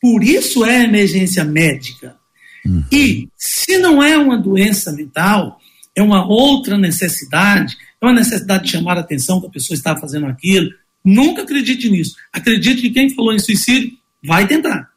Por 0.01 0.24
isso 0.24 0.64
é 0.64 0.84
emergência 0.84 1.45
médica. 1.45 2.16
Uhum. 2.64 2.84
E 2.90 3.28
se 3.36 3.78
não 3.78 4.03
é 4.03 4.16
uma 4.16 4.38
doença 4.38 4.93
mental, 4.93 5.61
é 5.95 6.03
uma 6.03 6.26
outra 6.26 6.78
necessidade, 6.78 7.76
é 8.01 8.07
uma 8.07 8.14
necessidade 8.14 8.64
de 8.64 8.70
chamar 8.70 8.97
a 8.97 9.01
atenção 9.01 9.40
da 9.40 9.49
pessoa 9.49 9.76
estar 9.76 9.97
fazendo 9.99 10.26
aquilo. 10.26 10.70
Nunca 11.05 11.43
acredite 11.43 11.90
nisso. 11.90 12.16
Acredite 12.32 12.80
que 12.80 12.90
quem 12.90 13.11
falou 13.11 13.32
em 13.32 13.38
suicídio 13.38 13.93
vai 14.24 14.47
tentar. 14.47 14.90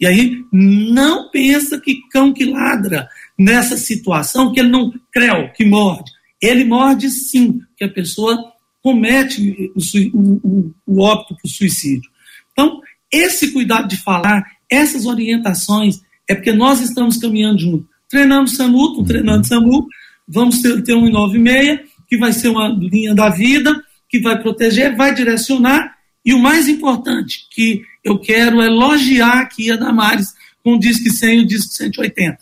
E 0.00 0.06
aí 0.06 0.44
não 0.52 1.28
pensa 1.30 1.80
que 1.80 2.02
cão 2.10 2.32
que 2.32 2.44
ladra 2.44 3.08
nessa 3.36 3.76
situação, 3.76 4.52
que 4.52 4.60
ele 4.60 4.68
não 4.68 4.92
creu, 5.12 5.50
que 5.52 5.64
morde. 5.64 6.10
Ele 6.40 6.64
morde 6.64 7.10
sim, 7.10 7.60
que 7.76 7.84
a 7.84 7.88
pessoa 7.88 8.52
comete 8.82 9.72
o, 9.74 10.18
o, 10.18 10.74
o 10.86 11.00
óbito 11.00 11.36
por 11.40 11.48
suicídio. 11.48 12.10
Então, 12.52 12.80
esse 13.12 13.52
cuidado 13.52 13.88
de 13.88 13.96
falar, 14.02 14.44
essas 14.70 15.06
orientações, 15.06 16.00
é 16.28 16.34
porque 16.34 16.52
nós 16.52 16.80
estamos 16.80 17.16
caminhando 17.16 17.60
junto. 17.60 17.88
Treinando 18.08 18.50
SAMU, 18.50 19.04
treinando 19.04 19.46
SAMU, 19.46 19.86
vamos 20.26 20.60
ter, 20.60 20.82
ter 20.82 20.94
um 20.94 21.10
96, 21.10 21.80
que 22.08 22.16
vai 22.16 22.32
ser 22.32 22.48
uma 22.48 22.68
linha 22.68 23.14
da 23.14 23.28
vida, 23.28 23.82
que 24.08 24.20
vai 24.20 24.40
proteger, 24.40 24.96
vai 24.96 25.14
direcionar, 25.14 25.96
e 26.24 26.34
o 26.34 26.38
mais 26.38 26.68
importante, 26.68 27.46
que 27.50 27.82
eu 28.04 28.18
quero 28.18 28.62
elogiar 28.62 29.40
aqui 29.40 29.70
a 29.70 29.76
Damares 29.76 30.34
com 30.62 30.74
o 30.74 30.78
Disque 30.78 31.10
100 31.10 31.38
e 31.38 31.42
o 31.42 31.46
Disque 31.46 31.74
180. 31.74 32.38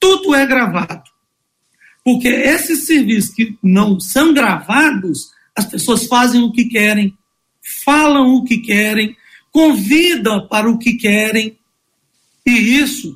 Tudo 0.00 0.34
é 0.34 0.46
gravado. 0.46 1.02
Porque 2.08 2.28
esses 2.28 2.86
serviços 2.86 3.34
que 3.34 3.58
não 3.62 4.00
são 4.00 4.32
gravados, 4.32 5.28
as 5.54 5.66
pessoas 5.66 6.06
fazem 6.06 6.40
o 6.40 6.50
que 6.50 6.64
querem, 6.64 7.12
falam 7.84 8.34
o 8.34 8.44
que 8.44 8.56
querem, 8.56 9.14
convidam 9.52 10.48
para 10.48 10.70
o 10.70 10.78
que 10.78 10.94
querem, 10.94 11.58
e 12.46 12.50
isso, 12.50 13.14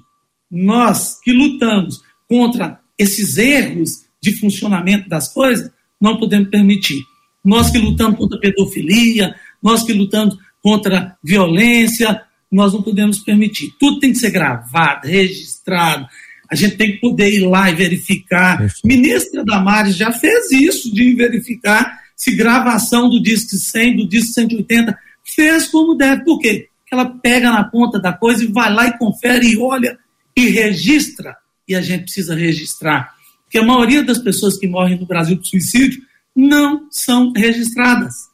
nós 0.50 1.18
que 1.24 1.32
lutamos 1.32 2.02
contra 2.28 2.80
esses 2.98 3.38
erros 3.38 4.04
de 4.20 4.34
funcionamento 4.34 5.08
das 5.08 5.32
coisas, 5.32 5.70
não 5.98 6.18
podemos 6.18 6.50
permitir. 6.50 7.02
Nós 7.42 7.70
que 7.70 7.78
lutamos 7.78 8.18
contra 8.18 8.38
pedofilia, 8.38 9.34
nós 9.62 9.84
que 9.84 9.94
lutamos 9.94 10.36
contra 10.62 11.16
violência, 11.24 12.22
nós 12.50 12.74
não 12.74 12.82
podemos 12.82 13.20
permitir. 13.20 13.74
Tudo 13.80 14.00
tem 14.00 14.12
que 14.12 14.18
ser 14.18 14.32
gravado, 14.32 15.08
registrado. 15.08 16.06
A 16.52 16.54
gente 16.54 16.76
tem 16.76 16.92
que 16.92 16.98
poder 16.98 17.32
ir 17.32 17.46
lá 17.46 17.70
e 17.70 17.74
verificar. 17.74 18.62
Ministra 18.84 19.42
Damares 19.42 19.96
já 19.96 20.12
fez 20.12 20.50
isso 20.50 20.92
de 20.94 21.14
verificar 21.14 21.98
se 22.14 22.36
gravação 22.36 23.08
do 23.08 23.20
disco 23.20 23.56
100, 23.56 23.96
do 23.96 24.06
disco 24.06 24.34
180, 24.34 24.96
fez 25.24 25.68
como 25.68 25.94
deve. 25.94 26.22
Por 26.24 26.38
quê? 26.38 26.68
Porque 26.78 26.94
ela 26.94 27.06
pega 27.06 27.50
na 27.50 27.64
ponta 27.64 27.98
da 27.98 28.12
coisa 28.12 28.44
e 28.44 28.48
vai 28.48 28.72
lá 28.72 28.86
e 28.86 28.98
confere 28.98 29.50
e 29.50 29.56
olha 29.56 29.98
e 30.36 30.50
registra. 30.50 31.34
E 31.66 31.74
a 31.74 31.80
gente 31.80 32.02
precisa 32.02 32.34
registrar. 32.34 33.14
Porque 33.44 33.58
a 33.58 33.64
maioria 33.64 34.02
das 34.02 34.18
pessoas 34.18 34.58
que 34.58 34.68
morrem 34.68 35.00
no 35.00 35.06
Brasil 35.06 35.38
por 35.38 35.46
suicídio 35.46 36.02
não 36.36 36.86
são 36.90 37.32
registradas. 37.32 38.28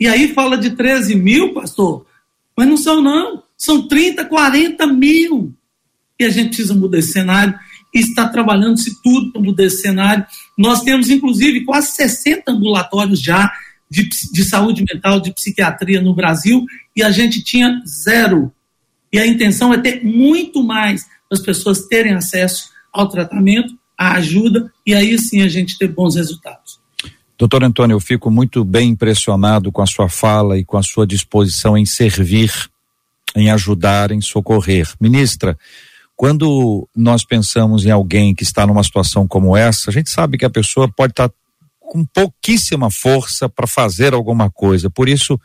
E 0.00 0.08
aí 0.08 0.32
fala 0.32 0.56
de 0.56 0.70
13 0.70 1.14
mil, 1.16 1.54
pastor, 1.54 2.06
mas 2.56 2.66
não 2.66 2.76
são 2.76 3.02
não. 3.02 3.42
São 3.56 3.86
30, 3.86 4.24
40 4.24 4.86
mil. 4.86 5.54
E 6.18 6.24
a 6.24 6.30
gente 6.30 6.48
precisa 6.48 6.74
mudar 6.74 6.98
esse 6.98 7.12
cenário 7.12 7.58
está 8.00 8.28
trabalhando-se 8.28 9.00
tudo 9.02 9.32
para 9.32 9.40
mudar 9.40 9.64
esse 9.64 9.80
cenário. 9.80 10.26
Nós 10.56 10.82
temos, 10.82 11.10
inclusive, 11.10 11.64
quase 11.64 11.92
60 11.92 12.52
ambulatórios 12.52 13.20
já 13.20 13.50
de, 13.90 14.08
de 14.08 14.44
saúde 14.44 14.84
mental, 14.84 15.20
de 15.20 15.32
psiquiatria 15.32 16.00
no 16.00 16.14
Brasil, 16.14 16.64
e 16.94 17.02
a 17.02 17.10
gente 17.10 17.42
tinha 17.42 17.80
zero. 17.86 18.52
E 19.12 19.18
a 19.18 19.26
intenção 19.26 19.72
é 19.72 19.78
ter 19.78 20.04
muito 20.04 20.62
mais 20.62 21.04
para 21.28 21.38
as 21.38 21.40
pessoas 21.40 21.86
terem 21.86 22.14
acesso 22.14 22.70
ao 22.92 23.08
tratamento, 23.08 23.74
à 23.96 24.14
ajuda, 24.14 24.72
e 24.84 24.94
aí 24.94 25.18
sim 25.18 25.42
a 25.42 25.48
gente 25.48 25.78
ter 25.78 25.88
bons 25.88 26.16
resultados. 26.16 26.80
Doutor 27.38 27.62
Antônio, 27.62 27.94
eu 27.94 28.00
fico 28.00 28.30
muito 28.30 28.64
bem 28.64 28.90
impressionado 28.90 29.70
com 29.70 29.82
a 29.82 29.86
sua 29.86 30.08
fala 30.08 30.58
e 30.58 30.64
com 30.64 30.78
a 30.78 30.82
sua 30.82 31.06
disposição 31.06 31.76
em 31.76 31.84
servir, 31.84 32.50
em 33.34 33.50
ajudar, 33.50 34.10
em 34.10 34.22
socorrer. 34.22 34.88
Ministra, 34.98 35.56
quando 36.16 36.88
nós 36.96 37.24
pensamos 37.24 37.84
em 37.84 37.90
alguém 37.90 38.34
que 38.34 38.42
está 38.42 38.66
numa 38.66 38.82
situação 38.82 39.28
como 39.28 39.54
essa, 39.54 39.90
a 39.90 39.92
gente 39.92 40.10
sabe 40.10 40.38
que 40.38 40.46
a 40.46 40.50
pessoa 40.50 40.90
pode 40.90 41.12
estar 41.12 41.30
com 41.78 42.04
pouquíssima 42.06 42.90
força 42.90 43.48
para 43.48 43.66
fazer 43.66 44.14
alguma 44.14 44.50
coisa. 44.50 44.88
Por 44.88 45.08
isso, 45.10 45.38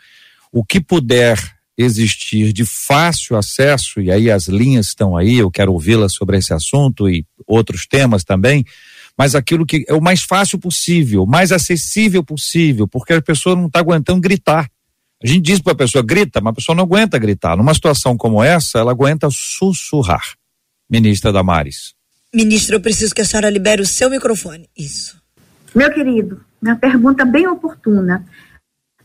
o 0.52 0.64
que 0.64 0.80
puder 0.80 1.38
existir 1.78 2.54
de 2.54 2.64
fácil 2.64 3.36
acesso, 3.36 4.00
e 4.00 4.10
aí 4.10 4.32
as 4.32 4.48
linhas 4.48 4.88
estão 4.88 5.18
aí, 5.18 5.38
eu 5.38 5.52
quero 5.52 5.74
ouvi-la 5.74 6.08
sobre 6.08 6.38
esse 6.38 6.54
assunto 6.54 7.10
e 7.10 7.26
outros 7.46 7.86
temas 7.86 8.24
também, 8.24 8.66
mas 9.18 9.36
aquilo 9.36 9.66
que 9.66 9.84
é 9.88 9.94
o 9.94 10.02
mais 10.02 10.24
fácil 10.24 10.58
possível, 10.58 11.26
mais 11.26 11.52
acessível 11.52 12.24
possível, 12.24 12.88
porque 12.88 13.14
a 13.14 13.22
pessoa 13.22 13.56
não 13.56 13.68
está 13.68 13.80
aguentando 13.80 14.22
gritar. 14.22 14.70
A 15.24 15.28
gente 15.28 15.42
diz 15.42 15.60
para 15.60 15.74
a 15.74 15.76
pessoa 15.76 16.04
grita, 16.04 16.40
mas 16.42 16.52
a 16.52 16.56
pessoa 16.56 16.76
não 16.76 16.84
aguenta 16.84 17.20
gritar. 17.20 17.56
Numa 17.56 17.74
situação 17.74 18.18
como 18.18 18.42
essa, 18.42 18.80
ela 18.80 18.92
aguenta 18.92 19.28
sussurrar 19.30 20.41
ministra 20.92 21.32
Damares. 21.32 21.94
Ministra, 22.34 22.76
eu 22.76 22.82
preciso 22.82 23.16
que 23.16 23.22
a 23.22 23.26
senhora 23.26 23.50
libere 23.50 23.82
o 23.82 23.86
seu 23.86 24.10
microfone. 24.10 24.70
Isso. 24.78 25.22
Meu 25.74 25.90
querido, 25.92 26.42
uma 26.62 26.76
pergunta 26.76 27.24
bem 27.24 27.48
oportuna. 27.48 28.26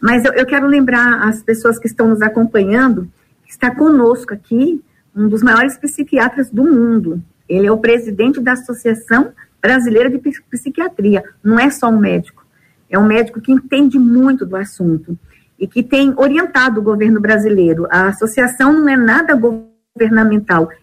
Mas 0.00 0.24
eu, 0.24 0.32
eu 0.32 0.44
quero 0.44 0.66
lembrar 0.66 1.28
as 1.28 1.42
pessoas 1.42 1.78
que 1.78 1.86
estão 1.86 2.08
nos 2.08 2.20
acompanhando 2.20 3.10
que 3.44 3.52
está 3.52 3.72
conosco 3.72 4.34
aqui 4.34 4.82
um 5.14 5.28
dos 5.28 5.42
maiores 5.42 5.78
psiquiatras 5.78 6.50
do 6.50 6.64
mundo. 6.64 7.22
Ele 7.48 7.66
é 7.66 7.72
o 7.72 7.78
presidente 7.78 8.40
da 8.40 8.52
Associação 8.52 9.32
Brasileira 9.62 10.10
de 10.10 10.18
Psiquiatria. 10.50 11.24
Não 11.42 11.58
é 11.58 11.70
só 11.70 11.88
um 11.88 11.98
médico, 11.98 12.44
é 12.90 12.98
um 12.98 13.06
médico 13.06 13.40
que 13.40 13.52
entende 13.52 13.98
muito 13.98 14.44
do 14.44 14.56
assunto 14.56 15.16
e 15.58 15.66
que 15.66 15.82
tem 15.82 16.12
orientado 16.16 16.80
o 16.80 16.82
governo 16.82 17.20
brasileiro. 17.20 17.86
A 17.90 18.08
associação 18.08 18.72
não 18.72 18.88
é 18.88 18.96
nada 18.96 19.34
governamental, 19.34 19.75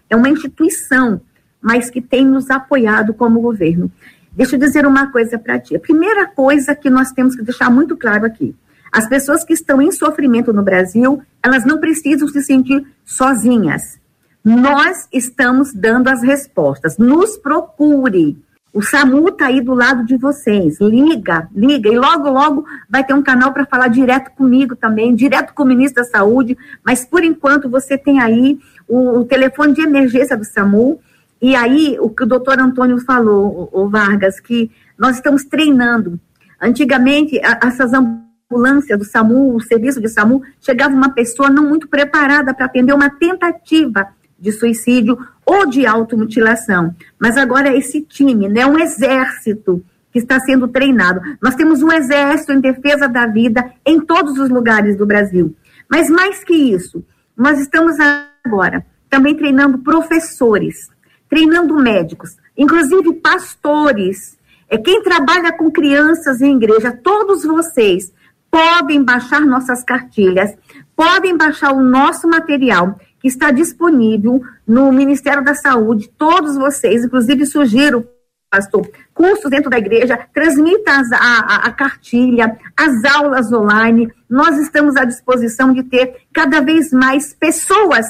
é 0.09 0.15
uma 0.15 0.29
instituição, 0.29 1.21
mas 1.61 1.89
que 1.89 2.01
tem 2.01 2.25
nos 2.25 2.49
apoiado 2.49 3.13
como 3.13 3.41
governo. 3.41 3.91
Deixa 4.31 4.55
eu 4.55 4.59
dizer 4.59 4.85
uma 4.85 5.11
coisa 5.11 5.37
para 5.37 5.59
ti. 5.59 5.75
A 5.75 5.79
primeira 5.79 6.25
coisa 6.25 6.75
que 6.75 6.89
nós 6.89 7.11
temos 7.11 7.35
que 7.35 7.43
deixar 7.43 7.69
muito 7.69 7.95
claro 7.95 8.25
aqui: 8.25 8.55
as 8.91 9.07
pessoas 9.07 9.43
que 9.43 9.53
estão 9.53 9.81
em 9.81 9.91
sofrimento 9.91 10.51
no 10.51 10.63
Brasil, 10.63 11.21
elas 11.41 11.65
não 11.65 11.79
precisam 11.79 12.27
se 12.27 12.41
sentir 12.43 12.85
sozinhas. 13.05 13.99
Nós 14.43 15.07
estamos 15.11 15.73
dando 15.73 16.09
as 16.09 16.21
respostas. 16.21 16.97
Nos 16.97 17.37
procure. 17.37 18.37
O 18.73 18.81
SAMU 18.81 19.29
está 19.29 19.45
aí 19.45 19.61
do 19.61 19.73
lado 19.73 20.03
de 20.03 20.17
vocês. 20.17 20.79
Liga, 20.81 21.47
liga. 21.55 21.89
E 21.89 21.97
logo, 21.97 22.27
logo 22.29 22.65
vai 22.89 23.03
ter 23.03 23.13
um 23.13 23.21
canal 23.21 23.53
para 23.53 23.67
falar 23.67 23.87
direto 23.87 24.31
comigo 24.31 24.75
também, 24.75 25.15
direto 25.15 25.53
com 25.53 25.61
o 25.61 25.65
ministro 25.65 26.03
da 26.03 26.09
Saúde. 26.09 26.57
Mas 26.83 27.05
por 27.05 27.23
enquanto 27.23 27.69
você 27.69 27.99
tem 27.99 28.19
aí 28.19 28.59
o, 28.93 29.19
o 29.21 29.25
telefone 29.25 29.73
de 29.73 29.81
emergência 29.81 30.37
do 30.37 30.45
SAMU 30.45 30.99
E 31.41 31.55
aí, 31.55 31.97
o 31.99 32.09
que 32.09 32.23
o 32.23 32.27
doutor 32.27 32.59
Antônio 32.59 32.99
falou, 32.99 33.69
o, 33.71 33.89
Vargas, 33.89 34.39
que 34.39 34.71
nós 34.97 35.15
estamos 35.15 35.43
treinando. 35.43 36.19
Antigamente, 36.61 37.39
a, 37.43 37.67
essas 37.67 37.91
ambulâncias 37.91 38.97
do 38.97 39.03
SAMU, 39.03 39.55
o 39.55 39.61
serviço 39.61 39.99
de 39.99 40.07
SAMU, 40.07 40.43
chegava 40.61 40.93
uma 40.93 41.09
pessoa 41.09 41.49
não 41.49 41.67
muito 41.67 41.89
preparada 41.89 42.53
para 42.53 42.67
atender 42.67 42.93
uma 42.93 43.09
tentativa 43.09 44.07
de 44.39 44.51
suicídio 44.51 45.17
ou 45.45 45.65
de 45.65 45.85
automutilação. 45.85 46.95
Mas 47.19 47.35
agora 47.35 47.69
é 47.69 47.77
esse 47.77 48.01
time, 48.01 48.47
né, 48.47 48.65
um 48.65 48.77
exército 48.77 49.83
que 50.11 50.19
está 50.19 50.39
sendo 50.39 50.67
treinado. 50.67 51.19
Nós 51.41 51.55
temos 51.55 51.81
um 51.81 51.91
exército 51.91 52.53
em 52.53 52.61
defesa 52.61 53.07
da 53.07 53.25
vida 53.25 53.71
em 53.85 53.99
todos 53.99 54.37
os 54.37 54.49
lugares 54.49 54.95
do 54.95 55.05
Brasil. 55.05 55.55
Mas 55.89 56.09
mais 56.09 56.43
que 56.43 56.53
isso, 56.53 57.03
nós 57.35 57.59
estamos 57.59 57.99
agora. 58.45 58.85
Também 59.09 59.35
treinando 59.35 59.79
professores, 59.79 60.89
treinando 61.29 61.75
médicos, 61.75 62.35
inclusive 62.57 63.13
pastores, 63.13 64.37
é 64.69 64.77
quem 64.77 65.01
trabalha 65.01 65.51
com 65.53 65.71
crianças 65.71 66.41
em 66.41 66.55
igreja, 66.57 66.91
todos 66.91 67.43
vocês 67.43 68.11
podem 68.49 69.03
baixar 69.03 69.41
nossas 69.41 69.83
cartilhas, 69.83 70.55
podem 70.95 71.37
baixar 71.37 71.71
o 71.73 71.81
nosso 71.81 72.27
material 72.27 72.99
que 73.19 73.27
está 73.27 73.51
disponível 73.51 74.41
no 74.67 74.91
Ministério 74.91 75.43
da 75.43 75.55
Saúde, 75.55 76.09
todos 76.17 76.55
vocês, 76.55 77.05
inclusive 77.05 77.45
sugiro, 77.45 78.07
pastor, 78.51 78.87
cursos 79.13 79.49
dentro 79.49 79.69
da 79.69 79.77
igreja, 79.77 80.19
transmita 80.33 80.91
as, 80.91 81.11
a, 81.11 81.17
a, 81.17 81.55
a, 81.67 81.71
cartilha, 81.71 82.57
as 82.77 83.03
aulas 83.05 83.51
online. 83.51 84.11
Nós 84.29 84.57
estamos 84.59 84.95
à 84.95 85.05
disposição 85.05 85.73
de 85.73 85.83
ter 85.83 86.27
cada 86.31 86.61
vez 86.61 86.91
mais 86.91 87.33
pessoas 87.33 88.05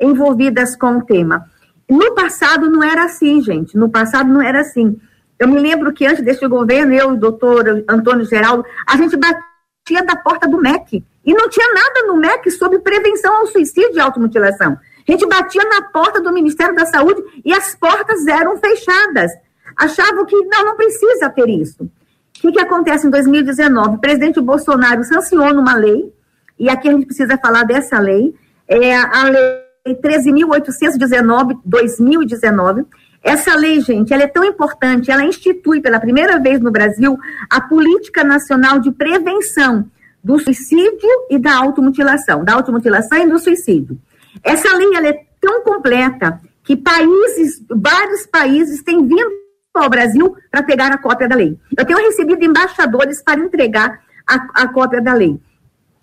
envolvidas 0.00 0.76
com 0.76 0.98
o 0.98 1.04
tema. 1.04 1.46
No 1.88 2.14
passado 2.14 2.70
não 2.70 2.82
era 2.82 3.04
assim, 3.04 3.40
gente. 3.40 3.76
No 3.76 3.88
passado 3.88 4.30
não 4.30 4.42
era 4.42 4.60
assim. 4.60 4.98
Eu 5.38 5.48
me 5.48 5.58
lembro 5.58 5.92
que 5.92 6.06
antes 6.06 6.22
deste 6.22 6.46
governo, 6.46 6.92
eu 6.92 7.10
e 7.10 7.14
o 7.14 7.16
doutor 7.16 7.84
Antônio 7.88 8.26
Geraldo, 8.26 8.64
a 8.86 8.96
gente 8.96 9.16
batia 9.16 10.04
da 10.04 10.16
porta 10.16 10.48
do 10.48 10.60
MEC. 10.60 11.04
E 11.24 11.34
não 11.34 11.48
tinha 11.48 11.72
nada 11.72 12.06
no 12.06 12.16
MEC 12.16 12.50
sobre 12.50 12.78
prevenção 12.78 13.34
ao 13.36 13.46
suicídio 13.46 13.94
e 13.94 14.00
automutilação. 14.00 14.78
A 15.06 15.10
gente 15.10 15.26
batia 15.26 15.62
na 15.64 15.82
porta 15.82 16.20
do 16.20 16.32
Ministério 16.32 16.74
da 16.74 16.84
Saúde 16.84 17.22
e 17.44 17.52
as 17.52 17.74
portas 17.74 18.26
eram 18.26 18.58
fechadas 18.58 19.30
achavam 19.78 20.26
que 20.26 20.36
não, 20.46 20.64
não 20.64 20.76
precisa 20.76 21.30
ter 21.30 21.48
isso. 21.48 21.84
O 21.84 22.40
que, 22.40 22.52
que 22.52 22.60
acontece 22.60 23.06
em 23.06 23.10
2019? 23.10 23.96
O 23.96 24.00
presidente 24.00 24.40
Bolsonaro 24.40 25.02
sanciona 25.04 25.58
uma 25.58 25.74
lei, 25.74 26.12
e 26.58 26.68
aqui 26.68 26.88
a 26.88 26.92
gente 26.92 27.06
precisa 27.06 27.38
falar 27.38 27.62
dessa 27.62 27.98
lei, 27.98 28.34
é 28.66 28.96
a 28.96 29.24
lei 29.24 29.67
13.819-2019. 29.94 32.86
Essa 33.22 33.56
lei, 33.56 33.80
gente, 33.80 34.12
ela 34.12 34.22
é 34.22 34.28
tão 34.28 34.44
importante, 34.44 35.10
ela 35.10 35.24
institui 35.24 35.80
pela 35.80 35.98
primeira 35.98 36.38
vez 36.38 36.60
no 36.60 36.70
Brasil 36.70 37.18
a 37.50 37.60
Política 37.60 38.22
Nacional 38.22 38.78
de 38.78 38.92
Prevenção 38.92 39.90
do 40.22 40.38
Suicídio 40.38 41.08
e 41.30 41.38
da 41.38 41.56
Automutilação, 41.56 42.44
da 42.44 42.54
automutilação 42.54 43.18
e 43.18 43.28
do 43.28 43.38
suicídio. 43.38 43.98
Essa 44.42 44.76
lei, 44.76 44.94
ela 44.94 45.08
é 45.08 45.24
tão 45.40 45.62
completa 45.62 46.40
que 46.62 46.76
países, 46.76 47.62
vários 47.68 48.26
países 48.26 48.82
têm 48.82 49.06
vindo 49.06 49.30
ao 49.74 49.88
Brasil 49.88 50.36
para 50.50 50.62
pegar 50.62 50.92
a 50.92 50.98
cópia 50.98 51.28
da 51.28 51.34
lei. 51.34 51.56
Eu 51.76 51.84
tenho 51.84 51.98
recebido 51.98 52.44
embaixadores 52.44 53.22
para 53.22 53.40
entregar 53.40 54.00
a, 54.26 54.62
a 54.62 54.68
cópia 54.68 55.00
da 55.00 55.14
lei. 55.14 55.40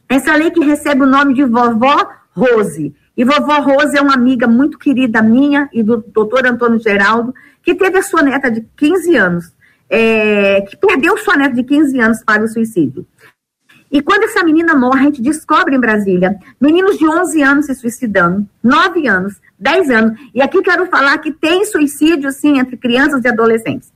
Essa 0.09 0.35
lei 0.35 0.51
que 0.51 0.63
recebe 0.63 1.03
o 1.03 1.07
nome 1.07 1.33
de 1.33 1.43
Vovó 1.43 2.09
Rose. 2.31 2.93
E 3.17 3.23
Vovó 3.23 3.59
Rose 3.61 3.97
é 3.97 4.01
uma 4.01 4.13
amiga 4.13 4.47
muito 4.47 4.77
querida 4.77 5.21
minha 5.21 5.69
e 5.71 5.81
do 5.81 5.97
doutor 5.97 6.45
Antônio 6.45 6.79
Geraldo, 6.79 7.33
que 7.63 7.73
teve 7.73 7.97
a 7.97 8.03
sua 8.03 8.21
neta 8.21 8.51
de 8.51 8.61
15 8.75 9.15
anos, 9.15 9.53
é, 9.89 10.61
que 10.61 10.75
perdeu 10.75 11.17
sua 11.17 11.37
neta 11.37 11.55
de 11.55 11.63
15 11.63 11.99
anos 11.99 12.23
para 12.23 12.43
o 12.43 12.47
suicídio. 12.47 13.05
E 13.91 14.01
quando 14.01 14.23
essa 14.23 14.43
menina 14.43 14.75
morre, 14.75 14.99
a 14.99 15.03
gente 15.03 15.21
descobre 15.21 15.75
em 15.75 15.79
Brasília 15.79 16.35
meninos 16.59 16.97
de 16.97 17.07
11 17.07 17.41
anos 17.41 17.65
se 17.67 17.75
suicidando, 17.75 18.45
9 18.61 19.07
anos, 19.07 19.39
10 19.57 19.89
anos. 19.89 20.19
E 20.33 20.41
aqui 20.41 20.61
quero 20.61 20.87
falar 20.87 21.17
que 21.19 21.31
tem 21.31 21.63
suicídio, 21.65 22.31
sim, 22.31 22.59
entre 22.59 22.75
crianças 22.75 23.23
e 23.23 23.27
adolescentes. 23.27 23.93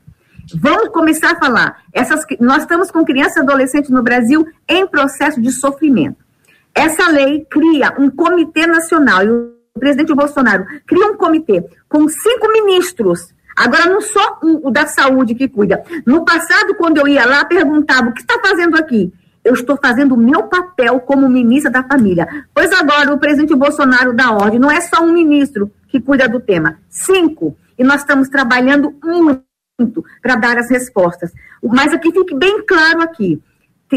Vamos 0.56 0.90
começar 0.90 1.34
a 1.34 1.40
falar. 1.40 1.84
Essas, 1.94 2.24
nós 2.40 2.62
estamos 2.62 2.90
com 2.90 3.04
crianças 3.04 3.38
e 3.38 3.40
adolescentes 3.40 3.90
no 3.90 4.02
Brasil 4.02 4.48
em 4.68 4.88
processo 4.88 5.42
de 5.42 5.52
sofrimento. 5.52 6.29
Essa 6.74 7.10
lei 7.10 7.46
cria 7.50 7.94
um 7.98 8.10
comitê 8.10 8.66
nacional, 8.68 9.24
e 9.24 9.30
o 9.30 9.54
presidente 9.80 10.14
Bolsonaro 10.14 10.66
cria 10.88 11.08
um 11.08 11.18
comitê 11.18 11.64
com 11.88 12.08
cinco 12.08 12.52
ministros. 12.52 13.34
Agora, 13.56 13.88
não 13.88 14.00
só 14.02 14.40
o, 14.42 14.68
o 14.68 14.72
da 14.72 14.88
saúde 14.88 15.36
que 15.36 15.48
cuida. 15.48 15.84
No 16.06 16.24
passado, 16.24 16.76
quando 16.76 16.98
eu 16.98 17.08
ia 17.08 17.26
lá, 17.26 17.44
perguntava: 17.46 18.10
o 18.10 18.14
que 18.14 18.22
está 18.22 18.40
fazendo 18.40 18.78
aqui? 18.78 19.12
eu 19.44 19.54
estou 19.54 19.78
fazendo 19.82 20.14
o 20.14 20.18
meu 20.18 20.44
papel 20.44 21.00
como 21.00 21.28
ministra 21.30 21.72
da 21.72 21.84
família. 21.84 22.28
Pois 22.54 22.72
agora 22.72 23.14
o 23.14 23.18
presidente 23.18 23.56
Bolsonaro 23.56 24.14
dá 24.14 24.32
ordem, 24.32 24.60
não 24.60 24.70
é 24.70 24.82
só 24.82 25.02
um 25.02 25.14
ministro 25.14 25.72
que 25.88 26.00
cuida 26.00 26.28
do 26.28 26.40
tema, 26.40 26.78
cinco. 26.88 27.58
E 27.78 27.84
nós 27.84 28.02
estamos 28.02 28.30
trabalhando 28.30 28.94
muito 29.04 30.04
para 30.22 30.36
dar 30.36 30.58
as 30.58 30.70
respostas. 30.70 31.32
Mas 31.64 31.94
aqui 31.94 32.12
fique 32.12 32.36
bem 32.36 32.64
claro 32.66 33.02
aqui. 33.02 33.42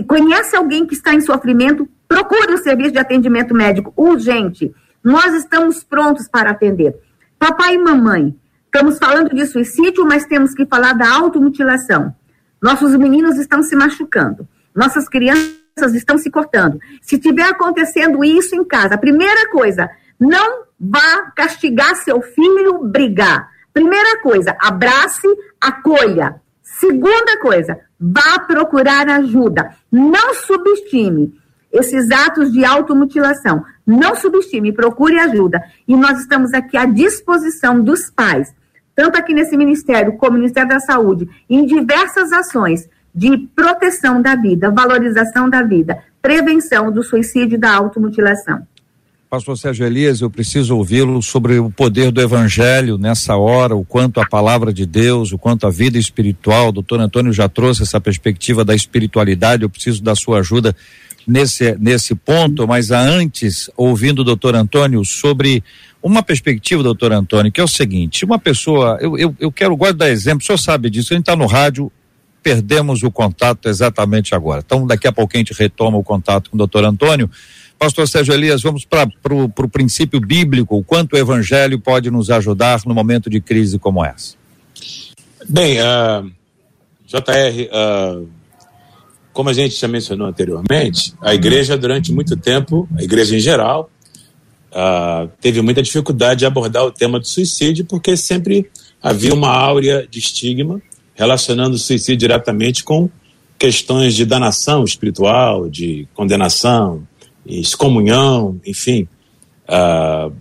Conhece 0.06 0.56
alguém 0.56 0.86
que 0.86 0.94
está 0.94 1.12
em 1.12 1.20
sofrimento, 1.20 1.86
procure 2.12 2.52
o 2.52 2.58
serviço 2.58 2.92
de 2.92 2.98
atendimento 2.98 3.54
médico 3.54 3.90
urgente. 3.96 4.70
Nós 5.02 5.32
estamos 5.32 5.82
prontos 5.82 6.28
para 6.28 6.50
atender. 6.50 6.94
Papai 7.38 7.74
e 7.74 7.78
mamãe, 7.78 8.36
estamos 8.66 8.98
falando 8.98 9.34
de 9.34 9.46
suicídio, 9.46 10.04
mas 10.04 10.26
temos 10.26 10.54
que 10.54 10.66
falar 10.66 10.92
da 10.92 11.10
automutilação. 11.10 12.14
Nossos 12.60 12.94
meninos 12.96 13.38
estão 13.38 13.62
se 13.62 13.74
machucando. 13.74 14.46
Nossas 14.74 15.08
crianças 15.08 15.94
estão 15.94 16.18
se 16.18 16.30
cortando. 16.30 16.78
Se 17.00 17.18
tiver 17.18 17.44
acontecendo 17.44 18.22
isso 18.22 18.54
em 18.54 18.64
casa, 18.64 18.94
a 18.94 18.98
primeira 18.98 19.50
coisa, 19.50 19.88
não 20.20 20.64
vá 20.78 21.32
castigar 21.34 21.96
seu 21.96 22.20
filho, 22.20 22.84
brigar. 22.84 23.48
Primeira 23.72 24.20
coisa, 24.20 24.54
abrace, 24.60 25.26
acolha. 25.58 26.36
Segunda 26.62 27.40
coisa, 27.40 27.80
vá 27.98 28.38
procurar 28.40 29.08
ajuda. 29.08 29.74
Não 29.90 30.34
subestime 30.34 31.40
esses 31.72 32.10
atos 32.10 32.52
de 32.52 32.64
automutilação. 32.64 33.64
Não 33.86 34.14
subestime, 34.14 34.72
procure 34.72 35.18
ajuda. 35.18 35.62
E 35.88 35.96
nós 35.96 36.20
estamos 36.20 36.52
aqui 36.52 36.76
à 36.76 36.84
disposição 36.84 37.82
dos 37.82 38.10
pais, 38.10 38.54
tanto 38.94 39.16
aqui 39.16 39.32
nesse 39.32 39.56
ministério 39.56 40.16
como 40.18 40.32
no 40.32 40.40
Ministério 40.40 40.68
da 40.68 40.80
Saúde, 40.80 41.28
em 41.48 41.64
diversas 41.64 42.30
ações 42.32 42.88
de 43.14 43.36
proteção 43.54 44.20
da 44.20 44.34
vida, 44.34 44.70
valorização 44.70 45.48
da 45.48 45.62
vida, 45.62 46.02
prevenção 46.20 46.90
do 46.90 47.02
suicídio 47.02 47.56
e 47.56 47.58
da 47.58 47.74
automutilação. 47.74 48.66
Pastor 49.28 49.56
Sérgio 49.56 49.86
Elias, 49.86 50.20
eu 50.20 50.28
preciso 50.28 50.76
ouvi-lo 50.76 51.22
sobre 51.22 51.58
o 51.58 51.70
poder 51.70 52.10
do 52.10 52.20
evangelho 52.20 52.98
nessa 52.98 53.34
hora, 53.34 53.74
o 53.74 53.82
quanto 53.82 54.20
a 54.20 54.28
palavra 54.28 54.74
de 54.74 54.84
Deus, 54.84 55.32
o 55.32 55.38
quanto 55.38 55.66
a 55.66 55.70
vida 55.70 55.96
espiritual. 55.96 56.68
O 56.68 56.72
doutor 56.72 57.00
Antônio 57.00 57.32
já 57.32 57.48
trouxe 57.48 57.82
essa 57.82 57.98
perspectiva 57.98 58.62
da 58.62 58.74
espiritualidade, 58.74 59.62
eu 59.62 59.70
preciso 59.70 60.02
da 60.02 60.14
sua 60.14 60.40
ajuda 60.40 60.76
nesse, 61.26 61.76
nesse 61.78 62.14
ponto, 62.14 62.66
mas 62.66 62.90
antes, 62.90 63.70
ouvindo 63.76 64.20
o 64.20 64.24
doutor 64.24 64.54
Antônio 64.54 65.04
sobre 65.04 65.62
uma 66.02 66.22
perspectiva, 66.22 66.82
doutor 66.82 67.12
Antônio, 67.12 67.52
que 67.52 67.60
é 67.60 67.64
o 67.64 67.68
seguinte: 67.68 68.24
uma 68.24 68.38
pessoa, 68.38 68.98
eu, 69.00 69.16
eu, 69.16 69.36
eu 69.38 69.52
quero, 69.52 69.76
gosto 69.76 69.92
de 69.92 69.98
dar 69.98 70.10
exemplo, 70.10 70.42
o 70.42 70.46
senhor 70.46 70.58
sabe 70.58 70.90
disso, 70.90 71.12
a 71.12 71.16
gente 71.16 71.22
está 71.22 71.36
no 71.36 71.46
rádio, 71.46 71.90
perdemos 72.42 73.02
o 73.02 73.10
contato 73.10 73.68
exatamente 73.68 74.34
agora. 74.34 74.62
Então, 74.64 74.86
daqui 74.86 75.06
a 75.06 75.12
pouquinho 75.12 75.42
a 75.42 75.44
gente 75.44 75.58
retoma 75.58 75.96
o 75.96 76.02
contato 76.02 76.50
com 76.50 76.56
o 76.56 76.58
doutor 76.58 76.84
Antônio. 76.84 77.30
Pastor 77.78 78.06
Sérgio 78.06 78.32
Elias, 78.32 78.62
vamos 78.62 78.84
para 78.84 79.08
o 79.34 79.68
princípio 79.68 80.20
bíblico, 80.20 80.76
o 80.76 80.84
quanto 80.84 81.14
o 81.14 81.18
evangelho 81.18 81.80
pode 81.80 82.10
nos 82.12 82.30
ajudar 82.30 82.80
no 82.86 82.94
momento 82.94 83.28
de 83.28 83.40
crise 83.40 83.76
como 83.76 84.04
essa. 84.04 84.36
Bem, 85.48 85.80
uh, 85.80 85.84
ah, 85.84 86.24
JR, 87.06 87.20
uh, 87.20 87.68
ah, 87.72 88.22
como 89.32 89.48
a 89.48 89.52
gente 89.52 89.74
já 89.74 89.88
mencionou 89.88 90.26
anteriormente, 90.26 91.14
a 91.20 91.34
igreja 91.34 91.76
durante 91.76 92.12
muito 92.12 92.36
tempo, 92.36 92.88
a 92.96 93.02
igreja 93.02 93.36
em 93.36 93.40
geral, 93.40 93.90
uh, 94.70 95.28
teve 95.40 95.60
muita 95.62 95.82
dificuldade 95.82 96.40
de 96.40 96.46
abordar 96.46 96.84
o 96.84 96.90
tema 96.90 97.18
do 97.18 97.26
suicídio, 97.26 97.84
porque 97.84 98.16
sempre 98.16 98.70
havia 99.02 99.32
uma 99.34 99.48
áurea 99.48 100.06
de 100.08 100.18
estigma 100.18 100.80
relacionando 101.14 101.76
o 101.76 101.78
suicídio 101.78 102.16
diretamente 102.16 102.84
com 102.84 103.08
questões 103.58 104.14
de 104.14 104.24
danação 104.24 104.84
espiritual, 104.84 105.68
de 105.68 106.08
condenação, 106.14 107.06
excomunhão, 107.46 108.60
enfim. 108.66 109.06
Uh, 109.68 110.32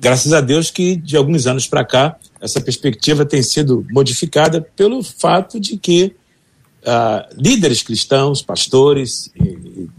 graças 0.00 0.32
a 0.32 0.40
Deus 0.40 0.70
que 0.70 0.96
de 0.96 1.16
alguns 1.16 1.46
anos 1.46 1.66
para 1.66 1.84
cá 1.84 2.16
essa 2.40 2.60
perspectiva 2.60 3.24
tem 3.24 3.42
sido 3.42 3.86
modificada 3.92 4.60
pelo 4.74 5.02
fato 5.02 5.60
de 5.60 5.76
que 5.76 6.16
uh, 6.82 7.34
líderes 7.36 7.82
cristãos, 7.82 8.42
pastores, 8.42 9.30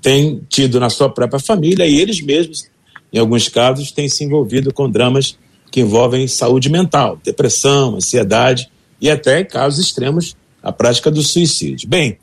têm 0.02 0.42
tido 0.50 0.80
na 0.80 0.90
sua 0.90 1.10
própria 1.10 1.40
família 1.40 1.86
e 1.86 2.00
eles 2.00 2.22
mesmos, 2.22 2.70
em 3.12 3.20
alguns 3.20 3.48
casos, 3.48 3.92
têm 3.92 4.10
se 4.10 4.24
envolvido 4.24 4.74
com 4.74 4.90
dramas 4.90 5.38
que 5.72 5.82
envolvem 5.82 6.28
saúde 6.28 6.70
mental, 6.70 7.20
depressão, 7.24 7.96
ansiedade 7.96 8.70
e 9.02 9.10
até 9.10 9.44
casos 9.44 9.86
extremos 9.86 10.36
a 10.62 10.72
prática 10.72 11.10
do 11.10 11.24
suicídio. 11.24 11.90
Bem, 11.90 12.18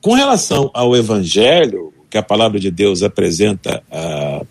com 0.00 0.14
relação 0.14 0.70
ao 0.72 0.96
Evangelho, 0.96 1.92
que 2.08 2.16
a 2.16 2.22
palavra 2.22 2.58
de 2.58 2.70
Deus 2.70 3.02
apresenta 3.02 3.82
ah, 3.90 4.44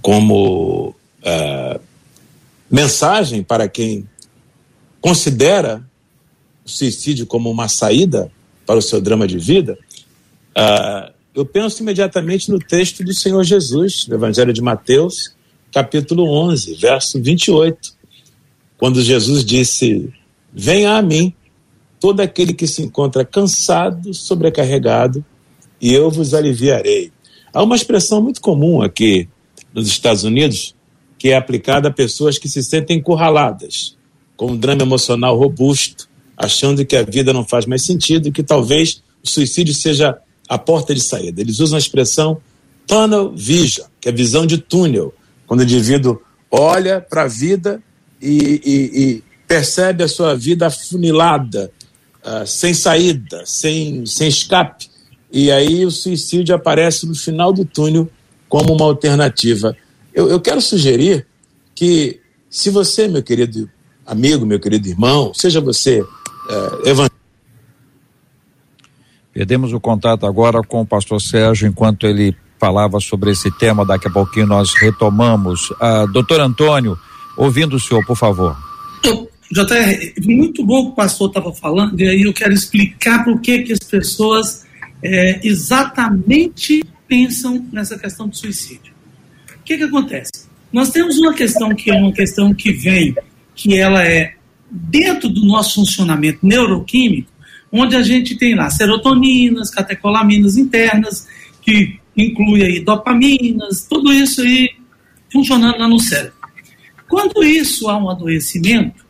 como 0.00 0.94
ah, 1.24 1.80
mensagem 2.70 3.42
para 3.42 3.68
quem 3.68 4.08
considera 5.00 5.84
o 6.64 6.68
suicídio 6.68 7.26
como 7.26 7.50
uma 7.50 7.68
saída 7.68 8.30
para 8.66 8.78
o 8.78 8.82
seu 8.82 9.00
drama 9.00 9.26
de 9.26 9.38
vida, 9.38 9.78
ah, 10.54 11.12
eu 11.34 11.46
penso 11.46 11.82
imediatamente 11.82 12.50
no 12.50 12.58
texto 12.58 13.02
do 13.02 13.14
Senhor 13.14 13.42
Jesus, 13.42 14.06
no 14.06 14.14
Evangelho 14.14 14.52
de 14.52 14.60
Mateus, 14.60 15.34
capítulo 15.72 16.28
11, 16.28 16.74
verso 16.74 17.20
28, 17.20 17.94
quando 18.76 19.02
Jesus 19.02 19.44
disse: 19.44 20.12
Venha 20.52 20.96
a 20.96 21.02
mim, 21.02 21.34
todo 21.98 22.20
aquele 22.20 22.52
que 22.52 22.66
se 22.66 22.82
encontra 22.82 23.24
cansado, 23.24 24.12
sobrecarregado, 24.12 25.24
e 25.80 25.92
eu 25.92 26.10
vos 26.10 26.34
aliviarei. 26.34 27.10
Há 27.52 27.62
uma 27.62 27.76
expressão 27.76 28.22
muito 28.22 28.40
comum 28.40 28.82
aqui 28.82 29.28
nos 29.72 29.86
Estados 29.88 30.24
Unidos 30.24 30.74
que 31.22 31.28
é 31.28 31.36
aplicada 31.36 31.86
a 31.86 31.92
pessoas 31.92 32.36
que 32.36 32.48
se 32.48 32.64
sentem 32.64 32.98
encurraladas, 32.98 33.96
com 34.36 34.50
um 34.50 34.56
drama 34.56 34.82
emocional 34.82 35.38
robusto, 35.38 36.08
achando 36.36 36.84
que 36.84 36.96
a 36.96 37.02
vida 37.02 37.32
não 37.32 37.44
faz 37.44 37.66
mais 37.66 37.84
sentido 37.84 38.28
e 38.28 38.32
que 38.32 38.42
talvez 38.42 39.02
o 39.22 39.28
suicídio 39.28 39.74
seja 39.74 40.18
a 40.48 40.58
porta 40.58 40.94
de 40.94 41.00
saída. 41.00 41.40
Eles 41.40 41.60
usam 41.60 41.76
a 41.76 41.78
expressão 41.78 42.40
tunnel 42.86 43.32
vision, 43.34 43.86
que 44.00 44.08
é 44.08 44.12
visão 44.12 44.46
de 44.46 44.58
túnel, 44.58 45.14
quando 45.46 45.60
o 45.60 45.64
indivíduo 45.64 46.20
olha 46.50 47.00
para 47.00 47.22
a 47.22 47.28
vida 47.28 47.82
e, 48.20 48.60
e, 48.64 49.02
e, 49.02 49.24
percebe 49.46 50.02
a 50.02 50.08
sua 50.08 50.34
vida 50.34 50.66
afunilada, 50.66 51.70
uh, 52.24 52.46
sem 52.46 52.72
saída, 52.72 53.42
sem, 53.44 54.06
sem 54.06 54.28
escape. 54.28 54.88
E 55.30 55.50
aí 55.50 55.84
o 55.84 55.90
suicídio 55.90 56.54
aparece 56.54 57.06
no 57.06 57.14
final 57.14 57.52
do 57.52 57.64
túnel 57.64 58.08
como 58.48 58.74
uma 58.74 58.84
alternativa. 58.84 59.76
Eu, 60.12 60.28
eu 60.28 60.40
quero 60.40 60.60
sugerir 60.60 61.26
que, 61.74 62.20
se 62.48 62.70
você, 62.70 63.08
meu 63.08 63.22
querido 63.22 63.68
amigo, 64.06 64.44
meu 64.44 64.60
querido 64.60 64.88
irmão, 64.88 65.32
seja 65.34 65.60
você 65.60 66.04
evangélico, 66.84 67.22
Perdemos 69.32 69.72
o 69.72 69.80
contato 69.80 70.26
agora 70.26 70.60
com 70.62 70.82
o 70.82 70.86
pastor 70.86 71.20
Sérgio 71.20 71.66
enquanto 71.66 72.06
ele 72.06 72.36
falava 72.60 73.00
sobre 73.00 73.30
esse 73.30 73.50
tema. 73.50 73.84
Daqui 73.84 74.06
a 74.06 74.10
pouquinho 74.10 74.46
nós 74.46 74.74
retomamos. 74.74 75.70
Uh, 75.70 76.06
doutor 76.12 76.40
Antônio, 76.40 76.98
ouvindo 77.36 77.76
o 77.76 77.80
senhor, 77.80 78.04
por 78.04 78.16
favor. 78.16 78.54
JR, 79.50 80.14
muito 80.26 80.64
bom 80.64 80.86
que 80.86 80.92
o 80.92 80.94
pastor 80.94 81.28
estava 81.28 81.52
falando, 81.52 82.00
e 82.00 82.08
aí 82.08 82.22
eu 82.22 82.32
quero 82.32 82.52
explicar 82.52 83.24
por 83.24 83.40
que, 83.40 83.62
que 83.62 83.72
as 83.72 83.80
pessoas 83.80 84.64
é, 85.02 85.46
exatamente 85.46 86.82
pensam 87.06 87.66
nessa 87.70 87.98
questão 87.98 88.28
do 88.28 88.36
suicídio. 88.36 88.92
O 89.60 89.62
que, 89.62 89.76
que 89.76 89.84
acontece? 89.84 90.30
Nós 90.72 90.90
temos 90.90 91.18
uma 91.18 91.34
questão 91.34 91.74
que 91.74 91.90
é 91.90 91.94
uma 91.94 92.12
questão 92.12 92.54
que 92.54 92.72
vem, 92.72 93.14
que 93.54 93.76
ela 93.76 94.02
é 94.02 94.34
dentro 94.72 95.28
do 95.28 95.44
nosso 95.44 95.74
funcionamento 95.74 96.38
neuroquímico, 96.42 97.30
onde 97.70 97.94
a 97.94 98.02
gente 98.02 98.36
tem 98.36 98.54
lá 98.54 98.70
serotoninas, 98.70 99.70
catecolaminas 99.70 100.56
internas, 100.56 101.28
que 101.60 101.98
inclui 102.16 102.62
aí 102.62 102.80
dopaminas, 102.80 103.86
tudo 103.88 104.12
isso 104.12 104.40
aí 104.40 104.70
funcionando 105.30 105.78
lá 105.78 105.88
no 105.88 105.98
cérebro. 105.98 106.34
Quando 107.08 107.44
isso 107.44 107.90
há 107.90 107.98
um 107.98 108.08
adoecimento, 108.08 109.04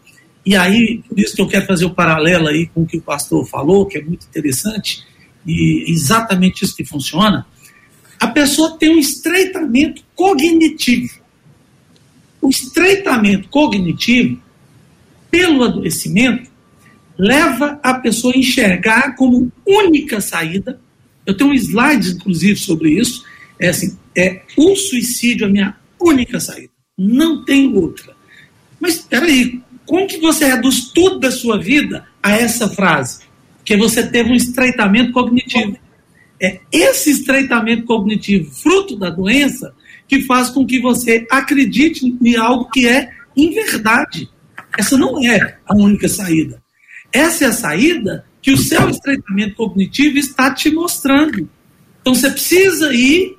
e 0.44 0.56
aí, 0.56 1.00
por 1.08 1.18
isso 1.20 1.36
que 1.36 1.42
eu 1.42 1.46
quero 1.46 1.66
fazer 1.66 1.84
o 1.84 1.94
paralelo 1.94 2.48
aí 2.48 2.66
com 2.66 2.82
o 2.82 2.86
que 2.86 2.96
o 2.96 3.00
pastor 3.02 3.46
falou, 3.46 3.86
que 3.86 3.98
é 3.98 4.02
muito 4.02 4.26
interessante, 4.26 5.04
e 5.46 5.84
exatamente 5.86 6.64
isso 6.64 6.74
que 6.74 6.84
funciona, 6.84 7.46
a 8.18 8.26
pessoa 8.26 8.76
tem 8.76 8.90
um 8.90 8.98
estreitamento 8.98 10.02
cognitivo. 10.16 11.20
O 12.40 12.48
estreitamento 12.48 13.48
cognitivo, 13.48 14.41
pelo 15.32 15.64
adoecimento, 15.64 16.50
leva 17.18 17.80
a 17.82 17.94
pessoa 17.94 18.34
a 18.34 18.38
enxergar 18.38 19.16
como 19.16 19.50
única 19.66 20.20
saída. 20.20 20.78
Eu 21.24 21.34
tenho 21.34 21.50
um 21.50 21.54
slide, 21.54 22.10
inclusive, 22.10 22.56
sobre 22.56 22.90
isso. 22.90 23.24
É 23.58 23.70
assim, 23.70 23.96
é 24.14 24.42
o 24.58 24.76
suicídio 24.76 25.46
a 25.46 25.50
minha 25.50 25.74
única 25.98 26.38
saída. 26.38 26.70
Não 26.98 27.44
tem 27.46 27.74
outra. 27.74 28.14
Mas 28.78 28.96
espera 28.96 29.24
aí, 29.24 29.62
como 29.86 30.06
que 30.06 30.18
você 30.18 30.44
reduz 30.44 30.90
tudo 30.92 31.18
da 31.18 31.30
sua 31.30 31.58
vida 31.58 32.04
a 32.22 32.32
essa 32.32 32.68
frase? 32.68 33.20
Que 33.64 33.76
você 33.76 34.06
teve 34.06 34.30
um 34.30 34.36
estreitamento 34.36 35.12
cognitivo. 35.12 35.78
É 36.40 36.60
esse 36.70 37.10
estreitamento 37.10 37.84
cognitivo, 37.84 38.50
fruto 38.50 38.96
da 38.96 39.08
doença, 39.08 39.72
que 40.06 40.22
faz 40.22 40.50
com 40.50 40.66
que 40.66 40.78
você 40.78 41.26
acredite 41.30 42.04
em 42.20 42.36
algo 42.36 42.68
que 42.70 42.86
é 42.86 43.08
inverdade. 43.34 44.28
Essa 44.78 44.96
não 44.96 45.22
é 45.24 45.58
a 45.66 45.74
única 45.74 46.08
saída. 46.08 46.62
Essa 47.12 47.44
é 47.44 47.48
a 47.48 47.52
saída 47.52 48.24
que 48.40 48.52
o 48.52 48.56
seu 48.56 48.88
estreitamento 48.88 49.54
cognitivo 49.54 50.18
está 50.18 50.52
te 50.52 50.70
mostrando. 50.70 51.48
Então 52.00 52.14
você 52.14 52.30
precisa 52.30 52.92
ir 52.92 53.38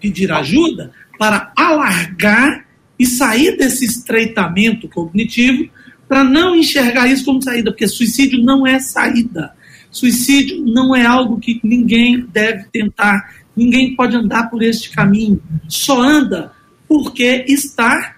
pedir 0.00 0.32
ajuda 0.32 0.92
para 1.18 1.52
alargar 1.56 2.66
e 2.98 3.06
sair 3.06 3.56
desse 3.56 3.84
estreitamento 3.84 4.88
cognitivo 4.88 5.70
para 6.08 6.24
não 6.24 6.54
enxergar 6.54 7.06
isso 7.06 7.24
como 7.24 7.40
saída, 7.40 7.70
porque 7.70 7.88
suicídio 7.88 8.42
não 8.42 8.66
é 8.66 8.78
saída. 8.80 9.54
Suicídio 9.90 10.62
não 10.64 10.94
é 10.94 11.06
algo 11.06 11.38
que 11.38 11.60
ninguém 11.62 12.20
deve 12.20 12.64
tentar, 12.72 13.34
ninguém 13.56 13.94
pode 13.94 14.16
andar 14.16 14.50
por 14.50 14.62
este 14.62 14.90
caminho. 14.90 15.40
Só 15.68 16.02
anda 16.02 16.52
porque 16.88 17.44
está 17.48 18.16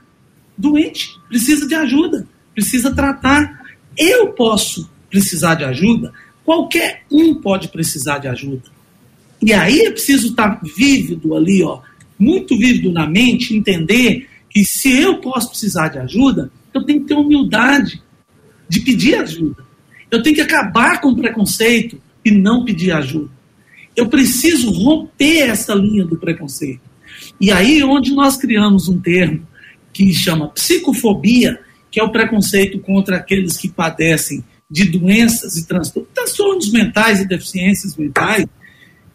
doente, 0.56 1.10
precisa 1.28 1.68
de 1.68 1.74
ajuda, 1.74 2.26
precisa 2.54 2.94
tratar. 2.94 3.62
Eu 3.96 4.28
posso 4.28 4.90
precisar 5.10 5.54
de 5.54 5.64
ajuda, 5.64 6.12
qualquer 6.44 7.02
um 7.10 7.34
pode 7.34 7.68
precisar 7.68 8.18
de 8.18 8.28
ajuda. 8.28 8.64
E 9.40 9.52
aí 9.52 9.80
é 9.80 9.90
preciso 9.90 10.28
estar 10.28 10.60
vívido 10.76 11.34
ali, 11.34 11.62
ó, 11.62 11.80
muito 12.18 12.56
vívido 12.56 12.90
na 12.90 13.06
mente, 13.06 13.54
entender 13.54 14.28
que 14.48 14.64
se 14.64 14.90
eu 15.00 15.18
posso 15.18 15.50
precisar 15.50 15.88
de 15.88 15.98
ajuda, 15.98 16.50
eu 16.72 16.84
tenho 16.84 17.00
que 17.00 17.08
ter 17.08 17.14
humildade 17.14 18.02
de 18.68 18.80
pedir 18.80 19.16
ajuda. 19.16 19.64
Eu 20.10 20.22
tenho 20.22 20.34
que 20.34 20.40
acabar 20.40 21.00
com 21.00 21.08
o 21.08 21.16
preconceito 21.16 22.00
e 22.24 22.30
não 22.30 22.64
pedir 22.64 22.92
ajuda. 22.92 23.30
Eu 23.96 24.08
preciso 24.08 24.70
romper 24.70 25.50
essa 25.50 25.74
linha 25.74 26.04
do 26.04 26.16
preconceito. 26.16 26.80
E 27.40 27.50
aí 27.50 27.82
onde 27.82 28.12
nós 28.12 28.36
criamos 28.36 28.88
um 28.88 28.98
termo 28.98 29.46
que 29.92 30.12
chama 30.12 30.48
psicofobia, 30.48 31.60
que 31.94 32.00
é 32.00 32.02
o 32.02 32.10
preconceito 32.10 32.80
contra 32.80 33.18
aqueles 33.18 33.56
que 33.56 33.68
padecem 33.68 34.42
de 34.68 34.84
doenças 34.86 35.56
e 35.56 35.64
transtornos, 35.64 36.10
transtornos 36.12 36.72
mentais 36.72 37.20
e 37.20 37.24
deficiências 37.24 37.96
mentais, 37.96 38.44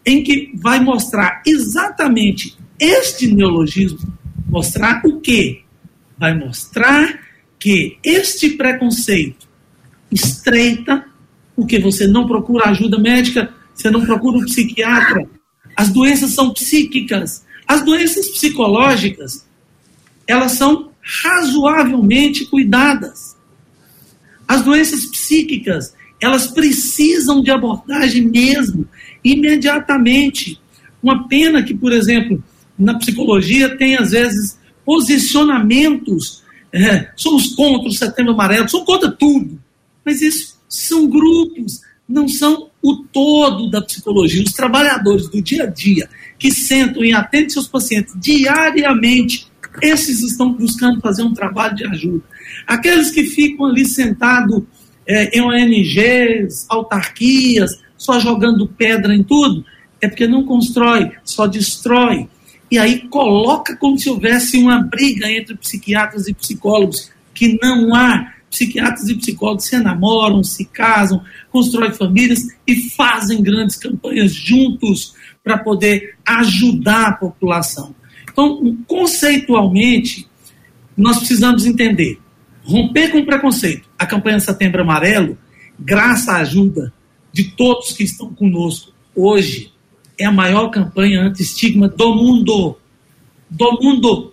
em 0.06 0.22
que 0.22 0.50
vai 0.54 0.80
mostrar 0.80 1.42
exatamente 1.46 2.56
este 2.78 3.34
neologismo, 3.34 4.10
mostrar 4.48 5.02
o 5.04 5.20
quê? 5.20 5.60
Vai 6.16 6.34
mostrar 6.34 7.20
que 7.58 7.98
este 8.02 8.52
preconceito 8.52 9.46
estreita, 10.10 11.04
porque 11.54 11.78
você 11.78 12.06
não 12.06 12.26
procura 12.26 12.70
ajuda 12.70 12.98
médica, 12.98 13.52
você 13.74 13.90
não 13.90 14.06
procura 14.06 14.38
um 14.38 14.44
psiquiatra, 14.46 15.28
as 15.76 15.90
doenças 15.90 16.30
são 16.30 16.50
psíquicas, 16.54 17.44
as 17.68 17.84
doenças 17.84 18.26
psicológicas, 18.30 19.46
elas 20.26 20.52
são 20.52 20.89
razoavelmente 21.02 22.46
cuidadas. 22.46 23.36
As 24.46 24.62
doenças 24.62 25.06
psíquicas, 25.06 25.94
elas 26.20 26.48
precisam 26.48 27.42
de 27.42 27.50
abordagem 27.50 28.28
mesmo, 28.28 28.86
imediatamente. 29.24 30.60
Uma 31.02 31.28
pena 31.28 31.62
que, 31.62 31.74
por 31.74 31.92
exemplo, 31.92 32.42
na 32.78 32.98
psicologia 32.98 33.76
tem 33.76 33.96
às 33.96 34.10
vezes 34.10 34.58
posicionamentos. 34.84 36.42
É, 36.72 37.10
somos 37.16 37.54
contra 37.54 37.88
o 37.88 37.92
setembro 37.92 38.32
amarelo, 38.32 38.68
somos 38.68 38.86
contra 38.86 39.10
tudo. 39.10 39.60
Mas 40.04 40.20
isso 40.20 40.58
são 40.68 41.08
grupos, 41.08 41.80
não 42.08 42.28
são 42.28 42.70
o 42.82 42.96
todo 42.96 43.70
da 43.70 43.82
psicologia. 43.82 44.42
Os 44.42 44.52
trabalhadores 44.52 45.28
do 45.28 45.42
dia 45.42 45.64
a 45.64 45.66
dia 45.66 46.08
que 46.38 46.50
sentam 46.50 47.04
e 47.04 47.12
atendem 47.12 47.50
seus 47.50 47.68
pacientes 47.68 48.14
diariamente, 48.16 49.49
esses 49.82 50.22
estão 50.22 50.52
buscando 50.52 51.00
fazer 51.00 51.22
um 51.22 51.34
trabalho 51.34 51.74
de 51.74 51.86
ajuda. 51.86 52.22
Aqueles 52.66 53.10
que 53.10 53.24
ficam 53.24 53.66
ali 53.66 53.84
sentados 53.84 54.62
é, 55.06 55.36
em 55.36 55.40
ONGs, 55.40 56.66
autarquias, 56.68 57.80
só 57.96 58.18
jogando 58.18 58.66
pedra 58.66 59.14
em 59.14 59.22
tudo, 59.22 59.64
é 60.00 60.08
porque 60.08 60.26
não 60.26 60.44
constrói, 60.44 61.12
só 61.24 61.46
destrói. 61.46 62.28
E 62.70 62.78
aí 62.78 63.08
coloca 63.08 63.76
como 63.76 63.98
se 63.98 64.08
houvesse 64.08 64.56
uma 64.58 64.82
briga 64.82 65.30
entre 65.30 65.56
psiquiatras 65.56 66.28
e 66.28 66.34
psicólogos, 66.34 67.10
que 67.34 67.58
não 67.60 67.94
há 67.94 68.32
psiquiatras 68.48 69.08
e 69.08 69.14
psicólogos 69.14 69.64
se 69.64 69.76
enamoram, 69.76 70.42
se 70.42 70.64
casam, 70.64 71.22
constroem 71.50 71.92
famílias 71.92 72.46
e 72.66 72.90
fazem 72.90 73.42
grandes 73.42 73.76
campanhas 73.76 74.32
juntos 74.32 75.14
para 75.42 75.58
poder 75.58 76.16
ajudar 76.26 77.08
a 77.08 77.12
população. 77.12 77.94
Então, 78.40 78.78
conceitualmente, 78.86 80.26
nós 80.96 81.18
precisamos 81.18 81.66
entender, 81.66 82.18
romper 82.64 83.10
com 83.10 83.18
o 83.18 83.26
preconceito. 83.26 83.86
A 83.98 84.06
campanha 84.06 84.40
Setembro 84.40 84.80
Amarelo, 84.80 85.36
graças 85.78 86.26
à 86.26 86.36
ajuda 86.38 86.90
de 87.30 87.50
todos 87.50 87.92
que 87.92 88.02
estão 88.02 88.32
conosco 88.32 88.94
hoje, 89.14 89.70
é 90.18 90.24
a 90.24 90.32
maior 90.32 90.68
campanha 90.68 91.20
anti-estigma 91.20 91.86
do 91.86 92.14
mundo. 92.14 92.78
Do 93.50 93.78
mundo. 93.82 94.32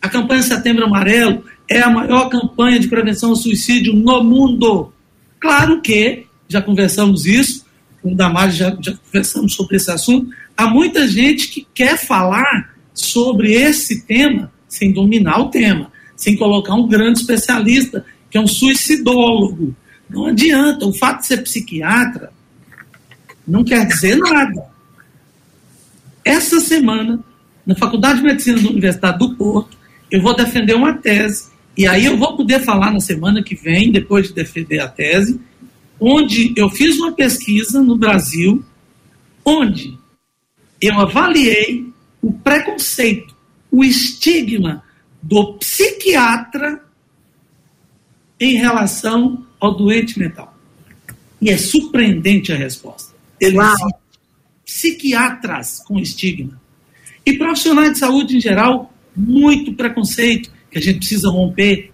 A 0.00 0.08
campanha 0.08 0.42
Setembro 0.42 0.86
Amarelo 0.86 1.44
é 1.68 1.82
a 1.82 1.90
maior 1.90 2.30
campanha 2.30 2.80
de 2.80 2.88
prevenção 2.88 3.30
ao 3.30 3.36
suicídio 3.36 3.92
no 3.92 4.24
mundo. 4.24 4.94
Claro 5.38 5.82
que, 5.82 6.24
já 6.48 6.62
conversamos 6.62 7.26
isso, 7.26 7.66
com 8.00 8.12
o 8.12 8.16
Damares 8.16 8.56
já, 8.56 8.74
já 8.80 8.96
conversamos 8.96 9.54
sobre 9.54 9.76
esse 9.76 9.90
assunto, 9.90 10.30
há 10.56 10.66
muita 10.66 11.06
gente 11.06 11.48
que 11.48 11.66
quer 11.74 11.98
falar 11.98 12.69
sobre 12.94 13.52
esse 13.52 14.02
tema 14.02 14.52
sem 14.68 14.92
dominar 14.92 15.40
o 15.40 15.50
tema, 15.50 15.90
sem 16.16 16.36
colocar 16.36 16.74
um 16.74 16.86
grande 16.86 17.20
especialista, 17.20 18.04
que 18.30 18.38
é 18.38 18.40
um 18.40 18.46
suicidólogo. 18.46 19.74
Não 20.08 20.26
adianta. 20.26 20.86
O 20.86 20.92
fato 20.92 21.20
de 21.20 21.26
ser 21.26 21.42
psiquiatra 21.42 22.32
não 23.46 23.64
quer 23.64 23.86
dizer 23.86 24.16
nada. 24.16 24.64
Essa 26.24 26.60
semana, 26.60 27.18
na 27.66 27.74
Faculdade 27.74 28.18
de 28.18 28.24
Medicina 28.24 28.60
da 28.60 28.68
Universidade 28.68 29.18
do 29.18 29.34
Porto, 29.34 29.76
eu 30.10 30.22
vou 30.22 30.34
defender 30.34 30.74
uma 30.74 30.94
tese 30.94 31.50
e 31.76 31.86
aí 31.86 32.04
eu 32.04 32.16
vou 32.16 32.36
poder 32.36 32.60
falar 32.60 32.92
na 32.92 33.00
semana 33.00 33.42
que 33.42 33.54
vem, 33.54 33.90
depois 33.90 34.28
de 34.28 34.34
defender 34.34 34.80
a 34.80 34.88
tese, 34.88 35.40
onde 35.98 36.52
eu 36.56 36.68
fiz 36.68 36.98
uma 36.98 37.12
pesquisa 37.12 37.82
no 37.82 37.96
Brasil, 37.96 38.64
onde 39.44 39.98
eu 40.80 40.98
avaliei 41.00 41.89
o 42.22 42.32
preconceito, 42.32 43.34
o 43.70 43.84
estigma 43.84 44.82
do 45.22 45.54
psiquiatra 45.54 46.82
em 48.38 48.56
relação 48.56 49.46
ao 49.58 49.76
doente 49.76 50.18
mental. 50.18 50.56
E 51.40 51.50
é 51.50 51.56
surpreendente 51.56 52.52
a 52.52 52.56
resposta. 52.56 53.14
Existem 53.40 53.90
psiquiatras 54.64 55.82
com 55.84 55.98
estigma. 55.98 56.60
E 57.24 57.36
profissionais 57.36 57.92
de 57.92 57.98
saúde 57.98 58.36
em 58.36 58.40
geral, 58.40 58.92
muito 59.14 59.74
preconceito 59.74 60.50
que 60.70 60.78
a 60.78 60.80
gente 60.80 60.98
precisa 60.98 61.28
romper. 61.28 61.90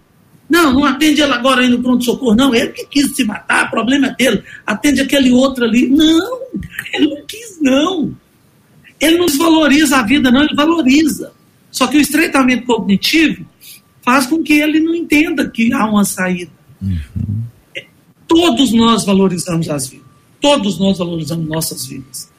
Não, 0.49 0.71
não 0.73 0.85
atende 0.85 1.21
ela 1.21 1.35
agora 1.35 1.61
aí 1.61 1.69
no 1.69 1.81
pronto-socorro, 1.81 2.35
não. 2.35 2.55
Ele 2.55 2.69
que 2.69 2.85
quis 2.85 3.13
se 3.15 3.23
matar, 3.25 3.69
problema 3.69 4.07
é 4.07 4.15
dele. 4.15 4.43
Atende 4.65 5.01
aquele 5.01 5.31
outro 5.31 5.65
ali. 5.65 5.89
Não, 5.89 6.39
ele 6.93 7.07
não 7.07 7.25
quis, 7.25 7.57
não. 7.61 8.15
Ele 8.99 9.17
não 9.17 9.25
desvaloriza 9.25 9.97
a 9.97 10.03
vida, 10.03 10.31
não, 10.31 10.43
ele 10.43 10.55
valoriza. 10.55 11.31
Só 11.71 11.87
que 11.87 11.97
o 11.97 12.01
estreitamento 12.01 12.65
cognitivo 12.65 13.45
faz 14.01 14.25
com 14.25 14.41
que 14.41 14.53
ele 14.53 14.79
não 14.79 14.95
entenda 14.95 15.49
que 15.49 15.71
há 15.73 15.85
uma 15.85 16.05
saída. 16.05 16.51
Uhum. 16.81 17.43
Todos 18.27 18.71
nós 18.71 19.05
valorizamos 19.05 19.69
as 19.69 19.87
vidas. 19.87 20.07
Todos 20.41 20.79
nós 20.79 20.97
valorizamos 20.97 21.47
nossas 21.47 21.85
vidas. 21.85 22.31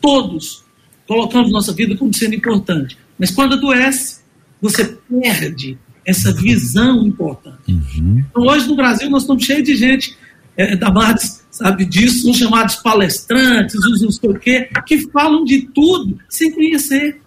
Todos 0.00 0.64
colocamos 1.06 1.50
nossa 1.50 1.72
vida 1.72 1.96
como 1.96 2.14
sendo 2.14 2.34
importante. 2.34 2.98
Mas 3.18 3.30
quando 3.30 3.54
adoece, 3.54 4.20
você 4.60 4.84
perde 4.84 5.78
essa 6.04 6.32
visão 6.32 7.06
importante. 7.06 7.58
Uhum. 7.68 8.24
Então, 8.30 8.42
hoje 8.42 8.66
no 8.66 8.76
Brasil, 8.76 9.10
nós 9.10 9.22
estamos 9.22 9.44
cheios 9.44 9.64
de 9.64 9.76
gente 9.76 10.16
é, 10.56 10.74
da 10.76 10.90
Mardes, 10.90 11.37
sabe 11.58 11.84
disso, 11.84 12.30
os 12.30 12.36
chamados 12.36 12.76
palestrantes, 12.76 13.74
os 13.74 14.02
não 14.02 14.10
sei 14.12 14.30
o 14.30 14.38
quê, 14.38 14.68
que 14.86 15.10
falam 15.10 15.44
de 15.44 15.62
tudo 15.62 16.18
sem 16.28 16.52
conhecer, 16.52 17.20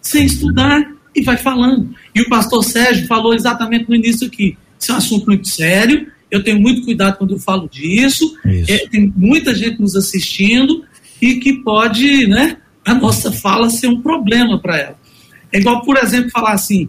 sem 0.00 0.24
estudar 0.26 0.92
e 1.14 1.22
vai 1.22 1.36
falando. 1.36 1.94
E 2.14 2.20
o 2.20 2.28
pastor 2.28 2.64
Sérgio 2.64 3.06
falou 3.06 3.32
exatamente 3.32 3.88
no 3.88 3.94
início 3.94 4.26
aqui. 4.26 4.58
Isso 4.78 4.90
é 4.90 4.94
um 4.94 4.98
assunto 4.98 5.26
muito 5.26 5.46
sério, 5.48 6.06
eu 6.30 6.42
tenho 6.42 6.60
muito 6.60 6.82
cuidado 6.82 7.16
quando 7.16 7.34
eu 7.34 7.38
falo 7.38 7.68
disso, 7.68 8.36
é, 8.44 8.88
tem 8.88 9.12
muita 9.16 9.54
gente 9.54 9.80
nos 9.80 9.94
assistindo 9.94 10.84
e 11.22 11.36
que 11.36 11.62
pode, 11.62 12.26
né, 12.26 12.58
a 12.84 12.92
nossa 12.92 13.30
fala 13.30 13.70
ser 13.70 13.86
um 13.86 14.02
problema 14.02 14.60
para 14.60 14.76
ela. 14.76 14.98
É 15.52 15.58
igual, 15.58 15.82
por 15.82 15.96
exemplo, 15.96 16.30
falar 16.30 16.52
assim: 16.52 16.88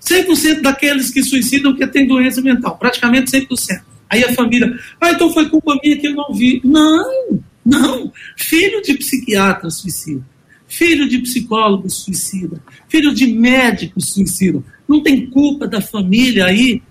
100% 0.00 0.62
daqueles 0.62 1.10
que 1.10 1.22
suicidam 1.22 1.76
que 1.76 1.86
têm 1.86 2.06
doença 2.06 2.40
mental, 2.40 2.76
praticamente 2.78 3.30
100%. 3.30 3.91
Aí 4.12 4.22
a 4.22 4.34
família, 4.34 4.78
ah, 5.00 5.10
então 5.10 5.32
foi 5.32 5.48
culpa 5.48 5.74
minha 5.82 5.96
que 5.96 6.06
eu 6.06 6.14
não 6.14 6.34
vi. 6.34 6.60
Não, 6.62 7.40
não. 7.64 8.12
Filho 8.36 8.82
de 8.82 8.92
psiquiatra 8.92 9.70
suicida. 9.70 10.22
Filho 10.68 11.08
de 11.08 11.18
psicólogo 11.20 11.88
suicida. 11.88 12.62
Filho 12.90 13.14
de 13.14 13.26
médico 13.26 13.98
suicida. 14.02 14.62
Não 14.86 15.02
tem 15.02 15.24
culpa 15.30 15.66
da 15.66 15.80
família 15.80 16.44
aí. 16.44 16.82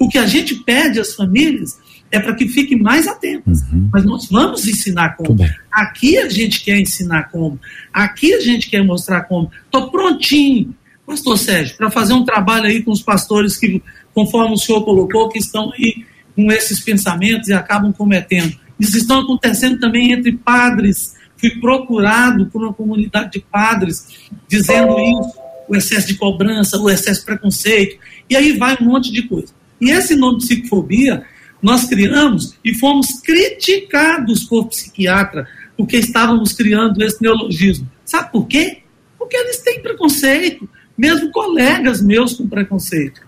O 0.00 0.08
que 0.08 0.18
a 0.18 0.26
gente 0.26 0.56
pede 0.56 0.98
às 0.98 1.14
famílias 1.14 1.78
é 2.10 2.18
para 2.18 2.34
que 2.34 2.48
fiquem 2.48 2.76
mais 2.76 3.06
atentas. 3.06 3.62
Uhum. 3.62 3.88
Mas 3.92 4.04
nós 4.04 4.26
vamos 4.28 4.66
ensinar 4.66 5.10
como. 5.16 5.38
Aqui 5.70 6.18
a 6.18 6.28
gente 6.28 6.64
quer 6.64 6.80
ensinar 6.80 7.30
como. 7.30 7.60
Aqui 7.92 8.34
a 8.34 8.40
gente 8.40 8.68
quer 8.68 8.82
mostrar 8.84 9.22
como. 9.22 9.48
Estou 9.64 9.92
prontinho, 9.92 10.74
pastor 11.06 11.38
Sérgio, 11.38 11.76
para 11.76 11.88
fazer 11.88 12.14
um 12.14 12.24
trabalho 12.24 12.66
aí 12.66 12.82
com 12.82 12.90
os 12.90 13.02
pastores 13.02 13.56
que, 13.56 13.80
conforme 14.12 14.54
o 14.54 14.58
senhor 14.58 14.84
colocou, 14.84 15.28
que 15.28 15.38
estão 15.38 15.72
aí 15.72 16.04
com 16.38 16.52
esses 16.52 16.78
pensamentos 16.78 17.48
e 17.48 17.52
acabam 17.52 17.92
cometendo. 17.92 18.56
Isso 18.78 18.96
estão 18.96 19.18
acontecendo 19.18 19.80
também 19.80 20.12
entre 20.12 20.30
padres. 20.30 21.16
Fui 21.36 21.50
procurado 21.58 22.46
por 22.46 22.62
uma 22.62 22.72
comunidade 22.72 23.32
de 23.32 23.40
padres 23.40 24.06
dizendo 24.46 25.00
isso, 25.00 25.32
o 25.68 25.74
excesso 25.74 26.06
de 26.06 26.14
cobrança, 26.14 26.78
o 26.78 26.88
excesso 26.88 27.20
de 27.20 27.26
preconceito, 27.26 27.98
e 28.30 28.36
aí 28.36 28.56
vai 28.56 28.76
um 28.80 28.84
monte 28.84 29.10
de 29.10 29.22
coisa. 29.22 29.52
E 29.80 29.90
esse 29.90 30.14
nome 30.14 30.38
psicofobia 30.38 31.24
nós 31.60 31.86
criamos 31.86 32.56
e 32.64 32.72
fomos 32.78 33.20
criticados 33.20 34.44
por 34.44 34.68
psiquiatra 34.68 35.44
porque 35.76 35.96
estávamos 35.96 36.52
criando 36.52 37.02
esse 37.02 37.20
neologismo. 37.20 37.90
Sabe 38.04 38.30
por 38.30 38.46
quê? 38.46 38.78
Porque 39.18 39.36
eles 39.36 39.58
têm 39.58 39.82
preconceito, 39.82 40.68
mesmo 40.96 41.32
colegas 41.32 42.00
meus 42.00 42.34
com 42.34 42.48
preconceito. 42.48 43.26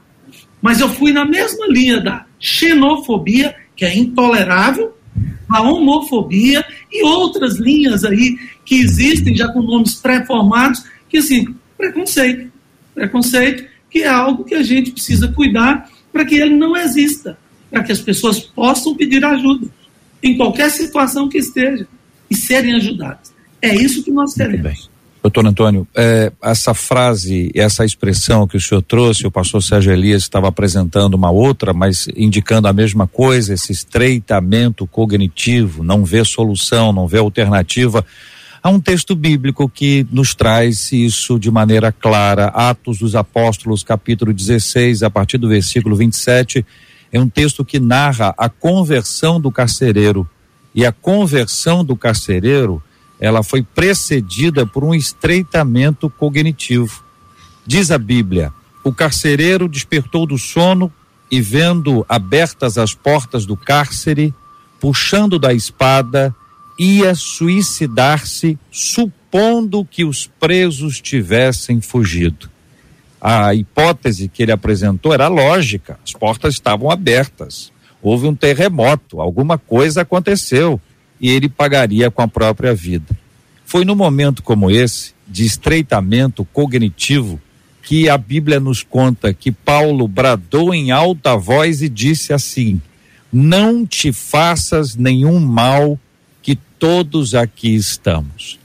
Mas 0.62 0.78
eu 0.78 0.88
fui 0.88 1.12
na 1.12 1.24
mesma 1.24 1.66
linha 1.66 2.00
da 2.00 2.29
xenofobia, 2.40 3.54
que 3.76 3.84
é 3.84 3.96
intolerável, 3.96 4.96
a 5.48 5.62
homofobia 5.62 6.64
e 6.90 7.04
outras 7.04 7.58
linhas 7.58 8.04
aí 8.04 8.38
que 8.64 8.80
existem 8.80 9.36
já 9.36 9.48
com 9.52 9.62
nomes 9.62 9.94
pré-formados, 9.94 10.84
que 11.08 11.18
assim, 11.18 11.54
preconceito. 11.76 12.50
Preconceito 12.94 13.68
que 13.90 14.02
é 14.02 14.08
algo 14.08 14.44
que 14.44 14.54
a 14.54 14.62
gente 14.62 14.92
precisa 14.92 15.28
cuidar 15.28 15.90
para 16.12 16.24
que 16.24 16.36
ele 16.36 16.56
não 16.56 16.76
exista 16.76 17.36
para 17.70 17.84
que 17.84 17.92
as 17.92 18.00
pessoas 18.00 18.40
possam 18.40 18.96
pedir 18.96 19.24
ajuda 19.24 19.68
em 20.22 20.36
qualquer 20.36 20.70
situação 20.70 21.28
que 21.28 21.38
esteja 21.38 21.86
e 22.28 22.34
serem 22.34 22.74
ajudadas. 22.74 23.32
É 23.62 23.74
isso 23.74 24.02
que 24.02 24.10
nós 24.10 24.34
queremos. 24.34 24.89
Doutor 25.22 25.46
Antônio, 25.46 25.86
é, 25.94 26.32
essa 26.42 26.72
frase, 26.72 27.50
essa 27.54 27.84
expressão 27.84 28.46
que 28.46 28.56
o 28.56 28.60
senhor 28.60 28.80
trouxe, 28.80 29.26
o 29.26 29.30
pastor 29.30 29.62
Sérgio 29.62 29.92
Elias 29.92 30.22
estava 30.22 30.48
apresentando 30.48 31.14
uma 31.14 31.30
outra, 31.30 31.74
mas 31.74 32.08
indicando 32.16 32.66
a 32.68 32.72
mesma 32.72 33.06
coisa, 33.06 33.52
esse 33.52 33.70
estreitamento 33.70 34.86
cognitivo, 34.86 35.82
não 35.82 36.04
vê 36.04 36.24
solução, 36.24 36.90
não 36.90 37.06
vê 37.06 37.18
alternativa. 37.18 38.04
Há 38.62 38.70
um 38.70 38.80
texto 38.80 39.14
bíblico 39.14 39.68
que 39.68 40.06
nos 40.10 40.34
traz 40.34 40.90
isso 40.90 41.38
de 41.38 41.50
maneira 41.50 41.92
clara, 41.92 42.46
Atos 42.46 42.98
dos 42.98 43.14
Apóstolos, 43.14 43.82
capítulo 43.82 44.32
16, 44.32 45.02
a 45.02 45.10
partir 45.10 45.36
do 45.36 45.48
versículo 45.48 45.96
27 45.96 46.64
é 47.12 47.18
um 47.18 47.28
texto 47.28 47.64
que 47.64 47.80
narra 47.80 48.34
a 48.38 48.48
conversão 48.48 49.40
do 49.40 49.50
carcereiro. 49.50 50.28
E 50.74 50.86
a 50.86 50.92
conversão 50.92 51.84
do 51.84 51.96
carcereiro, 51.96 52.82
ela 53.20 53.42
foi 53.42 53.62
precedida 53.62 54.66
por 54.66 54.82
um 54.82 54.94
estreitamento 54.94 56.08
cognitivo. 56.08 57.04
Diz 57.66 57.90
a 57.90 57.98
Bíblia: 57.98 58.52
o 58.82 58.92
carcereiro 58.92 59.68
despertou 59.68 60.26
do 60.26 60.38
sono 60.38 60.92
e, 61.30 61.40
vendo 61.40 62.04
abertas 62.08 62.78
as 62.78 62.94
portas 62.94 63.44
do 63.44 63.56
cárcere, 63.56 64.34
puxando 64.80 65.38
da 65.38 65.52
espada, 65.52 66.34
ia 66.78 67.14
suicidar-se, 67.14 68.58
supondo 68.70 69.84
que 69.84 70.04
os 70.04 70.26
presos 70.26 71.00
tivessem 71.00 71.80
fugido 71.80 72.50
a 73.20 73.54
hipótese 73.54 74.28
que 74.28 74.42
ele 74.42 74.52
apresentou 74.52 75.12
era 75.12 75.28
lógica, 75.28 75.98
as 76.02 76.12
portas 76.12 76.54
estavam 76.54 76.90
abertas. 76.90 77.70
Houve 78.00 78.26
um 78.26 78.34
terremoto, 78.34 79.20
alguma 79.20 79.58
coisa 79.58 80.00
aconteceu 80.00 80.80
e 81.20 81.28
ele 81.30 81.48
pagaria 81.48 82.10
com 82.10 82.22
a 82.22 82.28
própria 82.28 82.74
vida. 82.74 83.16
Foi 83.64 83.84
num 83.84 83.94
momento 83.94 84.42
como 84.42 84.70
esse, 84.70 85.12
de 85.28 85.44
estreitamento 85.44 86.44
cognitivo, 86.52 87.40
que 87.82 88.08
a 88.08 88.18
Bíblia 88.18 88.60
nos 88.60 88.82
conta 88.82 89.32
que 89.32 89.52
Paulo 89.52 90.06
bradou 90.08 90.74
em 90.74 90.90
alta 90.90 91.36
voz 91.36 91.82
e 91.82 91.88
disse 91.88 92.32
assim: 92.32 92.80
Não 93.32 93.86
te 93.86 94.12
faças 94.12 94.96
nenhum 94.96 95.38
mal, 95.38 95.98
que 96.42 96.56
todos 96.78 97.34
aqui 97.34 97.74
estamos. 97.74 98.58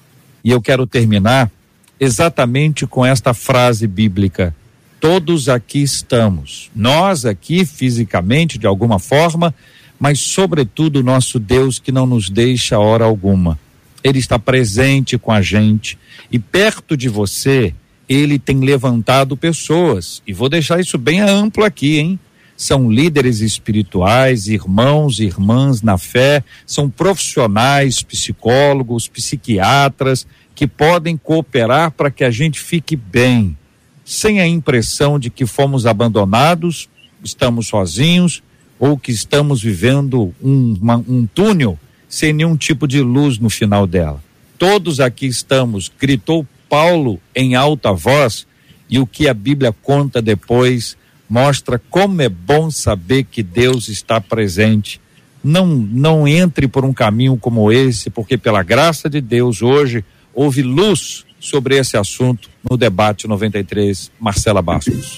E 0.43 0.51
eu 0.51 0.62
quero 0.62 0.86
terminar 0.86 1.51
exatamente 1.99 2.86
com 2.86 3.06
esta 3.06 3.34
frase 3.34 3.88
bíblica: 3.88 4.56
Todos 4.99 5.49
aqui 5.49 5.82
estamos. 5.82 6.70
Nós 6.76 7.26
aqui 7.26 7.66
fisicamente, 7.66 8.58
de 8.58 8.68
alguma 8.68 8.99
forma, 8.99 9.53
mas 9.99 10.19
sobretudo 10.19 11.03
nosso 11.03 11.39
Deus 11.39 11.79
que 11.79 11.91
não 11.91 12.05
nos 12.05 12.29
deixa 12.29 12.79
hora 12.79 13.05
alguma. 13.05 13.59
Ele 14.03 14.19
está 14.19 14.37
presente 14.37 15.17
com 15.17 15.31
a 15.31 15.41
gente 15.41 15.97
e 16.31 16.37
perto 16.37 16.95
de 16.95 17.09
você 17.09 17.73
ele 18.07 18.37
tem 18.37 18.59
levantado 18.59 19.35
pessoas. 19.35 20.21
E 20.27 20.33
vou 20.33 20.47
deixar 20.47 20.79
isso 20.79 20.97
bem 20.97 21.21
amplo 21.21 21.63
aqui, 21.63 21.97
hein? 21.97 22.19
São 22.55 22.89
líderes 22.89 23.41
espirituais, 23.41 24.47
irmãos 24.47 25.19
e 25.19 25.25
irmãs 25.25 25.81
na 25.81 25.97
fé, 25.97 26.43
são 26.65 26.89
profissionais, 26.89 28.01
psicólogos, 28.01 29.07
psiquiatras 29.09 30.25
que 30.53 30.65
podem 30.65 31.17
cooperar 31.17 31.91
para 31.91 32.09
que 32.09 32.23
a 32.23 32.31
gente 32.31 32.61
fique 32.61 32.95
bem, 32.95 33.57
sem 34.05 34.39
a 34.39 34.47
impressão 34.47 35.19
de 35.19 35.29
que 35.29 35.45
fomos 35.45 35.85
abandonados, 35.85 36.87
estamos 37.21 37.67
sozinhos 37.67 38.41
ou 38.86 38.99
que 38.99 39.11
estamos 39.11 39.63
vivendo 39.63 40.31
um, 40.39 40.77
uma, 40.79 40.97
um 40.97 41.25
túnel 41.25 41.79
sem 42.07 42.31
nenhum 42.31 42.55
tipo 42.55 42.88
de 42.88 43.01
luz 43.01 43.39
no 43.39 43.49
final 43.49 43.88
dela. 43.88 44.23
Todos 44.59 44.99
aqui 44.99 45.25
estamos, 45.25 45.91
gritou 45.99 46.45
Paulo 46.69 47.19
em 47.36 47.55
alta 47.55 47.91
voz, 47.91 48.45
e 48.88 48.99
o 48.99 49.07
que 49.07 49.27
a 49.27 49.33
Bíblia 49.33 49.73
conta 49.81 50.21
depois 50.21 50.95
mostra 51.27 51.81
como 51.89 52.21
é 52.21 52.29
bom 52.29 52.69
saber 52.69 53.23
que 53.23 53.41
Deus 53.41 53.89
está 53.89 54.21
presente. 54.21 55.01
Não, 55.43 55.65
não 55.65 56.27
entre 56.27 56.67
por 56.67 56.86
um 56.86 56.93
caminho 56.93 57.38
como 57.38 57.71
esse, 57.71 58.11
porque 58.11 58.38
pela 58.38 58.61
graça 58.61 59.09
de 59.09 59.19
Deus 59.19 59.63
hoje 59.63 60.05
houve 60.31 60.61
luz 60.61 61.25
sobre 61.39 61.75
esse 61.75 61.97
assunto 61.97 62.51
no 62.69 62.77
debate 62.77 63.27
93, 63.27 64.11
Marcela 64.19 64.61
Bastos. 64.61 65.15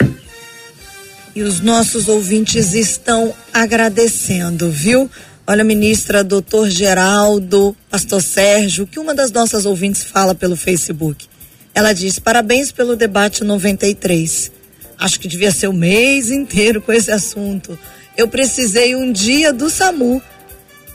E 1.38 1.44
os 1.44 1.60
nossos 1.60 2.08
ouvintes 2.08 2.74
estão 2.74 3.32
agradecendo, 3.54 4.72
viu? 4.72 5.08
Olha, 5.46 5.64
ministra, 5.64 6.24
doutor 6.24 6.68
Geraldo, 6.68 7.78
pastor 7.92 8.24
Sérgio, 8.24 8.88
que 8.88 8.98
uma 8.98 9.14
das 9.14 9.32
nossas 9.32 9.64
ouvintes 9.64 10.04
fala 10.04 10.34
pelo 10.34 10.56
Facebook. 10.56 11.28
Ela 11.76 11.94
diz: 11.94 12.18
parabéns 12.18 12.72
pelo 12.72 12.96
debate 12.96 13.44
93. 13.44 14.52
Acho 14.98 15.20
que 15.20 15.28
devia 15.28 15.52
ser 15.52 15.68
o 15.68 15.74
mês 15.74 16.32
inteiro 16.32 16.82
com 16.82 16.92
esse 16.92 17.12
assunto. 17.12 17.78
Eu 18.18 18.28
precisei 18.28 18.96
um 18.96 19.12
dia 19.12 19.54
do 19.54 19.70
SAMU 19.70 20.20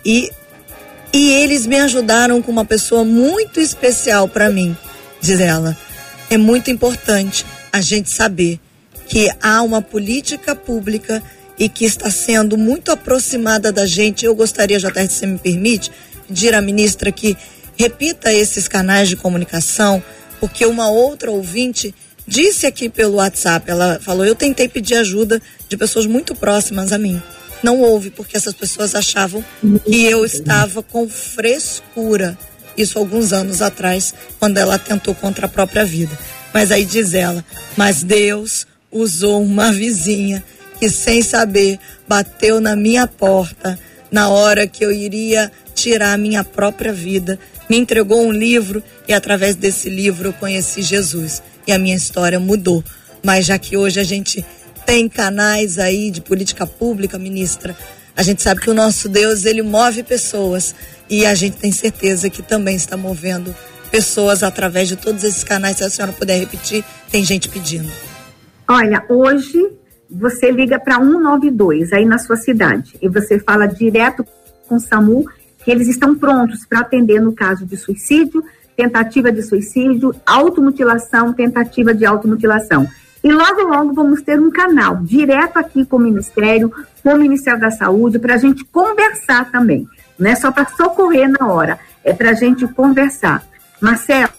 e, 0.05 0.29
e 1.13 1.31
eles 1.35 1.67
me 1.67 1.79
ajudaram 1.79 2.43
com 2.43 2.51
uma 2.51 2.65
pessoa 2.65 3.05
muito 3.05 3.61
especial 3.61 4.27
para 4.27 4.51
mim, 4.51 4.77
diz 5.21 5.39
ela. 5.39 5.79
É 6.29 6.37
muito 6.37 6.69
importante 6.69 7.47
a 7.73 7.81
gente 7.81 8.11
saber 8.11 8.59
que 9.13 9.31
há 9.43 9.61
uma 9.61 9.83
política 9.83 10.55
pública 10.55 11.23
e 11.59 11.69
que 11.69 11.85
está 11.85 12.11
sendo 12.11 12.57
muito 12.57 12.91
aproximada 12.91 13.71
da 13.71 13.85
gente. 13.85 14.25
Eu 14.25 14.35
gostaria, 14.35 14.81
já 14.81 14.89
até 14.89 15.07
se 15.07 15.27
me 15.27 15.37
permite, 15.37 15.93
pedir 16.27 16.55
à 16.55 16.63
ministra 16.63 17.13
que 17.13 17.37
repita 17.77 18.33
esses 18.33 18.67
canais 18.67 19.11
de 19.11 19.17
comunicação 19.17 20.03
porque 20.41 20.65
uma 20.65 20.89
outra 20.89 21.31
ouvinte 21.31 21.95
disse 22.27 22.67
aqui 22.67 22.89
pelo 22.89 23.17
WhatsApp, 23.17 23.71
ela 23.71 24.01
falou: 24.01 24.25
"Eu 24.25 24.35
tentei 24.35 24.67
pedir 24.67 24.95
ajuda 24.95 25.43
de 25.69 25.77
pessoas 25.77 26.07
muito 26.07 26.35
próximas 26.35 26.91
a 26.91 26.97
mim. 26.97 27.21
Não 27.63 27.83
houve 27.83 28.09
porque 28.09 28.39
essas 28.39 28.55
pessoas 28.55 28.95
achavam 28.95 29.45
que 29.85 30.07
eu 30.07 30.25
estava 30.25 30.83
com 30.83 31.07
frescura. 31.07 32.39
Isso 32.79 32.99
alguns 32.99 33.35
anos 33.35 33.61
atrás, 33.61 34.15
quando 34.41 34.57
ela 34.57 34.79
tentou 34.79 35.15
contra 35.15 35.45
a 35.45 35.51
própria 35.51 35.85
vida. 35.85 36.19
Mas 36.55 36.73
aí 36.73 36.87
diz 36.87 37.13
ela: 37.13 37.45
"Mas 37.77 38.03
Deus 38.03 38.72
usou 38.93 39.43
uma 39.43 39.73
vizinha 39.73 40.45
que 40.79 40.89
sem 40.91 41.23
saber 41.23 41.79
bateu 42.07 42.61
na 42.61 42.77
minha 42.77 43.07
porta 43.07 43.79
na 44.11 44.29
hora 44.29 44.67
que 44.67 44.85
eu 44.85 44.93
iria 44.93 45.51
tirar 45.75 46.13
a 46.13 46.19
minha 46.19 46.45
própria 46.45 46.93
vida 46.93 47.39
me 47.73 47.79
entregou 47.79 48.23
um 48.23 48.31
livro 48.31 48.83
e 49.09 49.15
através 49.15 49.57
desse 49.57 49.89
livro 49.89 50.29
eu 50.29 50.33
conheci 50.35 50.83
Jesus 50.83 51.43
e 51.67 51.73
a 51.73 51.79
minha 51.79 51.97
história 51.97 52.39
mudou. 52.39 52.85
Mas 53.23 53.47
já 53.47 53.59
que 53.59 53.79
hoje 53.79 53.99
a 53.99 54.05
gente 54.05 54.45
tem 54.85 55.09
canais 55.09 55.79
aí 55.79 56.11
de 56.11 56.21
política 56.21 56.67
pública, 56.67 57.19
ministra, 57.19 57.75
a 58.15 58.23
gente 58.23 58.43
sabe 58.43 58.61
que 58.61 58.69
o 58.69 58.75
nosso 58.75 59.09
Deus, 59.09 59.47
ele 59.47 59.63
move 59.63 60.03
pessoas 60.03 60.75
e 61.09 61.25
a 61.25 61.35
gente 61.35 61.57
tem 61.57 61.73
certeza 61.73 62.29
que 62.29 62.43
também 62.43 62.77
está 62.77 62.95
movendo 62.95 63.57
pessoas 63.91 64.43
através 64.43 64.87
de 64.89 64.97
todos 64.97 65.25
esses 65.25 65.43
canais. 65.43 65.79
Se 65.79 65.85
a 65.85 65.89
senhora 65.89 66.13
puder 66.13 66.39
repetir, 66.39 66.85
tem 67.11 67.25
gente 67.25 67.49
pedindo. 67.49 67.91
Olha, 68.75 69.05
hoje 69.07 69.71
você 70.11 70.51
liga 70.51 70.81
para 70.81 70.95
192 70.95 71.93
aí 71.93 72.07
na 72.07 72.17
sua 72.17 72.37
cidade 72.37 72.97
e 73.03 73.07
você 73.07 73.39
fala 73.39 73.67
direto 73.67 74.25
com 74.67 74.77
o 74.77 74.81
SAMU 74.81 75.27
que 75.63 75.71
eles 75.71 75.89
estão 75.89 76.15
prontos 76.15 76.65
para 76.65 76.81
atender 76.81 77.21
no 77.21 77.35
caso 77.35 77.67
de 77.67 77.77
suicídio, 77.77 78.43
tentativa 78.75 79.31
de 79.31 79.43
suicídio, 79.43 80.15
automutilação, 80.25 81.35
tentativa 81.35 81.93
de 81.93 82.07
automutilação. 82.07 82.89
E 83.23 83.31
logo, 83.31 83.61
logo 83.61 83.93
vamos 83.93 84.23
ter 84.23 84.41
um 84.41 84.51
canal 84.51 85.03
direto 85.03 85.59
aqui 85.59 85.85
com 85.85 85.97
o 85.97 86.01
Ministério, 86.01 86.73
com 87.03 87.13
o 87.13 87.19
Ministério 87.19 87.61
da 87.61 87.71
Saúde, 87.71 88.19
para 88.19 88.37
a 88.37 88.39
gente 88.39 88.65
conversar 88.65 89.51
também. 89.53 89.87
Não 90.19 90.31
é 90.31 90.35
só 90.35 90.51
para 90.51 90.65
socorrer 90.65 91.31
na 91.39 91.47
hora, 91.47 91.79
é 92.03 92.15
para 92.15 92.31
a 92.31 92.35
gente 92.35 92.67
conversar. 92.69 93.45
Marcela, 93.83 94.33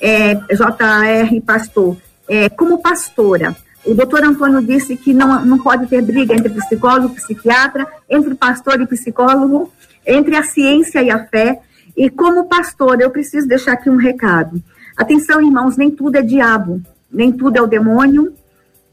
é, 0.00 0.36
JR 0.36 1.40
Pastor, 1.44 1.96
é, 2.28 2.48
como 2.48 2.82
pastora, 2.82 3.56
o 3.84 3.94
doutor 3.94 4.22
Antônio 4.22 4.60
disse 4.62 4.96
que 4.96 5.14
não, 5.14 5.44
não 5.44 5.58
pode 5.58 5.86
ter 5.86 6.02
briga 6.02 6.34
entre 6.34 6.50
psicólogo 6.50 7.14
e 7.14 7.16
psiquiatra, 7.16 7.86
entre 8.08 8.34
pastor 8.34 8.80
e 8.80 8.86
psicólogo, 8.86 9.72
entre 10.06 10.36
a 10.36 10.42
ciência 10.42 11.02
e 11.02 11.10
a 11.10 11.26
fé. 11.26 11.60
E 11.96 12.10
como 12.10 12.44
pastor, 12.44 13.00
eu 13.00 13.10
preciso 13.10 13.48
deixar 13.48 13.72
aqui 13.72 13.88
um 13.88 13.96
recado. 13.96 14.62
Atenção, 14.96 15.40
irmãos, 15.40 15.76
nem 15.76 15.90
tudo 15.90 16.16
é 16.16 16.22
diabo, 16.22 16.82
nem 17.10 17.32
tudo 17.32 17.56
é 17.56 17.62
o 17.62 17.66
demônio, 17.66 18.34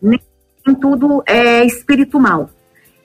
nem 0.02 0.20
tudo 0.80 1.24
é 1.26 1.66
espírito 1.66 2.20
mal. 2.20 2.50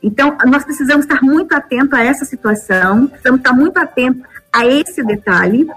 Então, 0.03 0.37
nós 0.47 0.65
precisamos 0.65 1.05
estar 1.05 1.23
muito 1.23 1.53
atentos 1.55 1.93
a 1.93 2.05
essa 2.05 2.25
situação, 2.25 3.07
precisamos 3.07 3.41
estar 3.41 3.53
muito 3.53 3.77
atentos 3.79 4.23
a 4.53 4.67
esse 4.67 5.03
detalhe 5.03 5.69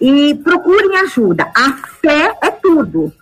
e 0.00 0.34
procurem 0.36 0.96
ajuda. 0.98 1.50
A 1.54 1.72
fé 2.00 2.36
é 2.42 2.50
tudo. 2.50 3.12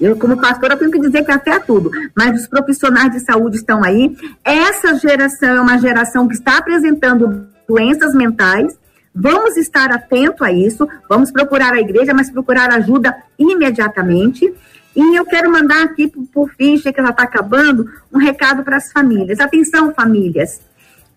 Eu, 0.00 0.16
como 0.16 0.40
pastora, 0.40 0.76
tenho 0.76 0.90
que 0.90 1.00
dizer 1.00 1.24
que 1.24 1.32
a 1.32 1.40
fé 1.40 1.52
é 1.52 1.58
tudo, 1.58 1.90
mas 2.14 2.40
os 2.40 2.46
profissionais 2.46 3.10
de 3.10 3.20
saúde 3.20 3.56
estão 3.56 3.82
aí. 3.82 4.16
Essa 4.44 4.94
geração 4.94 5.56
é 5.56 5.60
uma 5.60 5.78
geração 5.78 6.28
que 6.28 6.34
está 6.34 6.58
apresentando 6.58 7.48
doenças 7.68 8.14
mentais. 8.14 8.78
Vamos 9.12 9.56
estar 9.56 9.90
atento 9.90 10.44
a 10.44 10.52
isso, 10.52 10.88
vamos 11.08 11.32
procurar 11.32 11.72
a 11.72 11.80
igreja, 11.80 12.14
mas 12.14 12.30
procurar 12.30 12.72
ajuda 12.72 13.16
imediatamente. 13.36 14.54
E 14.94 15.16
eu 15.18 15.24
quero 15.24 15.50
mandar 15.50 15.82
aqui, 15.82 16.08
por, 16.32 16.50
fim, 16.50 16.76
sei 16.78 16.92
que 16.92 17.02
já 17.02 17.10
está 17.10 17.24
acabando, 17.24 17.90
um 18.12 18.18
recado 18.18 18.62
para 18.62 18.76
as 18.76 18.92
famílias. 18.92 19.40
Atenção, 19.40 19.92
famílias. 19.92 20.60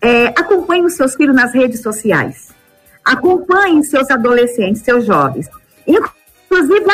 É, 0.00 0.26
acompanhem 0.28 0.84
os 0.84 0.94
seus 0.94 1.14
filhos 1.14 1.34
nas 1.34 1.54
redes 1.54 1.80
sociais. 1.80 2.48
Acompanhem 3.04 3.82
seus 3.82 4.10
adolescentes, 4.10 4.82
seus 4.82 5.04
jovens. 5.04 5.48
Inclusive, 5.86 6.21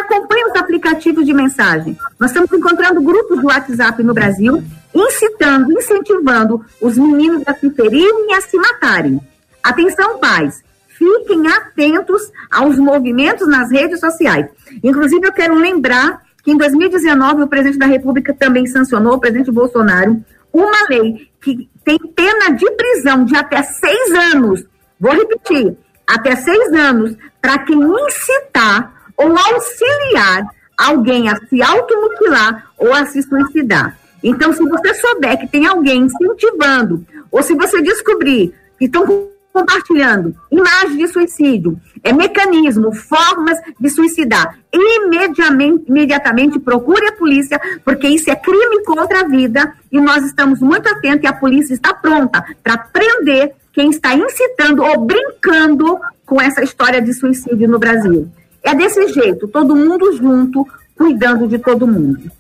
acompanhem 0.09 0.51
os 0.51 0.57
aplicativos 0.57 1.25
de 1.25 1.35
mensagem. 1.35 1.97
Nós 2.19 2.31
estamos 2.31 2.53
encontrando 2.53 3.03
grupos 3.03 3.39
de 3.39 3.47
WhatsApp 3.47 4.03
no 4.03 4.15
Brasil, 4.15 4.63
incitando, 4.95 5.73
incentivando 5.73 6.65
os 6.81 6.97
meninos 6.97 7.43
a 7.47 7.55
se 7.55 7.71
ferirem 7.71 8.31
e 8.31 8.35
a 8.35 8.41
se 8.41 8.57
matarem. 8.57 9.21
Atenção, 9.63 10.19
pais. 10.19 10.63
Fiquem 10.89 11.47
atentos 11.47 12.23
aos 12.51 12.77
movimentos 12.77 13.47
nas 13.47 13.71
redes 13.71 14.01
sociais. 14.01 14.47
Inclusive, 14.83 15.27
eu 15.27 15.33
quero 15.33 15.55
lembrar 15.55 16.23
que 16.43 16.51
em 16.51 16.57
2019 16.57 17.43
o 17.43 17.47
presidente 17.47 17.79
da 17.79 17.87
República 17.87 18.35
também 18.35 18.67
sancionou, 18.67 19.15
o 19.15 19.21
presidente 19.21 19.51
Bolsonaro, 19.51 20.23
uma 20.53 20.89
lei 20.89 21.29
que 21.41 21.69
tem 21.85 21.99
pena 21.99 22.51
de 22.51 22.69
prisão 22.73 23.25
de 23.25 23.37
até 23.37 23.63
seis 23.63 24.35
anos. 24.35 24.65
Vou 24.99 25.13
repetir, 25.13 25.77
até 26.07 26.35
seis 26.35 26.73
anos, 26.73 27.15
para 27.41 27.59
quem 27.59 27.79
incitar 27.79 28.98
ou 29.19 29.37
auxiliar 29.37 30.47
alguém 30.77 31.29
a 31.29 31.37
se 31.47 31.61
automutilar 31.61 32.71
ou 32.79 32.95
a 32.95 33.05
se 33.07 33.21
suicidar. 33.23 33.99
Então, 34.23 34.53
se 34.53 34.63
você 34.63 34.95
souber 34.95 35.39
que 35.39 35.49
tem 35.49 35.67
alguém 35.67 36.03
incentivando, 36.03 37.05
ou 37.31 37.43
se 37.43 37.55
você 37.55 37.83
descobrir 37.83 38.55
que 38.79 38.85
estão 38.85 39.29
compartilhando 39.53 40.35
imagens 40.51 40.97
de 40.97 41.09
suicídio, 41.09 41.81
é, 42.05 42.13
mecanismo, 42.13 42.93
formas 42.95 43.59
de 43.79 43.91
suicidar, 43.91 44.57
imediatamente, 44.73 45.85
imediatamente 45.89 46.59
procure 46.61 47.09
a 47.09 47.13
polícia, 47.13 47.61
porque 47.85 48.07
isso 48.07 48.31
é 48.31 48.37
crime 48.37 48.85
contra 48.85 49.21
a 49.21 49.29
vida 49.29 49.75
e 49.91 50.01
nós 50.01 50.25
estamos 50.25 50.61
muito 50.61 50.89
atentos 50.89 51.25
e 51.25 51.27
a 51.27 51.33
polícia 51.33 51.75
está 51.75 51.93
pronta 51.93 52.45
para 52.63 52.79
prender 52.79 53.53
quem 53.73 53.91
está 53.91 54.15
incitando 54.15 54.83
ou 54.83 55.05
brincando 55.05 55.99
com 56.25 56.41
essa 56.41 56.63
história 56.63 57.01
de 57.01 57.13
suicídio 57.13 57.69
no 57.69 57.79
Brasil. 57.79 58.31
É 58.63 58.75
desse 58.75 59.13
jeito, 59.13 59.49
todo 59.49 59.75
mundo 59.75 60.17
junto, 60.17 60.67
cuidando 60.97 61.49
de 61.49 61.59
todo 61.59 61.87
mundo. 61.87 62.31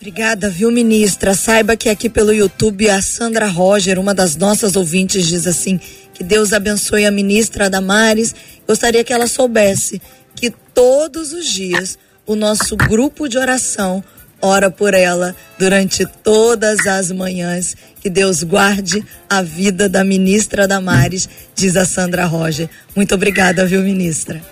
Obrigada, 0.00 0.48
viu, 0.48 0.70
ministra? 0.70 1.34
Saiba 1.34 1.76
que 1.76 1.88
aqui 1.88 2.08
pelo 2.08 2.32
YouTube 2.32 2.88
a 2.88 3.02
Sandra 3.02 3.46
Roger, 3.46 3.98
uma 3.98 4.14
das 4.14 4.34
nossas 4.34 4.74
ouvintes, 4.74 5.26
diz 5.26 5.46
assim: 5.46 5.78
que 6.20 6.24
Deus 6.24 6.52
abençoe 6.52 7.06
a 7.06 7.10
ministra 7.10 7.70
Damares. 7.70 8.34
Gostaria 8.66 9.02
que 9.02 9.12
ela 9.12 9.26
soubesse 9.26 10.02
que 10.34 10.50
todos 10.50 11.32
os 11.32 11.46
dias 11.46 11.98
o 12.26 12.36
nosso 12.36 12.76
grupo 12.76 13.26
de 13.26 13.38
oração 13.38 14.04
ora 14.40 14.70
por 14.70 14.92
ela 14.92 15.34
durante 15.58 16.04
todas 16.22 16.86
as 16.86 17.10
manhãs. 17.10 17.74
Que 18.02 18.10
Deus 18.10 18.42
guarde 18.42 19.02
a 19.28 19.40
vida 19.40 19.88
da 19.88 20.04
ministra 20.04 20.68
Damares, 20.68 21.26
diz 21.54 21.74
a 21.74 21.86
Sandra 21.86 22.26
Roger. 22.26 22.68
Muito 22.94 23.14
obrigada, 23.14 23.64
viu, 23.64 23.80
ministra? 23.80 24.42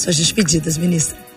Suas 0.00 0.16
despedidas, 0.16 0.78
ministra. 0.78 1.18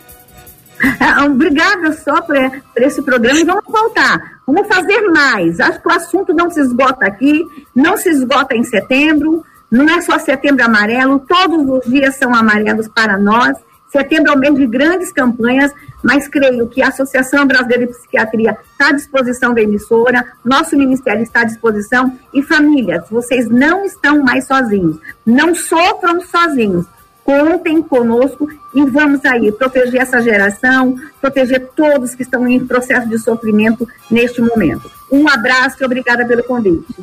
Ah, 1.00 1.26
obrigada 1.26 1.94
só 1.94 2.22
por, 2.22 2.36
por 2.36 2.82
esse 2.82 3.02
programa 3.02 3.40
e 3.40 3.46
vamos 3.46 3.64
voltar. 3.66 4.42
Vamos 4.46 4.68
fazer 4.68 5.02
mais. 5.12 5.60
Acho 5.60 5.82
que 5.82 5.88
o 5.88 5.92
assunto 5.92 6.34
não 6.34 6.50
se 6.50 6.60
esgota 6.60 7.06
aqui, 7.06 7.46
não 7.74 7.96
se 7.96 8.10
esgota 8.10 8.54
em 8.56 8.64
setembro. 8.66 9.46
Não 9.72 9.90
é 9.90 10.02
só 10.02 10.20
setembro 10.20 10.64
amarelo, 10.64 11.20
todos 11.20 11.70
os 11.70 11.90
dias 11.90 12.16
são 12.16 12.36
amarelos 12.36 12.88
para 12.90 13.18
nós. 13.18 13.58
Setembro 13.90 14.32
é 14.32 14.36
o 14.36 14.40
mês 14.40 14.56
de 14.56 14.68
grandes 14.68 15.12
campanhas, 15.12 15.72
mas 16.04 16.28
creio 16.28 16.68
que 16.68 16.82
a 16.82 16.90
Associação 16.90 17.46
Brasileira 17.46 17.88
de 17.88 17.94
Psiquiatria 17.94 18.58
está 18.72 18.90
à 18.90 18.92
disposição 18.92 19.54
da 19.54 19.62
emissora, 19.62 20.26
nosso 20.44 20.76
ministério 20.76 21.24
está 21.24 21.42
à 21.42 21.44
disposição 21.44 22.18
e 22.34 22.42
famílias, 22.42 23.08
vocês 23.10 23.48
não 23.48 23.86
estão 23.86 24.22
mais 24.24 24.48
sozinhos, 24.48 24.98
não 25.26 25.54
sofram 25.54 26.20
sozinhos 26.22 26.86
contem 27.24 27.82
conosco 27.82 28.48
e 28.76 28.86
vamos 28.86 29.24
aí 29.26 29.52
proteger 29.52 30.02
essa 30.02 30.22
geração, 30.22 30.96
proteger 31.22 31.70
todos 31.76 32.16
que 32.16 32.24
estão 32.24 32.48
em 32.48 32.66
processo 32.66 33.08
de 33.08 33.18
sofrimento 33.18 33.88
neste 34.10 34.42
momento. 34.42 34.92
Um 35.12 35.28
abraço 35.28 35.78
e 35.82 35.86
obrigada 35.86 36.26
pelo 36.26 36.44
convite. 36.44 36.96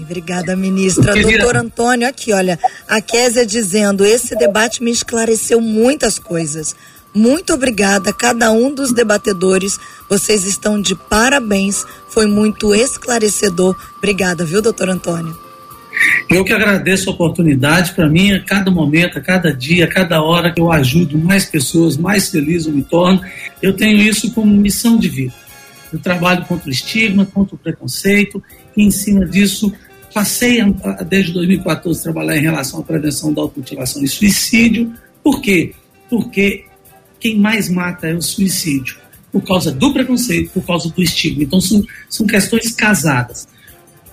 Obrigada, 0.00 0.56
ministra. 0.56 1.12
Doutor 1.14 1.56
Antônio, 1.56 2.08
aqui, 2.08 2.32
olha, 2.32 2.58
a 2.88 3.00
Késia 3.00 3.44
dizendo, 3.44 4.06
esse 4.06 4.34
debate 4.36 4.82
me 4.82 4.90
esclareceu 4.90 5.60
muitas 5.60 6.18
coisas. 6.18 6.74
Muito 7.12 7.52
obrigada 7.52 8.10
a 8.10 8.12
cada 8.12 8.50
um 8.52 8.72
dos 8.72 8.92
debatedores. 8.92 9.78
Vocês 10.08 10.44
estão 10.44 10.80
de 10.80 10.94
parabéns. 10.94 11.84
Foi 12.08 12.26
muito 12.26 12.74
esclarecedor. 12.74 13.76
Obrigada, 13.98 14.44
viu, 14.44 14.62
doutor 14.62 14.88
Antônio? 14.88 15.47
Eu 16.28 16.44
que 16.44 16.52
agradeço 16.52 17.08
a 17.08 17.12
oportunidade, 17.12 17.92
para 17.92 18.08
mim, 18.08 18.32
a 18.32 18.42
cada 18.42 18.70
momento, 18.70 19.18
a 19.18 19.20
cada 19.20 19.52
dia, 19.52 19.84
a 19.84 19.88
cada 19.88 20.22
hora 20.22 20.52
que 20.52 20.60
eu 20.60 20.70
ajudo 20.70 21.16
mais 21.18 21.44
pessoas, 21.44 21.96
mais 21.96 22.28
feliz 22.28 22.66
eu 22.66 22.72
me 22.72 22.82
torno. 22.82 23.20
Eu 23.62 23.72
tenho 23.72 23.98
isso 23.98 24.32
como 24.32 24.54
missão 24.54 24.98
de 24.98 25.08
vida. 25.08 25.34
Eu 25.92 25.98
trabalho 25.98 26.44
contra 26.44 26.68
o 26.68 26.72
estigma, 26.72 27.24
contra 27.24 27.54
o 27.54 27.58
preconceito, 27.58 28.42
e 28.76 28.82
em 28.84 28.90
cima 28.90 29.24
disso 29.26 29.72
passei 30.12 30.58
desde 31.08 31.32
2014 31.32 32.00
a 32.00 32.02
trabalhar 32.02 32.36
em 32.36 32.42
relação 32.42 32.80
à 32.80 32.82
prevenção 32.82 33.32
da 33.32 33.42
automutilação 33.42 34.02
e 34.02 34.08
suicídio. 34.08 34.92
Por 35.22 35.40
quê? 35.40 35.72
Porque 36.10 36.64
quem 37.20 37.38
mais 37.38 37.68
mata 37.68 38.06
é 38.06 38.14
o 38.14 38.22
suicídio, 38.22 38.98
por 39.32 39.42
causa 39.42 39.72
do 39.72 39.92
preconceito, 39.92 40.50
por 40.50 40.64
causa 40.64 40.90
do 40.90 41.02
estigma. 41.02 41.42
Então 41.42 41.60
são, 41.60 41.82
são 42.08 42.26
questões 42.26 42.72
casadas. 42.72 43.48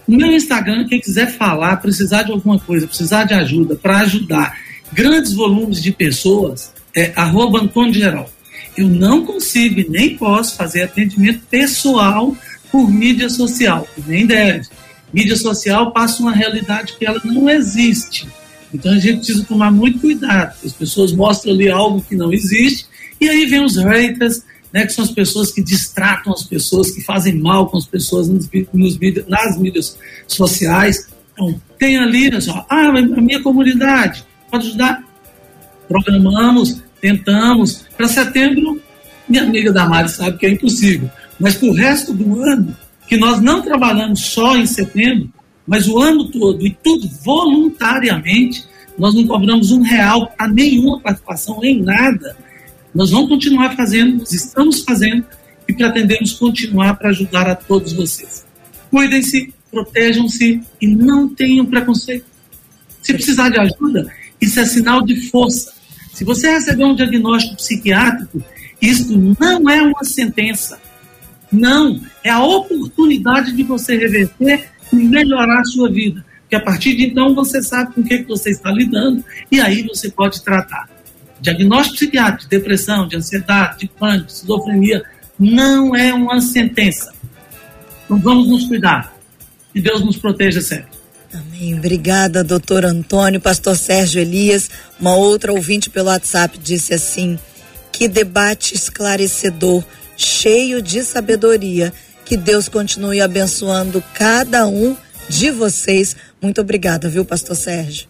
Meu 0.07 0.31
Instagram, 0.31 0.87
quem 0.87 0.99
quiser 0.99 1.31
falar, 1.31 1.77
precisar 1.77 2.23
de 2.23 2.31
alguma 2.31 2.59
coisa, 2.59 2.87
precisar 2.87 3.23
de 3.23 3.33
ajuda 3.33 3.75
para 3.75 3.99
ajudar 3.99 4.57
grandes 4.93 5.33
volumes 5.33 5.81
de 5.81 5.91
pessoas, 5.91 6.71
é 6.95 7.11
arroba 7.15 7.59
Antônio 7.59 7.93
Geral. 7.93 8.29
Eu 8.77 8.87
não 8.87 9.25
consigo 9.25 9.79
e 9.79 9.89
nem 9.89 10.15
posso 10.17 10.55
fazer 10.55 10.83
atendimento 10.83 11.41
pessoal 11.49 12.35
por 12.71 12.89
mídia 12.91 13.29
social, 13.29 13.87
nem 14.05 14.25
deve. 14.25 14.67
Mídia 15.13 15.35
social 15.35 15.91
passa 15.91 16.21
uma 16.21 16.31
realidade 16.31 16.95
que 16.97 17.05
ela 17.05 17.21
não 17.23 17.49
existe. 17.49 18.27
Então 18.73 18.91
a 18.91 18.99
gente 18.99 19.17
precisa 19.17 19.45
tomar 19.45 19.71
muito 19.71 19.99
cuidado. 19.99 20.55
As 20.63 20.73
pessoas 20.73 21.13
mostram 21.13 21.53
ali 21.53 21.69
algo 21.69 22.01
que 22.07 22.15
não 22.15 22.33
existe 22.33 22.85
e 23.19 23.29
aí 23.29 23.45
vem 23.45 23.63
os 23.63 23.77
haters, 23.77 24.43
né, 24.75 24.85
que 24.85 24.91
são 24.91 25.05
as 25.05 25.11
pessoas 25.11 25.53
que 25.53 25.63
distratam 25.63 26.33
as 26.33 26.43
pessoas, 26.43 26.91
que 26.91 27.01
fazem 27.01 27.39
mal 27.39 27.69
com 27.69 27.77
as 27.77 27.85
pessoas 27.85 28.27
nos, 28.27 28.49
nos, 28.73 28.99
nas 29.25 29.57
mídias 29.57 29.97
sociais. 30.27 31.07
Então, 31.31 31.61
tem 31.79 31.97
ali, 31.97 32.41
só, 32.41 32.65
ah, 32.69 32.89
a 32.89 33.21
minha 33.21 33.41
comunidade 33.41 34.25
pode 34.51 34.67
ajudar. 34.67 35.01
Programamos, 35.87 36.81
tentamos. 36.99 37.85
Para 37.95 38.09
setembro, 38.09 38.81
minha 39.29 39.43
amiga 39.43 39.71
Damares 39.71 40.11
sabe 40.11 40.37
que 40.37 40.45
é 40.45 40.49
impossível. 40.49 41.09
Mas 41.39 41.55
para 41.55 41.69
o 41.69 41.73
resto 41.73 42.11
do 42.11 42.41
ano, 42.43 42.75
que 43.07 43.15
nós 43.15 43.39
não 43.39 43.61
trabalhamos 43.61 44.19
só 44.25 44.57
em 44.57 44.65
setembro, 44.65 45.29
mas 45.65 45.87
o 45.87 45.99
ano 45.99 46.29
todo 46.29 46.67
e 46.67 46.77
tudo 46.83 47.09
voluntariamente, 47.23 48.65
nós 48.99 49.15
não 49.15 49.25
cobramos 49.25 49.71
um 49.71 49.81
real 49.83 50.27
para 50.35 50.49
nenhuma 50.49 50.99
participação 50.99 51.63
em 51.63 51.81
nada. 51.81 52.35
Nós 52.95 53.11
vamos 53.11 53.27
continuar 53.27 53.75
fazendo, 53.75 54.23
estamos 54.23 54.79
fazendo 54.79 55.25
e 55.67 55.73
pretendemos 55.73 56.31
continuar 56.31 56.95
para 56.95 57.09
ajudar 57.09 57.45
a 57.45 57.53
todos 57.53 57.91
vocês. 57.91 58.45
Cuidem-se, 58.89 59.53
protejam-se 59.69 60.61
e 60.81 60.87
não 60.87 61.27
tenham 61.27 61.65
preconceito. 61.65 62.25
Se 63.01 63.13
precisar 63.13 63.49
de 63.49 63.59
ajuda, 63.59 64.09
isso 64.39 64.61
é 64.61 64.65
sinal 64.65 65.01
de 65.01 65.29
força. 65.29 65.73
Se 66.13 66.23
você 66.23 66.49
receber 66.49 66.85
um 66.85 66.95
diagnóstico 66.95 67.57
psiquiátrico, 67.57 68.41
isso 68.81 69.17
não 69.37 69.69
é 69.69 69.81
uma 69.81 70.05
sentença. 70.05 70.79
Não, 71.51 71.99
é 72.23 72.29
a 72.29 72.41
oportunidade 72.41 73.51
de 73.51 73.63
você 73.63 73.97
reverter 73.97 74.69
e 74.93 74.95
melhorar 74.95 75.59
a 75.59 75.65
sua 75.65 75.91
vida. 75.91 76.25
Porque 76.41 76.55
a 76.55 76.61
partir 76.61 76.95
de 76.95 77.07
então 77.07 77.35
você 77.35 77.61
sabe 77.61 77.93
com 77.93 77.99
o 77.99 78.03
que, 78.05 78.19
que 78.19 78.27
você 78.27 78.51
está 78.51 78.71
lidando 78.71 79.21
e 79.51 79.59
aí 79.59 79.83
você 79.83 80.09
pode 80.09 80.41
tratar. 80.41 80.94
Diagnóstico 81.45 81.97
psiquiátrico 81.97 82.49
de 82.49 82.57
depressão, 82.57 83.07
de 83.07 83.15
ansiedade, 83.15 83.79
de 83.79 83.87
pânico, 83.87 84.25
de 84.25 84.33
esquizofrenia, 84.33 85.03
não 85.37 85.95
é 85.95 86.13
uma 86.13 86.41
sentença. 86.41 87.13
Então 88.05 88.17
vamos 88.17 88.47
nos 88.47 88.65
cuidar. 88.65 89.15
Que 89.71 89.79
Deus 89.79 90.03
nos 90.03 90.17
proteja 90.17 90.61
sempre. 90.61 90.95
Amém. 91.31 91.77
Obrigada, 91.77 92.43
doutor 92.43 92.85
Antônio. 92.85 93.39
Pastor 93.39 93.75
Sérgio 93.75 94.21
Elias, 94.21 94.69
uma 94.99 95.15
outra 95.15 95.51
ouvinte 95.51 95.89
pelo 95.89 96.07
WhatsApp, 96.07 96.57
disse 96.57 96.93
assim: 96.93 97.37
que 97.91 98.07
debate 98.07 98.73
esclarecedor, 98.73 99.83
cheio 100.17 100.81
de 100.81 101.03
sabedoria. 101.03 101.93
Que 102.25 102.35
Deus 102.35 102.67
continue 102.67 103.21
abençoando 103.21 104.03
cada 104.13 104.65
um 104.65 104.97
de 105.29 105.51
vocês. 105.51 106.15
Muito 106.41 106.59
obrigada, 106.59 107.07
viu, 107.07 107.23
pastor 107.23 107.55
Sérgio? 107.55 108.07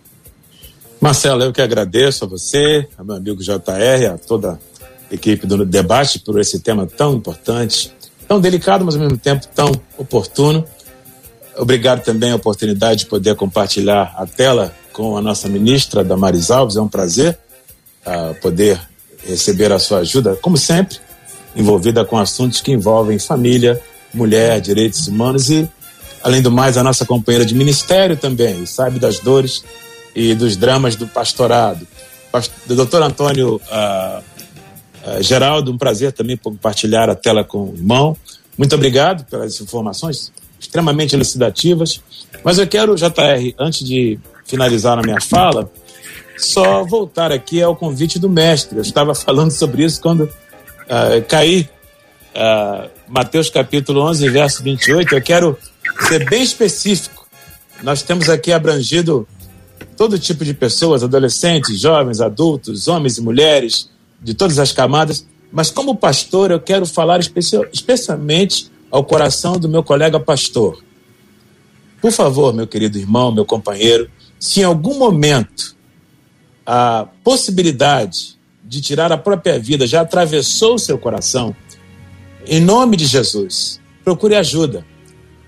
Marcelo, 1.06 1.44
eu 1.44 1.54
que 1.54 1.62
agradeço 1.62 2.26
a 2.26 2.28
você, 2.28 2.88
ao 2.98 3.06
meu 3.06 3.16
amigo 3.16 3.44
JR, 3.44 4.12
a 4.12 4.18
toda 4.18 4.54
a 4.54 5.14
equipe 5.14 5.46
do 5.46 5.64
debate 5.64 6.18
por 6.18 6.40
esse 6.40 6.60
tema 6.60 6.88
tão 6.88 7.14
importante, 7.14 7.94
tão 8.28 8.42
delicado, 8.42 8.84
mas 8.84 8.96
ao 8.96 9.02
mesmo 9.02 9.16
tempo 9.16 9.46
tão 9.54 9.72
oportuno. 10.00 10.66
Obrigado 11.56 12.04
também 12.04 12.32
a 12.32 12.36
oportunidade 12.36 13.02
de 13.02 13.06
poder 13.06 13.36
compartilhar 13.36 14.16
a 14.18 14.26
tela 14.26 14.74
com 14.92 15.16
a 15.16 15.22
nossa 15.22 15.48
ministra 15.48 16.04
Damaris 16.04 16.50
Alves. 16.50 16.76
É 16.76 16.82
um 16.82 16.88
prazer 16.88 17.38
uh, 18.04 18.34
poder 18.42 18.82
receber 19.28 19.72
a 19.72 19.78
sua 19.78 20.00
ajuda, 20.00 20.36
como 20.38 20.58
sempre, 20.58 20.98
envolvida 21.56 22.04
com 22.04 22.18
assuntos 22.18 22.62
que 22.62 22.72
envolvem 22.72 23.20
família, 23.20 23.80
mulher, 24.12 24.60
direitos 24.60 25.06
humanos 25.06 25.52
e, 25.52 25.70
além 26.24 26.42
do 26.42 26.52
mais, 26.52 26.78
a 26.80 26.84
nossa 26.84 27.06
companheira 27.06 27.46
de 27.46 27.54
ministério 27.54 28.18
também, 28.18 28.66
sabe 28.66 28.98
das 28.98 29.20
dores 29.20 29.64
e 30.16 30.34
dos 30.34 30.56
dramas 30.56 30.96
do 30.96 31.08
pastorado. 31.08 31.86
Do 32.66 32.76
doutor 32.76 33.02
Antônio 33.02 33.56
uh, 33.56 34.20
uh, 34.20 35.22
Geraldo, 35.22 35.72
um 35.72 35.78
prazer 35.78 36.12
também 36.12 36.38
compartilhar 36.38 37.10
a 37.10 37.16
tela 37.16 37.44
com 37.44 37.70
o 37.70 37.74
irmão. 37.76 38.16
Muito 38.58 38.74
obrigado 38.76 39.26
pelas 39.26 39.60
informações 39.60 40.32
extremamente 40.60 41.16
elucidativas. 41.16 42.02
Mas 42.44 42.58
eu 42.58 42.68
quero, 42.68 42.96
JR, 42.96 43.54
antes 43.60 43.86
de 43.86 44.20
finalizar 44.46 44.98
a 44.98 45.02
minha 45.02 45.20
fala, 45.20 45.70
só 46.38 46.84
voltar 46.84 47.32
aqui 47.32 47.62
ao 47.62 47.76
convite 47.76 48.20
do 48.20 48.30
mestre. 48.30 48.78
Eu 48.78 48.82
estava 48.82 49.14
falando 49.14 49.52
sobre 49.52 49.84
isso 49.84 50.02
quando 50.02 50.22
uh, 50.24 51.26
caí. 51.28 51.70
Uh, 52.36 52.90
Mateus 53.08 53.50
capítulo 53.50 54.02
11, 54.02 54.30
verso 54.30 54.64
28. 54.64 55.16
Eu 55.16 55.22
quero 55.22 55.58
ser 56.08 56.30
bem 56.30 56.44
específico 56.44 57.26
nós 57.82 58.02
temos 58.02 58.30
aqui 58.30 58.52
abrangido 58.52 59.28
todo 59.96 60.20
tipo 60.20 60.44
de 60.44 60.54
pessoas, 60.54 61.04
adolescentes, 61.04 61.80
jovens, 61.80 62.22
adultos, 62.22 62.88
homens 62.88 63.18
e 63.18 63.22
mulheres, 63.22 63.90
de 64.22 64.34
todas 64.34 64.60
as 64.60 64.72
camadas, 64.72 65.26
mas 65.52 65.70
como 65.70 65.96
pastor 65.96 66.52
eu 66.52 66.60
quero 66.60 66.86
falar 66.86 67.20
especialmente 67.20 68.72
ao 68.90 69.04
coração 69.04 69.60
do 69.60 69.70
meu 69.70 69.84
colega 69.84 70.20
pastor. 70.20 70.84
Por 72.02 72.12
favor, 72.12 72.54
meu 72.54 72.68
querido 72.68 72.98
irmão, 72.98 73.32
meu 73.32 73.46
companheiro, 73.46 74.10
se 74.40 74.62
em 74.62 74.64
algum 74.64 74.98
momento 74.98 75.76
a 76.66 77.08
possibilidade 77.24 78.38
de 78.64 78.82
tirar 78.82 79.12
a 79.12 79.18
própria 79.18 79.60
vida 79.60 79.86
já 79.86 80.02
atravessou 80.02 80.76
o 80.76 80.80
seu 80.80 80.98
coração, 80.98 81.56
em 82.48 82.60
nome 82.60 82.98
de 82.98 83.06
Jesus, 83.06 83.80
procure 84.04 84.36
ajuda. 84.36 84.86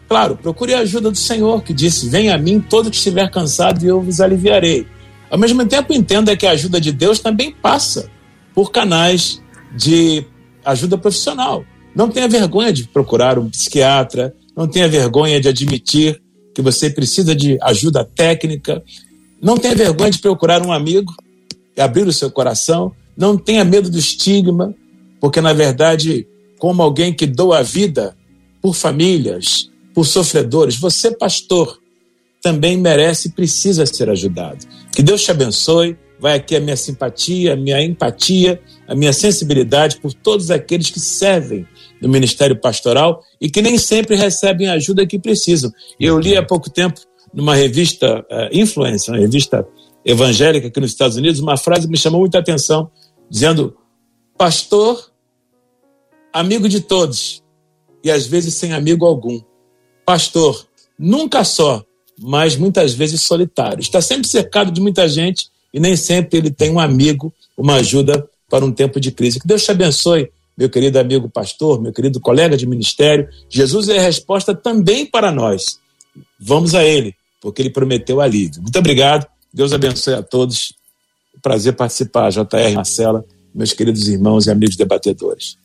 Claro, 0.07 0.37
procure 0.37 0.73
a 0.73 0.79
ajuda 0.79 1.11
do 1.11 1.17
Senhor, 1.17 1.63
que 1.63 1.73
disse: 1.73 2.07
Venha 2.07 2.35
a 2.35 2.37
mim 2.37 2.59
todo 2.59 2.89
que 2.89 2.95
estiver 2.95 3.29
cansado 3.29 3.83
e 3.83 3.87
eu 3.87 4.01
vos 4.01 4.21
aliviarei. 4.21 4.87
Ao 5.29 5.37
mesmo 5.37 5.65
tempo, 5.65 5.93
entenda 5.93 6.35
que 6.37 6.45
a 6.45 6.51
ajuda 6.51 6.79
de 6.79 6.91
Deus 6.91 7.19
também 7.19 7.51
passa 7.51 8.09
por 8.53 8.71
canais 8.71 9.41
de 9.75 10.25
ajuda 10.63 10.97
profissional. 10.97 11.65
Não 11.93 12.09
tenha 12.09 12.27
vergonha 12.27 12.71
de 12.71 12.87
procurar 12.87 13.37
um 13.37 13.49
psiquiatra, 13.49 14.33
não 14.55 14.67
tenha 14.67 14.87
vergonha 14.87 15.41
de 15.41 15.49
admitir 15.49 16.21
que 16.55 16.61
você 16.61 16.89
precisa 16.89 17.35
de 17.35 17.57
ajuda 17.61 18.03
técnica, 18.03 18.81
não 19.41 19.57
tenha 19.57 19.75
vergonha 19.75 20.09
de 20.09 20.19
procurar 20.19 20.65
um 20.65 20.71
amigo 20.71 21.13
e 21.75 21.81
abrir 21.81 22.07
o 22.07 22.13
seu 22.13 22.31
coração, 22.31 22.91
não 23.15 23.37
tenha 23.37 23.63
medo 23.63 23.89
do 23.89 23.99
estigma, 23.99 24.73
porque 25.19 25.41
na 25.41 25.53
verdade, 25.53 26.25
como 26.57 26.81
alguém 26.81 27.13
que 27.13 27.25
doa 27.27 27.59
a 27.59 27.63
vida 27.63 28.15
por 28.61 28.73
famílias, 28.73 29.69
por 29.97 30.05
sofredores, 30.05 30.77
você, 30.77 31.09
pastor, 31.09 31.79
também 32.39 32.77
merece 32.77 33.29
e 33.29 33.31
precisa 33.31 33.83
ser 33.83 34.11
ajudado. 34.11 34.63
Que 34.93 35.01
Deus 35.01 35.23
te 35.23 35.31
abençoe. 35.31 35.97
Vai 36.19 36.35
aqui 36.35 36.55
a 36.55 36.59
minha 36.59 36.77
simpatia, 36.77 37.53
a 37.53 37.55
minha 37.55 37.81
empatia, 37.81 38.61
a 38.87 38.93
minha 38.93 39.11
sensibilidade 39.11 39.99
por 39.99 40.13
todos 40.13 40.51
aqueles 40.51 40.91
que 40.91 40.99
servem 40.99 41.65
no 41.99 42.07
ministério 42.07 42.55
pastoral 42.55 43.23
e 43.41 43.49
que 43.49 43.59
nem 43.59 43.79
sempre 43.79 44.15
recebem 44.15 44.67
a 44.67 44.73
ajuda 44.73 45.03
que 45.07 45.17
precisam. 45.17 45.71
Eu 45.99 46.19
li 46.19 46.37
há 46.37 46.45
pouco 46.45 46.69
tempo 46.69 47.01
numa 47.33 47.55
revista 47.55 48.19
uh, 48.19 48.49
Influência, 48.51 49.11
uma 49.11 49.19
revista 49.19 49.67
evangélica 50.05 50.67
aqui 50.67 50.79
nos 50.79 50.91
Estados 50.91 51.17
Unidos, 51.17 51.39
uma 51.39 51.57
frase 51.57 51.87
que 51.87 51.91
me 51.91 51.97
chamou 51.97 52.19
muita 52.19 52.37
atenção, 52.37 52.91
dizendo: 53.27 53.75
Pastor, 54.37 55.11
amigo 56.31 56.69
de 56.69 56.81
todos 56.81 57.43
e 58.03 58.11
às 58.11 58.27
vezes 58.27 58.53
sem 58.53 58.73
amigo 58.73 59.03
algum. 59.03 59.41
Pastor, 60.07 60.65
nunca 60.97 61.43
só, 61.43 61.83
mas 62.17 62.55
muitas 62.55 62.93
vezes 62.93 63.23
solitário. 63.23 63.81
Está 63.81 63.99
sempre 63.99 64.25
cercado 64.25 64.71
de 64.71 64.79
muita 64.79 65.05
gente 65.05 65.49
e 65.73 65.81
nem 65.81 65.97
sempre 65.97 66.37
ele 66.37 66.49
tem 66.49 66.71
um 66.71 66.79
amigo, 66.79 67.33
uma 67.57 67.75
ajuda 67.75 68.25
para 68.49 68.63
um 68.63 68.71
tempo 68.71 69.01
de 69.01 69.11
crise. 69.11 69.37
Que 69.37 69.45
Deus 69.45 69.65
te 69.65 69.71
abençoe, 69.71 70.31
meu 70.57 70.69
querido 70.69 70.97
amigo 70.97 71.29
pastor, 71.29 71.81
meu 71.81 71.91
querido 71.91 72.21
colega 72.21 72.55
de 72.55 72.65
ministério. 72.65 73.27
Jesus 73.49 73.89
é 73.89 73.97
a 73.97 74.01
resposta 74.01 74.55
também 74.55 75.05
para 75.05 75.29
nós. 75.29 75.77
Vamos 76.39 76.73
a 76.73 76.85
Ele, 76.85 77.13
porque 77.41 77.61
Ele 77.61 77.69
prometeu 77.69 78.21
alívio. 78.21 78.61
Muito 78.61 78.79
obrigado. 78.79 79.27
Deus 79.53 79.73
abençoe 79.73 80.13
a 80.13 80.23
todos. 80.23 80.71
Prazer 81.41 81.75
participar, 81.75 82.31
JR 82.31 82.73
Marcela, 82.73 83.25
meus 83.53 83.73
queridos 83.73 84.07
irmãos 84.07 84.47
e 84.47 84.51
amigos 84.51 84.77
debatedores. 84.77 85.57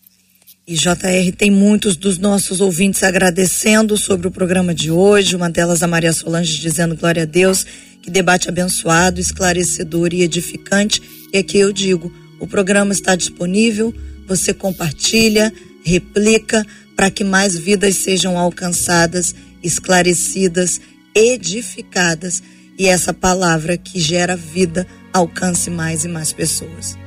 E 0.64 0.74
JR 0.74 1.32
tem 1.36 1.50
muitos 1.50 1.96
dos 1.96 2.18
nossos 2.18 2.60
ouvintes 2.60 3.02
agradecendo 3.02 3.96
sobre 3.96 4.28
o 4.28 4.30
programa 4.30 4.72
de 4.72 4.92
hoje, 4.92 5.34
uma 5.34 5.50
delas 5.50 5.82
a 5.82 5.88
Maria 5.88 6.12
Solange 6.12 6.56
dizendo 6.60 6.94
glória 6.94 7.24
a 7.24 7.26
Deus, 7.26 7.66
que 8.00 8.08
debate 8.08 8.48
abençoado, 8.48 9.20
esclarecedor 9.20 10.14
e 10.14 10.22
edificante. 10.22 11.02
E 11.32 11.38
aqui 11.38 11.58
eu 11.58 11.72
digo, 11.72 12.12
o 12.38 12.46
programa 12.46 12.92
está 12.92 13.16
disponível, 13.16 13.92
você 14.28 14.54
compartilha, 14.54 15.52
replica 15.84 16.64
para 16.94 17.10
que 17.10 17.24
mais 17.24 17.58
vidas 17.58 17.96
sejam 17.96 18.38
alcançadas, 18.38 19.34
esclarecidas, 19.64 20.80
edificadas 21.12 22.40
e 22.78 22.86
essa 22.86 23.12
palavra 23.12 23.76
que 23.76 23.98
gera 23.98 24.36
vida 24.36 24.86
alcance 25.12 25.68
mais 25.70 26.04
e 26.04 26.08
mais 26.08 26.32
pessoas. 26.32 27.01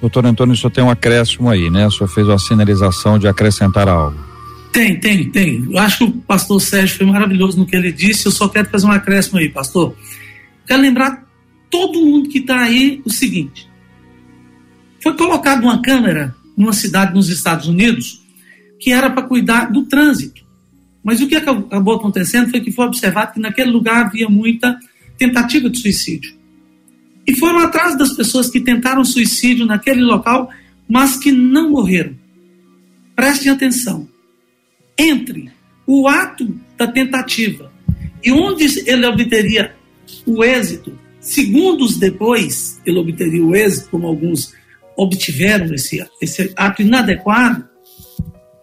Doutor 0.00 0.26
Antônio, 0.26 0.56
senhor 0.56 0.70
tem 0.70 0.84
um 0.84 0.90
acréscimo 0.90 1.50
aí, 1.50 1.70
né? 1.70 1.86
O 1.86 1.90
senhor 1.90 2.08
fez 2.08 2.26
uma 2.26 2.38
sinalização 2.38 3.18
de 3.18 3.26
acrescentar 3.26 3.88
algo. 3.88 4.16
Tem, 4.72 4.98
tem, 4.98 5.28
tem. 5.30 5.66
Eu 5.70 5.78
acho 5.78 5.98
que 5.98 6.04
o 6.04 6.12
pastor 6.12 6.60
Sérgio 6.60 6.98
foi 6.98 7.06
maravilhoso 7.06 7.58
no 7.58 7.66
que 7.66 7.74
ele 7.74 7.90
disse. 7.90 8.26
Eu 8.26 8.32
só 8.32 8.48
quero 8.48 8.68
fazer 8.70 8.86
um 8.86 8.92
acréscimo 8.92 9.38
aí, 9.38 9.48
pastor. 9.48 9.96
Quero 10.66 10.82
lembrar 10.82 11.26
todo 11.70 12.00
mundo 12.00 12.28
que 12.28 12.38
está 12.38 12.60
aí 12.60 13.02
o 13.04 13.10
seguinte: 13.10 13.68
foi 15.02 15.16
colocada 15.16 15.62
uma 15.62 15.82
câmera 15.82 16.34
numa 16.56 16.72
cidade 16.72 17.14
nos 17.14 17.28
Estados 17.28 17.66
Unidos 17.66 18.22
que 18.78 18.92
era 18.92 19.10
para 19.10 19.22
cuidar 19.22 19.72
do 19.72 19.84
trânsito. 19.84 20.46
Mas 21.02 21.20
o 21.20 21.26
que 21.26 21.34
acabou 21.34 21.94
acontecendo 21.94 22.50
foi 22.50 22.60
que 22.60 22.70
foi 22.70 22.86
observado 22.86 23.32
que 23.32 23.40
naquele 23.40 23.70
lugar 23.70 24.06
havia 24.06 24.28
muita 24.28 24.78
tentativa 25.16 25.68
de 25.68 25.78
suicídio. 25.78 26.37
E 27.28 27.36
foram 27.36 27.58
atrás 27.58 27.96
das 27.98 28.14
pessoas 28.14 28.48
que 28.48 28.58
tentaram 28.58 29.04
suicídio 29.04 29.66
naquele 29.66 30.00
local, 30.00 30.48
mas 30.88 31.18
que 31.18 31.30
não 31.30 31.68
morreram. 31.68 32.16
Prestem 33.14 33.52
atenção. 33.52 34.08
Entre 34.96 35.52
o 35.86 36.08
ato 36.08 36.58
da 36.78 36.86
tentativa 36.86 37.70
e 38.24 38.32
onde 38.32 38.64
ele 38.88 39.04
obteria 39.06 39.74
o 40.24 40.42
êxito, 40.42 40.98
segundos 41.20 41.98
depois 41.98 42.80
ele 42.86 42.98
obteria 42.98 43.44
o 43.44 43.54
êxito, 43.54 43.90
como 43.90 44.06
alguns 44.06 44.54
obtiveram 44.96 45.74
esse, 45.74 46.02
esse 46.22 46.50
ato 46.56 46.80
inadequado, 46.80 47.68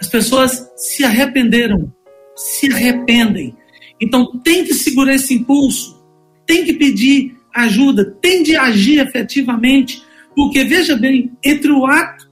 as 0.01 0.07
pessoas 0.07 0.67
se 0.75 1.05
arrependeram, 1.05 1.93
se 2.35 2.73
arrependem. 2.73 3.55
Então 4.01 4.39
tem 4.39 4.65
que 4.65 4.73
segurar 4.73 5.13
esse 5.13 5.35
impulso, 5.35 6.03
tem 6.47 6.65
que 6.65 6.73
pedir 6.73 7.34
ajuda, 7.55 8.05
tem 8.21 8.43
de 8.43 8.55
agir 8.55 8.99
efetivamente, 8.99 10.03
porque 10.35 10.63
veja 10.65 10.95
bem, 10.97 11.31
entre 11.43 11.71
o 11.71 11.85
ato 11.85 12.29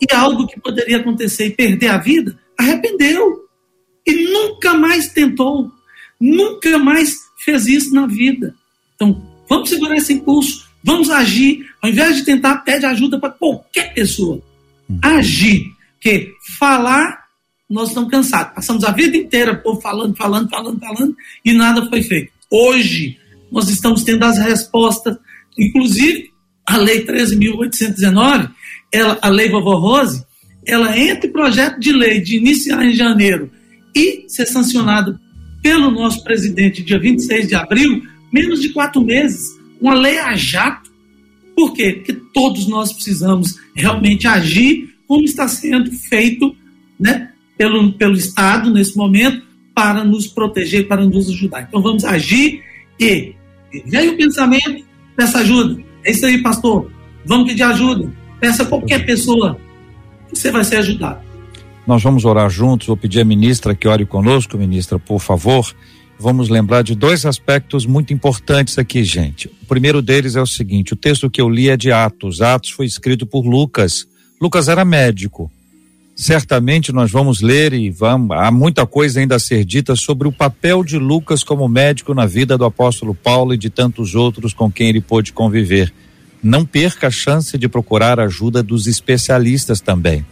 e 0.00 0.12
algo 0.14 0.46
que 0.46 0.60
poderia 0.60 0.98
acontecer 0.98 1.46
e 1.46 1.50
perder 1.50 1.88
a 1.88 1.98
vida, 1.98 2.38
arrependeu 2.58 3.44
e 4.04 4.30
nunca 4.30 4.74
mais 4.74 5.08
tentou, 5.12 5.70
nunca 6.20 6.78
mais 6.78 7.16
fez 7.38 7.66
isso 7.66 7.94
na 7.94 8.06
vida. 8.06 8.54
Então, 8.94 9.22
vamos 9.48 9.68
segurar 9.68 9.96
esse 9.96 10.14
impulso, 10.14 10.68
vamos 10.82 11.08
agir, 11.08 11.66
ao 11.80 11.88
invés 11.88 12.16
de 12.16 12.24
tentar, 12.24 12.58
pede 12.58 12.84
ajuda 12.84 13.20
para 13.20 13.30
qualquer 13.30 13.94
pessoa. 13.94 14.42
Agir, 15.02 15.66
porque 15.94 16.32
falar, 16.58 17.26
nós 17.68 17.88
estamos 17.88 18.10
cansados, 18.10 18.54
passamos 18.54 18.82
a 18.82 18.90
vida 18.90 19.16
inteira 19.16 19.54
por 19.54 19.80
falando, 19.80 20.16
falando, 20.16 20.48
falando, 20.48 20.80
falando 20.80 21.16
e 21.44 21.52
nada 21.52 21.86
foi 21.88 22.02
feito. 22.02 22.32
Hoje, 22.50 23.18
nós 23.50 23.68
estamos 23.68 24.02
tendo 24.02 24.24
as 24.24 24.38
respostas, 24.38 25.16
inclusive 25.58 26.30
a 26.66 26.76
Lei 26.76 27.04
13.819, 27.04 28.50
ela, 28.92 29.18
a 29.22 29.28
Lei 29.28 29.48
Vovó 29.48 29.76
Rose, 29.76 30.22
ela 30.66 30.98
entra 30.98 31.28
em 31.28 31.32
projeto 31.32 31.80
de 31.80 31.92
lei 31.92 32.20
de 32.20 32.36
iniciar 32.36 32.84
em 32.84 32.92
janeiro 32.92 33.50
e 33.96 34.24
ser 34.28 34.46
sancionado 34.46 35.18
pelo 35.62 35.90
nosso 35.90 36.22
presidente 36.22 36.82
dia 36.82 36.98
26 36.98 37.48
de 37.48 37.54
abril, 37.54 38.02
menos 38.32 38.60
de 38.60 38.68
quatro 38.68 39.02
meses, 39.02 39.58
uma 39.80 39.94
lei 39.94 40.18
a 40.18 40.36
jato. 40.36 40.90
Por 41.56 41.72
quê? 41.72 41.94
Porque 41.94 42.12
todos 42.34 42.68
nós 42.68 42.92
precisamos 42.92 43.58
realmente 43.74 44.26
agir 44.26 44.94
como 45.06 45.24
está 45.24 45.48
sendo 45.48 45.90
feito 45.90 46.54
né, 47.00 47.32
pelo, 47.56 47.92
pelo 47.94 48.14
Estado 48.14 48.70
nesse 48.70 48.96
momento 48.96 49.42
para 49.74 50.04
nos 50.04 50.26
proteger, 50.26 50.86
para 50.86 51.04
nos 51.04 51.28
ajudar. 51.30 51.62
Então 51.62 51.80
vamos 51.80 52.04
agir 52.04 52.62
e 53.00 53.34
Veio 53.86 54.12
o 54.12 54.16
pensamento, 54.16 54.84
peça 55.16 55.38
ajuda. 55.38 55.82
É 56.04 56.10
isso 56.10 56.24
aí, 56.26 56.42
pastor. 56.42 56.90
Vamos 57.24 57.48
pedir 57.48 57.62
ajuda. 57.62 58.10
Peça 58.40 58.62
a 58.62 58.66
qualquer 58.66 59.04
pessoa. 59.04 59.58
Você 60.32 60.50
vai 60.50 60.64
ser 60.64 60.76
ajudado. 60.76 61.20
Nós 61.86 62.02
vamos 62.02 62.24
orar 62.24 62.48
juntos. 62.48 62.86
Vou 62.86 62.96
pedir 62.96 63.20
à 63.20 63.24
ministra 63.24 63.74
que 63.74 63.88
ore 63.88 64.06
conosco, 64.06 64.56
ministra, 64.56 64.98
por 64.98 65.20
favor. 65.20 65.74
Vamos 66.18 66.48
lembrar 66.48 66.82
de 66.82 66.94
dois 66.94 67.24
aspectos 67.24 67.86
muito 67.86 68.12
importantes 68.12 68.78
aqui, 68.78 69.04
gente. 69.04 69.48
O 69.62 69.66
primeiro 69.66 70.02
deles 70.02 70.36
é 70.36 70.40
o 70.40 70.46
seguinte: 70.46 70.92
o 70.92 70.96
texto 70.96 71.30
que 71.30 71.40
eu 71.40 71.48
li 71.48 71.68
é 71.68 71.76
de 71.76 71.92
Atos. 71.92 72.40
Atos 72.40 72.70
foi 72.70 72.86
escrito 72.86 73.26
por 73.26 73.46
Lucas. 73.46 74.06
Lucas 74.40 74.68
era 74.68 74.84
médico 74.84 75.50
certamente 76.18 76.92
nós 76.92 77.12
vamos 77.12 77.40
ler 77.40 77.72
e 77.72 77.90
vamos, 77.90 78.36
há 78.36 78.50
muita 78.50 78.84
coisa 78.84 79.20
ainda 79.20 79.36
a 79.36 79.38
ser 79.38 79.64
dita 79.64 79.94
sobre 79.94 80.26
o 80.26 80.32
papel 80.32 80.82
de 80.82 80.98
Lucas 80.98 81.44
como 81.44 81.68
médico 81.68 82.12
na 82.12 82.26
vida 82.26 82.58
do 82.58 82.64
apóstolo 82.64 83.14
Paulo 83.14 83.54
e 83.54 83.56
de 83.56 83.70
tantos 83.70 84.16
outros 84.16 84.52
com 84.52 84.68
quem 84.68 84.88
ele 84.88 85.00
pôde 85.00 85.32
conviver. 85.32 85.94
Não 86.42 86.66
perca 86.66 87.06
a 87.06 87.10
chance 87.10 87.56
de 87.56 87.68
procurar 87.68 88.18
a 88.18 88.24
ajuda 88.24 88.64
dos 88.64 88.88
especialistas 88.88 89.80
também. 89.80 90.26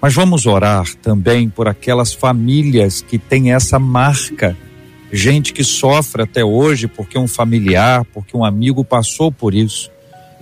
Mas 0.00 0.14
vamos 0.14 0.46
orar 0.46 0.86
também 1.02 1.48
por 1.48 1.66
aquelas 1.66 2.12
famílias 2.12 3.02
que 3.02 3.18
têm 3.18 3.52
essa 3.52 3.76
marca 3.76 4.56
gente 5.12 5.52
que 5.52 5.64
sofre 5.64 6.22
até 6.22 6.44
hoje 6.44 6.86
porque 6.86 7.18
um 7.18 7.28
familiar, 7.28 8.04
porque 8.12 8.36
um 8.36 8.44
amigo 8.44 8.84
passou 8.84 9.32
por 9.32 9.52
isso. 9.52 9.90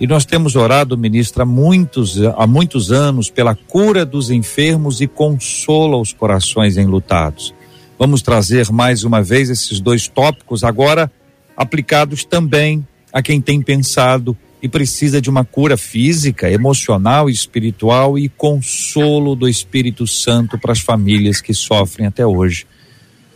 E 0.03 0.05
nós 0.05 0.25
temos 0.25 0.57
orado, 0.57 0.97
ministra, 0.97 1.43
há 1.43 1.45
muitos, 1.45 2.21
há 2.21 2.45
muitos 2.45 2.91
anos 2.91 3.29
pela 3.29 3.55
cura 3.55 4.05
dos 4.05 4.29
enfermos 4.29 4.99
e 4.99 5.07
consola 5.07 5.95
os 5.95 6.11
corações 6.11 6.75
enlutados. 6.75 7.55
Vamos 7.97 8.21
trazer 8.21 8.69
mais 8.69 9.05
uma 9.05 9.23
vez 9.23 9.49
esses 9.49 9.79
dois 9.79 10.09
tópicos, 10.09 10.65
agora 10.65 11.09
aplicados 11.55 12.25
também 12.25 12.85
a 13.13 13.21
quem 13.21 13.39
tem 13.39 13.61
pensado 13.61 14.35
e 14.61 14.67
precisa 14.67 15.21
de 15.21 15.29
uma 15.29 15.45
cura 15.45 15.77
física, 15.77 16.51
emocional 16.51 17.29
espiritual 17.29 18.19
e 18.19 18.27
consolo 18.27 19.37
do 19.37 19.47
Espírito 19.47 20.05
Santo 20.05 20.59
para 20.59 20.73
as 20.73 20.81
famílias 20.81 21.39
que 21.39 21.53
sofrem 21.53 22.07
até 22.07 22.27
hoje 22.27 22.67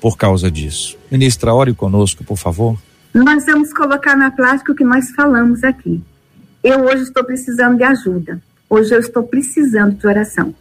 por 0.02 0.18
causa 0.18 0.52
disso. 0.52 0.98
Ministra, 1.10 1.53
ore 1.53 1.73
conosco, 1.73 2.26
por 2.26 2.35
favor. 2.35 2.77
Nós 3.14 3.45
vamos 3.45 3.72
colocar 3.72 4.18
na 4.18 4.31
prática 4.31 4.73
o 4.73 4.76
que 4.76 4.84
nós 4.84 5.11
falamos 5.11 5.64
aqui. 5.64 6.03
Eu 6.64 6.82
hoje 6.82 7.04
estou 7.04 7.24
precisando 7.24 7.78
de 7.78 7.84
ajuda. 7.84 8.42
Hoje 8.70 8.94
eu 8.94 9.00
estou 9.00 9.24
precisando 9.24 9.96
de 9.96 10.06
oração. 10.06 10.54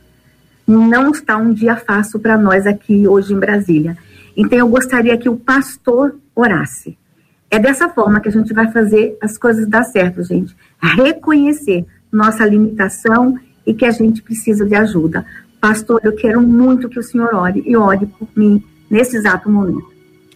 Não 0.66 1.10
está 1.10 1.36
um 1.36 1.52
dia 1.52 1.76
fácil 1.76 2.18
para 2.18 2.36
nós 2.36 2.66
aqui 2.66 3.06
hoje 3.06 3.32
em 3.32 3.38
Brasília. 3.38 3.96
Então 4.36 4.58
eu 4.58 4.68
gostaria 4.68 5.16
que 5.16 5.28
o 5.28 5.36
pastor 5.36 6.16
orasse. 6.34 6.96
É 7.50 7.58
dessa 7.58 7.88
forma 7.88 8.20
que 8.20 8.28
a 8.28 8.32
gente 8.32 8.52
vai 8.52 8.70
fazer 8.70 9.16
as 9.20 9.38
coisas 9.38 9.68
dar 9.68 9.84
certo, 9.84 10.22
gente. 10.22 10.54
Reconhecer 10.80 11.86
nossa 12.12 12.44
limitação 12.44 13.38
e 13.66 13.72
que 13.72 13.84
a 13.84 13.90
gente 13.90 14.22
precisa 14.22 14.64
de 14.64 14.74
ajuda. 14.74 15.24
Pastor, 15.60 16.00
eu 16.04 16.14
quero 16.14 16.40
muito 16.42 16.88
que 16.88 16.98
o 16.98 17.02
senhor 17.02 17.34
ore 17.34 17.62
e 17.66 17.76
ore 17.76 18.06
por 18.06 18.28
mim 18.36 18.62
nesse 18.90 19.16
exato 19.16 19.50
momento. 19.50 19.90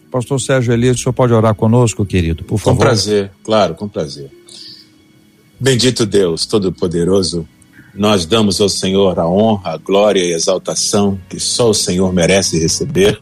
Pastor 0.09 0.41
Sérgio 0.41 0.73
Elias, 0.73 0.97
o 0.97 1.03
senhor 1.03 1.13
pode 1.13 1.31
orar 1.31 1.55
conosco, 1.55 2.05
querido, 2.05 2.43
por 2.43 2.57
favor? 2.57 2.77
Com 2.77 2.83
prazer, 2.83 3.31
claro, 3.43 3.75
com 3.75 3.87
prazer. 3.87 4.29
Bendito 5.61 6.07
Deus 6.07 6.47
Todo-Poderoso, 6.47 7.47
nós 7.93 8.25
damos 8.25 8.59
ao 8.59 8.67
Senhor 8.67 9.19
a 9.19 9.29
honra, 9.29 9.73
a 9.73 9.77
glória 9.77 10.19
e 10.19 10.33
a 10.33 10.35
exaltação 10.35 11.19
que 11.29 11.39
só 11.39 11.69
o 11.69 11.73
Senhor 11.73 12.11
merece 12.11 12.59
receber. 12.59 13.21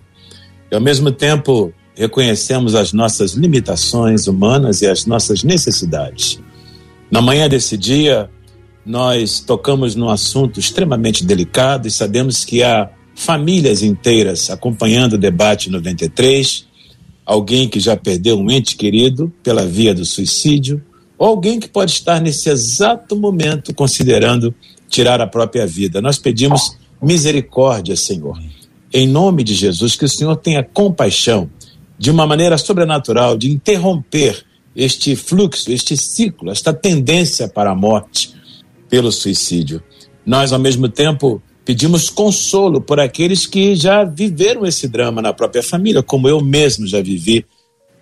E 0.71 0.73
ao 0.73 0.79
mesmo 0.79 1.11
tempo 1.11 1.73
reconhecemos 1.93 2.75
as 2.75 2.93
nossas 2.93 3.33
limitações 3.33 4.25
humanas 4.25 4.81
e 4.81 4.87
as 4.87 5.05
nossas 5.05 5.43
necessidades. 5.43 6.39
Na 7.11 7.21
manhã 7.21 7.49
desse 7.49 7.75
dia, 7.75 8.29
nós 8.85 9.41
tocamos 9.41 9.93
num 9.93 10.07
assunto 10.07 10.61
extremamente 10.61 11.25
delicado 11.25 11.89
e 11.89 11.91
sabemos 11.91 12.45
que 12.45 12.63
há 12.63 12.89
famílias 13.13 13.83
inteiras 13.83 14.49
acompanhando 14.49 15.15
o 15.15 15.17
debate 15.17 15.69
93, 15.69 16.65
alguém 17.25 17.67
que 17.67 17.81
já 17.81 17.97
perdeu 17.97 18.39
um 18.39 18.49
ente 18.49 18.77
querido 18.77 19.29
pela 19.43 19.65
via 19.65 19.93
do 19.93 20.05
suicídio, 20.05 20.81
ou 21.19 21.27
alguém 21.27 21.59
que 21.59 21.67
pode 21.67 21.91
estar 21.91 22.21
nesse 22.21 22.49
exato 22.49 23.13
momento 23.15 23.73
considerando 23.73 24.55
tirar 24.87 25.19
a 25.19 25.27
própria 25.27 25.67
vida. 25.67 26.01
Nós 26.01 26.17
pedimos 26.17 26.77
misericórdia, 27.01 27.95
Senhor. 27.97 28.41
Em 28.91 29.05
nome 29.05 29.43
de 29.43 29.53
Jesus, 29.53 29.97
que 29.97 30.05
o 30.05 30.09
Senhor 30.09 30.35
tenha 30.37 30.63
compaixão 30.63 31.49
de 31.97 32.09
uma 32.09 32.25
maneira 32.25 32.57
sobrenatural 32.57 33.37
de 33.37 33.51
interromper 33.51 34.45
este 34.73 35.15
fluxo, 35.15 35.69
este 35.69 35.97
ciclo, 35.97 36.49
esta 36.49 36.73
tendência 36.73 37.49
para 37.49 37.71
a 37.71 37.75
morte 37.75 38.33
pelo 38.89 39.11
suicídio. 39.11 39.83
Nós, 40.25 40.53
ao 40.53 40.59
mesmo 40.59 40.87
tempo, 40.87 41.41
pedimos 41.65 42.09
consolo 42.09 42.79
por 42.79 42.99
aqueles 42.99 43.45
que 43.45 43.75
já 43.75 44.05
viveram 44.05 44.65
esse 44.65 44.87
drama 44.87 45.21
na 45.21 45.33
própria 45.33 45.61
família, 45.61 46.01
como 46.01 46.29
eu 46.29 46.41
mesmo 46.41 46.87
já 46.87 47.01
vivi 47.01 47.45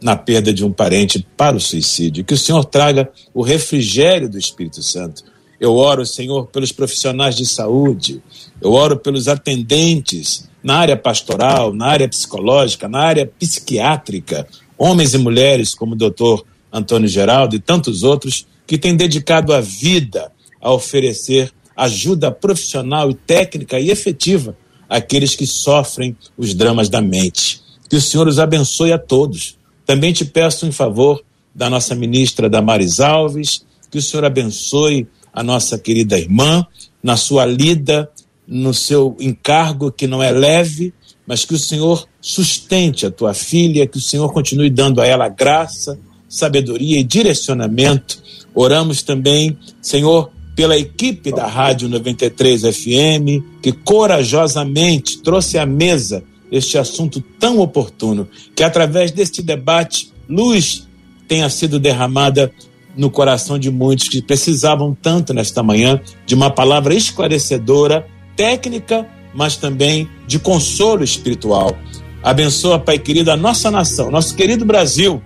na 0.01 0.15
perda 0.15 0.53
de 0.53 0.63
um 0.63 0.71
parente 0.71 1.25
para 1.35 1.55
o 1.55 1.59
suicídio. 1.59 2.23
Que 2.23 2.33
o 2.33 2.37
Senhor 2.37 2.63
traga 2.65 3.09
o 3.33 3.41
refrigério 3.41 4.29
do 4.29 4.37
Espírito 4.37 4.81
Santo. 4.83 5.23
Eu 5.59 5.75
oro, 5.75 6.05
Senhor, 6.05 6.47
pelos 6.47 6.71
profissionais 6.71 7.35
de 7.35 7.45
saúde, 7.45 8.21
eu 8.61 8.71
oro 8.73 8.97
pelos 8.97 9.27
atendentes 9.27 10.47
na 10.63 10.75
área 10.75 10.97
pastoral, 10.97 11.73
na 11.73 11.87
área 11.87 12.07
psicológica, 12.07 12.87
na 12.87 12.99
área 12.99 13.25
psiquiátrica, 13.25 14.47
homens 14.77 15.13
e 15.13 15.17
mulheres 15.17 15.73
como 15.73 15.93
o 15.93 15.97
doutor 15.97 16.45
Antônio 16.71 17.07
Geraldo 17.07 17.55
e 17.55 17.59
tantos 17.59 18.03
outros 18.03 18.45
que 18.67 18.77
têm 18.77 18.95
dedicado 18.95 19.53
a 19.53 19.61
vida 19.61 20.31
a 20.61 20.71
oferecer 20.71 21.51
ajuda 21.75 22.31
profissional 22.31 23.09
e 23.09 23.13
técnica 23.13 23.79
e 23.79 23.89
efetiva 23.89 24.57
àqueles 24.89 25.35
que 25.35 25.45
sofrem 25.45 26.15
os 26.37 26.53
dramas 26.53 26.89
da 26.89 27.01
mente. 27.01 27.61
Que 27.89 27.95
o 27.95 28.01
Senhor 28.01 28.27
os 28.27 28.39
abençoe 28.39 28.91
a 28.91 28.97
todos. 28.97 29.56
Também 29.87 30.13
te 30.13 30.25
peço 30.25 30.67
em 30.67 30.71
favor 30.71 31.23
da 31.55 31.69
nossa 31.69 31.95
ministra 31.95 32.47
Damares 32.47 32.99
Alves, 32.99 33.65
que 33.89 33.97
o 33.97 34.01
Senhor 34.01 34.25
abençoe 34.25 35.07
a 35.33 35.41
nossa 35.41 35.79
querida 35.79 36.19
irmã 36.19 36.63
na 37.01 37.17
sua 37.17 37.45
lida 37.45 38.07
no 38.47 38.73
seu 38.73 39.15
encargo 39.19 39.91
que 39.91 40.07
não 40.07 40.23
é 40.23 40.31
leve, 40.31 40.93
mas 41.25 41.43
que 41.43 41.53
o 41.53 41.59
Senhor 41.59 42.07
sustente 42.21 43.05
a 43.05 43.11
tua 43.11 43.33
filha, 43.33 43.85
que 43.85 43.97
o 43.97 44.01
Senhor 44.01 44.31
continue 44.31 44.69
dando 44.69 45.01
a 45.01 45.05
ela 45.05 45.27
graça, 45.27 45.99
sabedoria 46.29 46.99
e 46.99 47.03
direcionamento. 47.03 48.21
Oramos 48.55 49.01
também, 49.01 49.57
Senhor, 49.81 50.31
pela 50.55 50.77
equipe 50.77 51.31
da 51.31 51.45
Rádio 51.45 51.89
93 51.89 52.61
FM, 52.61 53.61
que 53.61 53.71
corajosamente 53.71 55.21
trouxe 55.21 55.57
à 55.57 55.65
mesa 55.65 56.23
este 56.51 56.77
assunto 56.77 57.21
tão 57.39 57.59
oportuno, 57.59 58.27
que 58.55 58.63
através 58.63 59.11
deste 59.11 59.41
debate, 59.41 60.11
luz 60.27 60.87
tenha 61.27 61.49
sido 61.49 61.79
derramada 61.79 62.51
no 62.95 63.11
coração 63.11 63.59
de 63.59 63.69
muitos 63.69 64.09
que 64.09 64.21
precisavam 64.21 64.97
tanto 64.99 65.33
nesta 65.33 65.61
manhã 65.61 66.01
de 66.25 66.33
uma 66.33 66.49
palavra 66.49 66.95
esclarecedora 66.95 68.07
técnica, 68.35 69.07
mas 69.33 69.55
também 69.55 70.09
de 70.25 70.39
consolo 70.39 71.03
espiritual. 71.03 71.77
Abençoa, 72.23 72.79
Pai 72.79 72.97
querido, 72.97 73.31
a 73.31 73.37
nossa 73.37 73.69
nação, 73.69 74.09
nosso 74.09 74.35
querido 74.35 74.65
Brasil, 74.65 75.21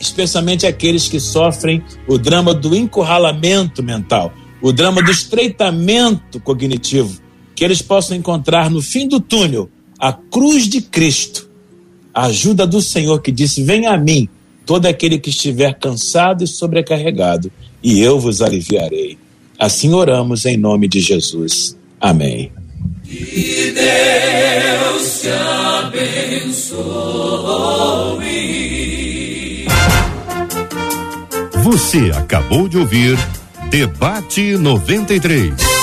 especialmente 0.00 0.66
aqueles 0.66 1.08
que 1.08 1.20
sofrem 1.20 1.82
o 2.06 2.16
drama 2.16 2.54
do 2.54 2.74
encurralamento 2.74 3.82
mental, 3.82 4.32
o 4.62 4.72
drama 4.72 5.02
do 5.02 5.10
estreitamento 5.10 6.40
cognitivo, 6.40 7.20
que 7.58 7.64
eles 7.64 7.82
possam 7.82 8.16
encontrar 8.16 8.70
no 8.70 8.80
fim 8.80 9.08
do 9.08 9.18
túnel 9.18 9.68
a 9.98 10.12
cruz 10.12 10.68
de 10.68 10.80
Cristo, 10.80 11.50
a 12.14 12.26
ajuda 12.26 12.64
do 12.64 12.80
Senhor 12.80 13.20
que 13.20 13.32
disse: 13.32 13.64
Venha 13.64 13.90
a 13.90 13.98
mim, 13.98 14.28
todo 14.64 14.86
aquele 14.86 15.18
que 15.18 15.30
estiver 15.30 15.74
cansado 15.74 16.44
e 16.44 16.46
sobrecarregado, 16.46 17.50
e 17.82 18.00
eu 18.00 18.20
vos 18.20 18.40
aliviarei. 18.40 19.18
Assim 19.58 19.92
oramos 19.92 20.46
em 20.46 20.56
nome 20.56 20.86
de 20.86 21.00
Jesus. 21.00 21.76
Amém. 22.00 22.52
Que 23.02 23.74
Deus 23.74 25.20
te 25.20 25.28
abençoe. 25.80 26.78
Você 31.64 32.12
acabou 32.14 32.68
de 32.68 32.78
ouvir 32.78 33.18
Debate 33.68 34.56
93. 34.56 35.77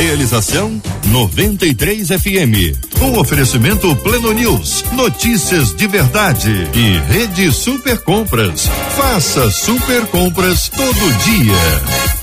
Realização 0.00 0.80
93 1.08 2.08
FM. 2.08 2.74
Um 3.02 3.18
oferecimento 3.18 3.94
Pleno 3.96 4.32
News, 4.32 4.82
notícias 4.92 5.74
de 5.74 5.86
verdade 5.86 6.50
e 6.72 7.12
Rede 7.12 7.52
Super 7.52 7.98
Compras. 7.98 8.66
Faça 8.96 9.50
super 9.50 10.06
compras 10.06 10.70
todo 10.70 11.12
dia. 11.24 12.19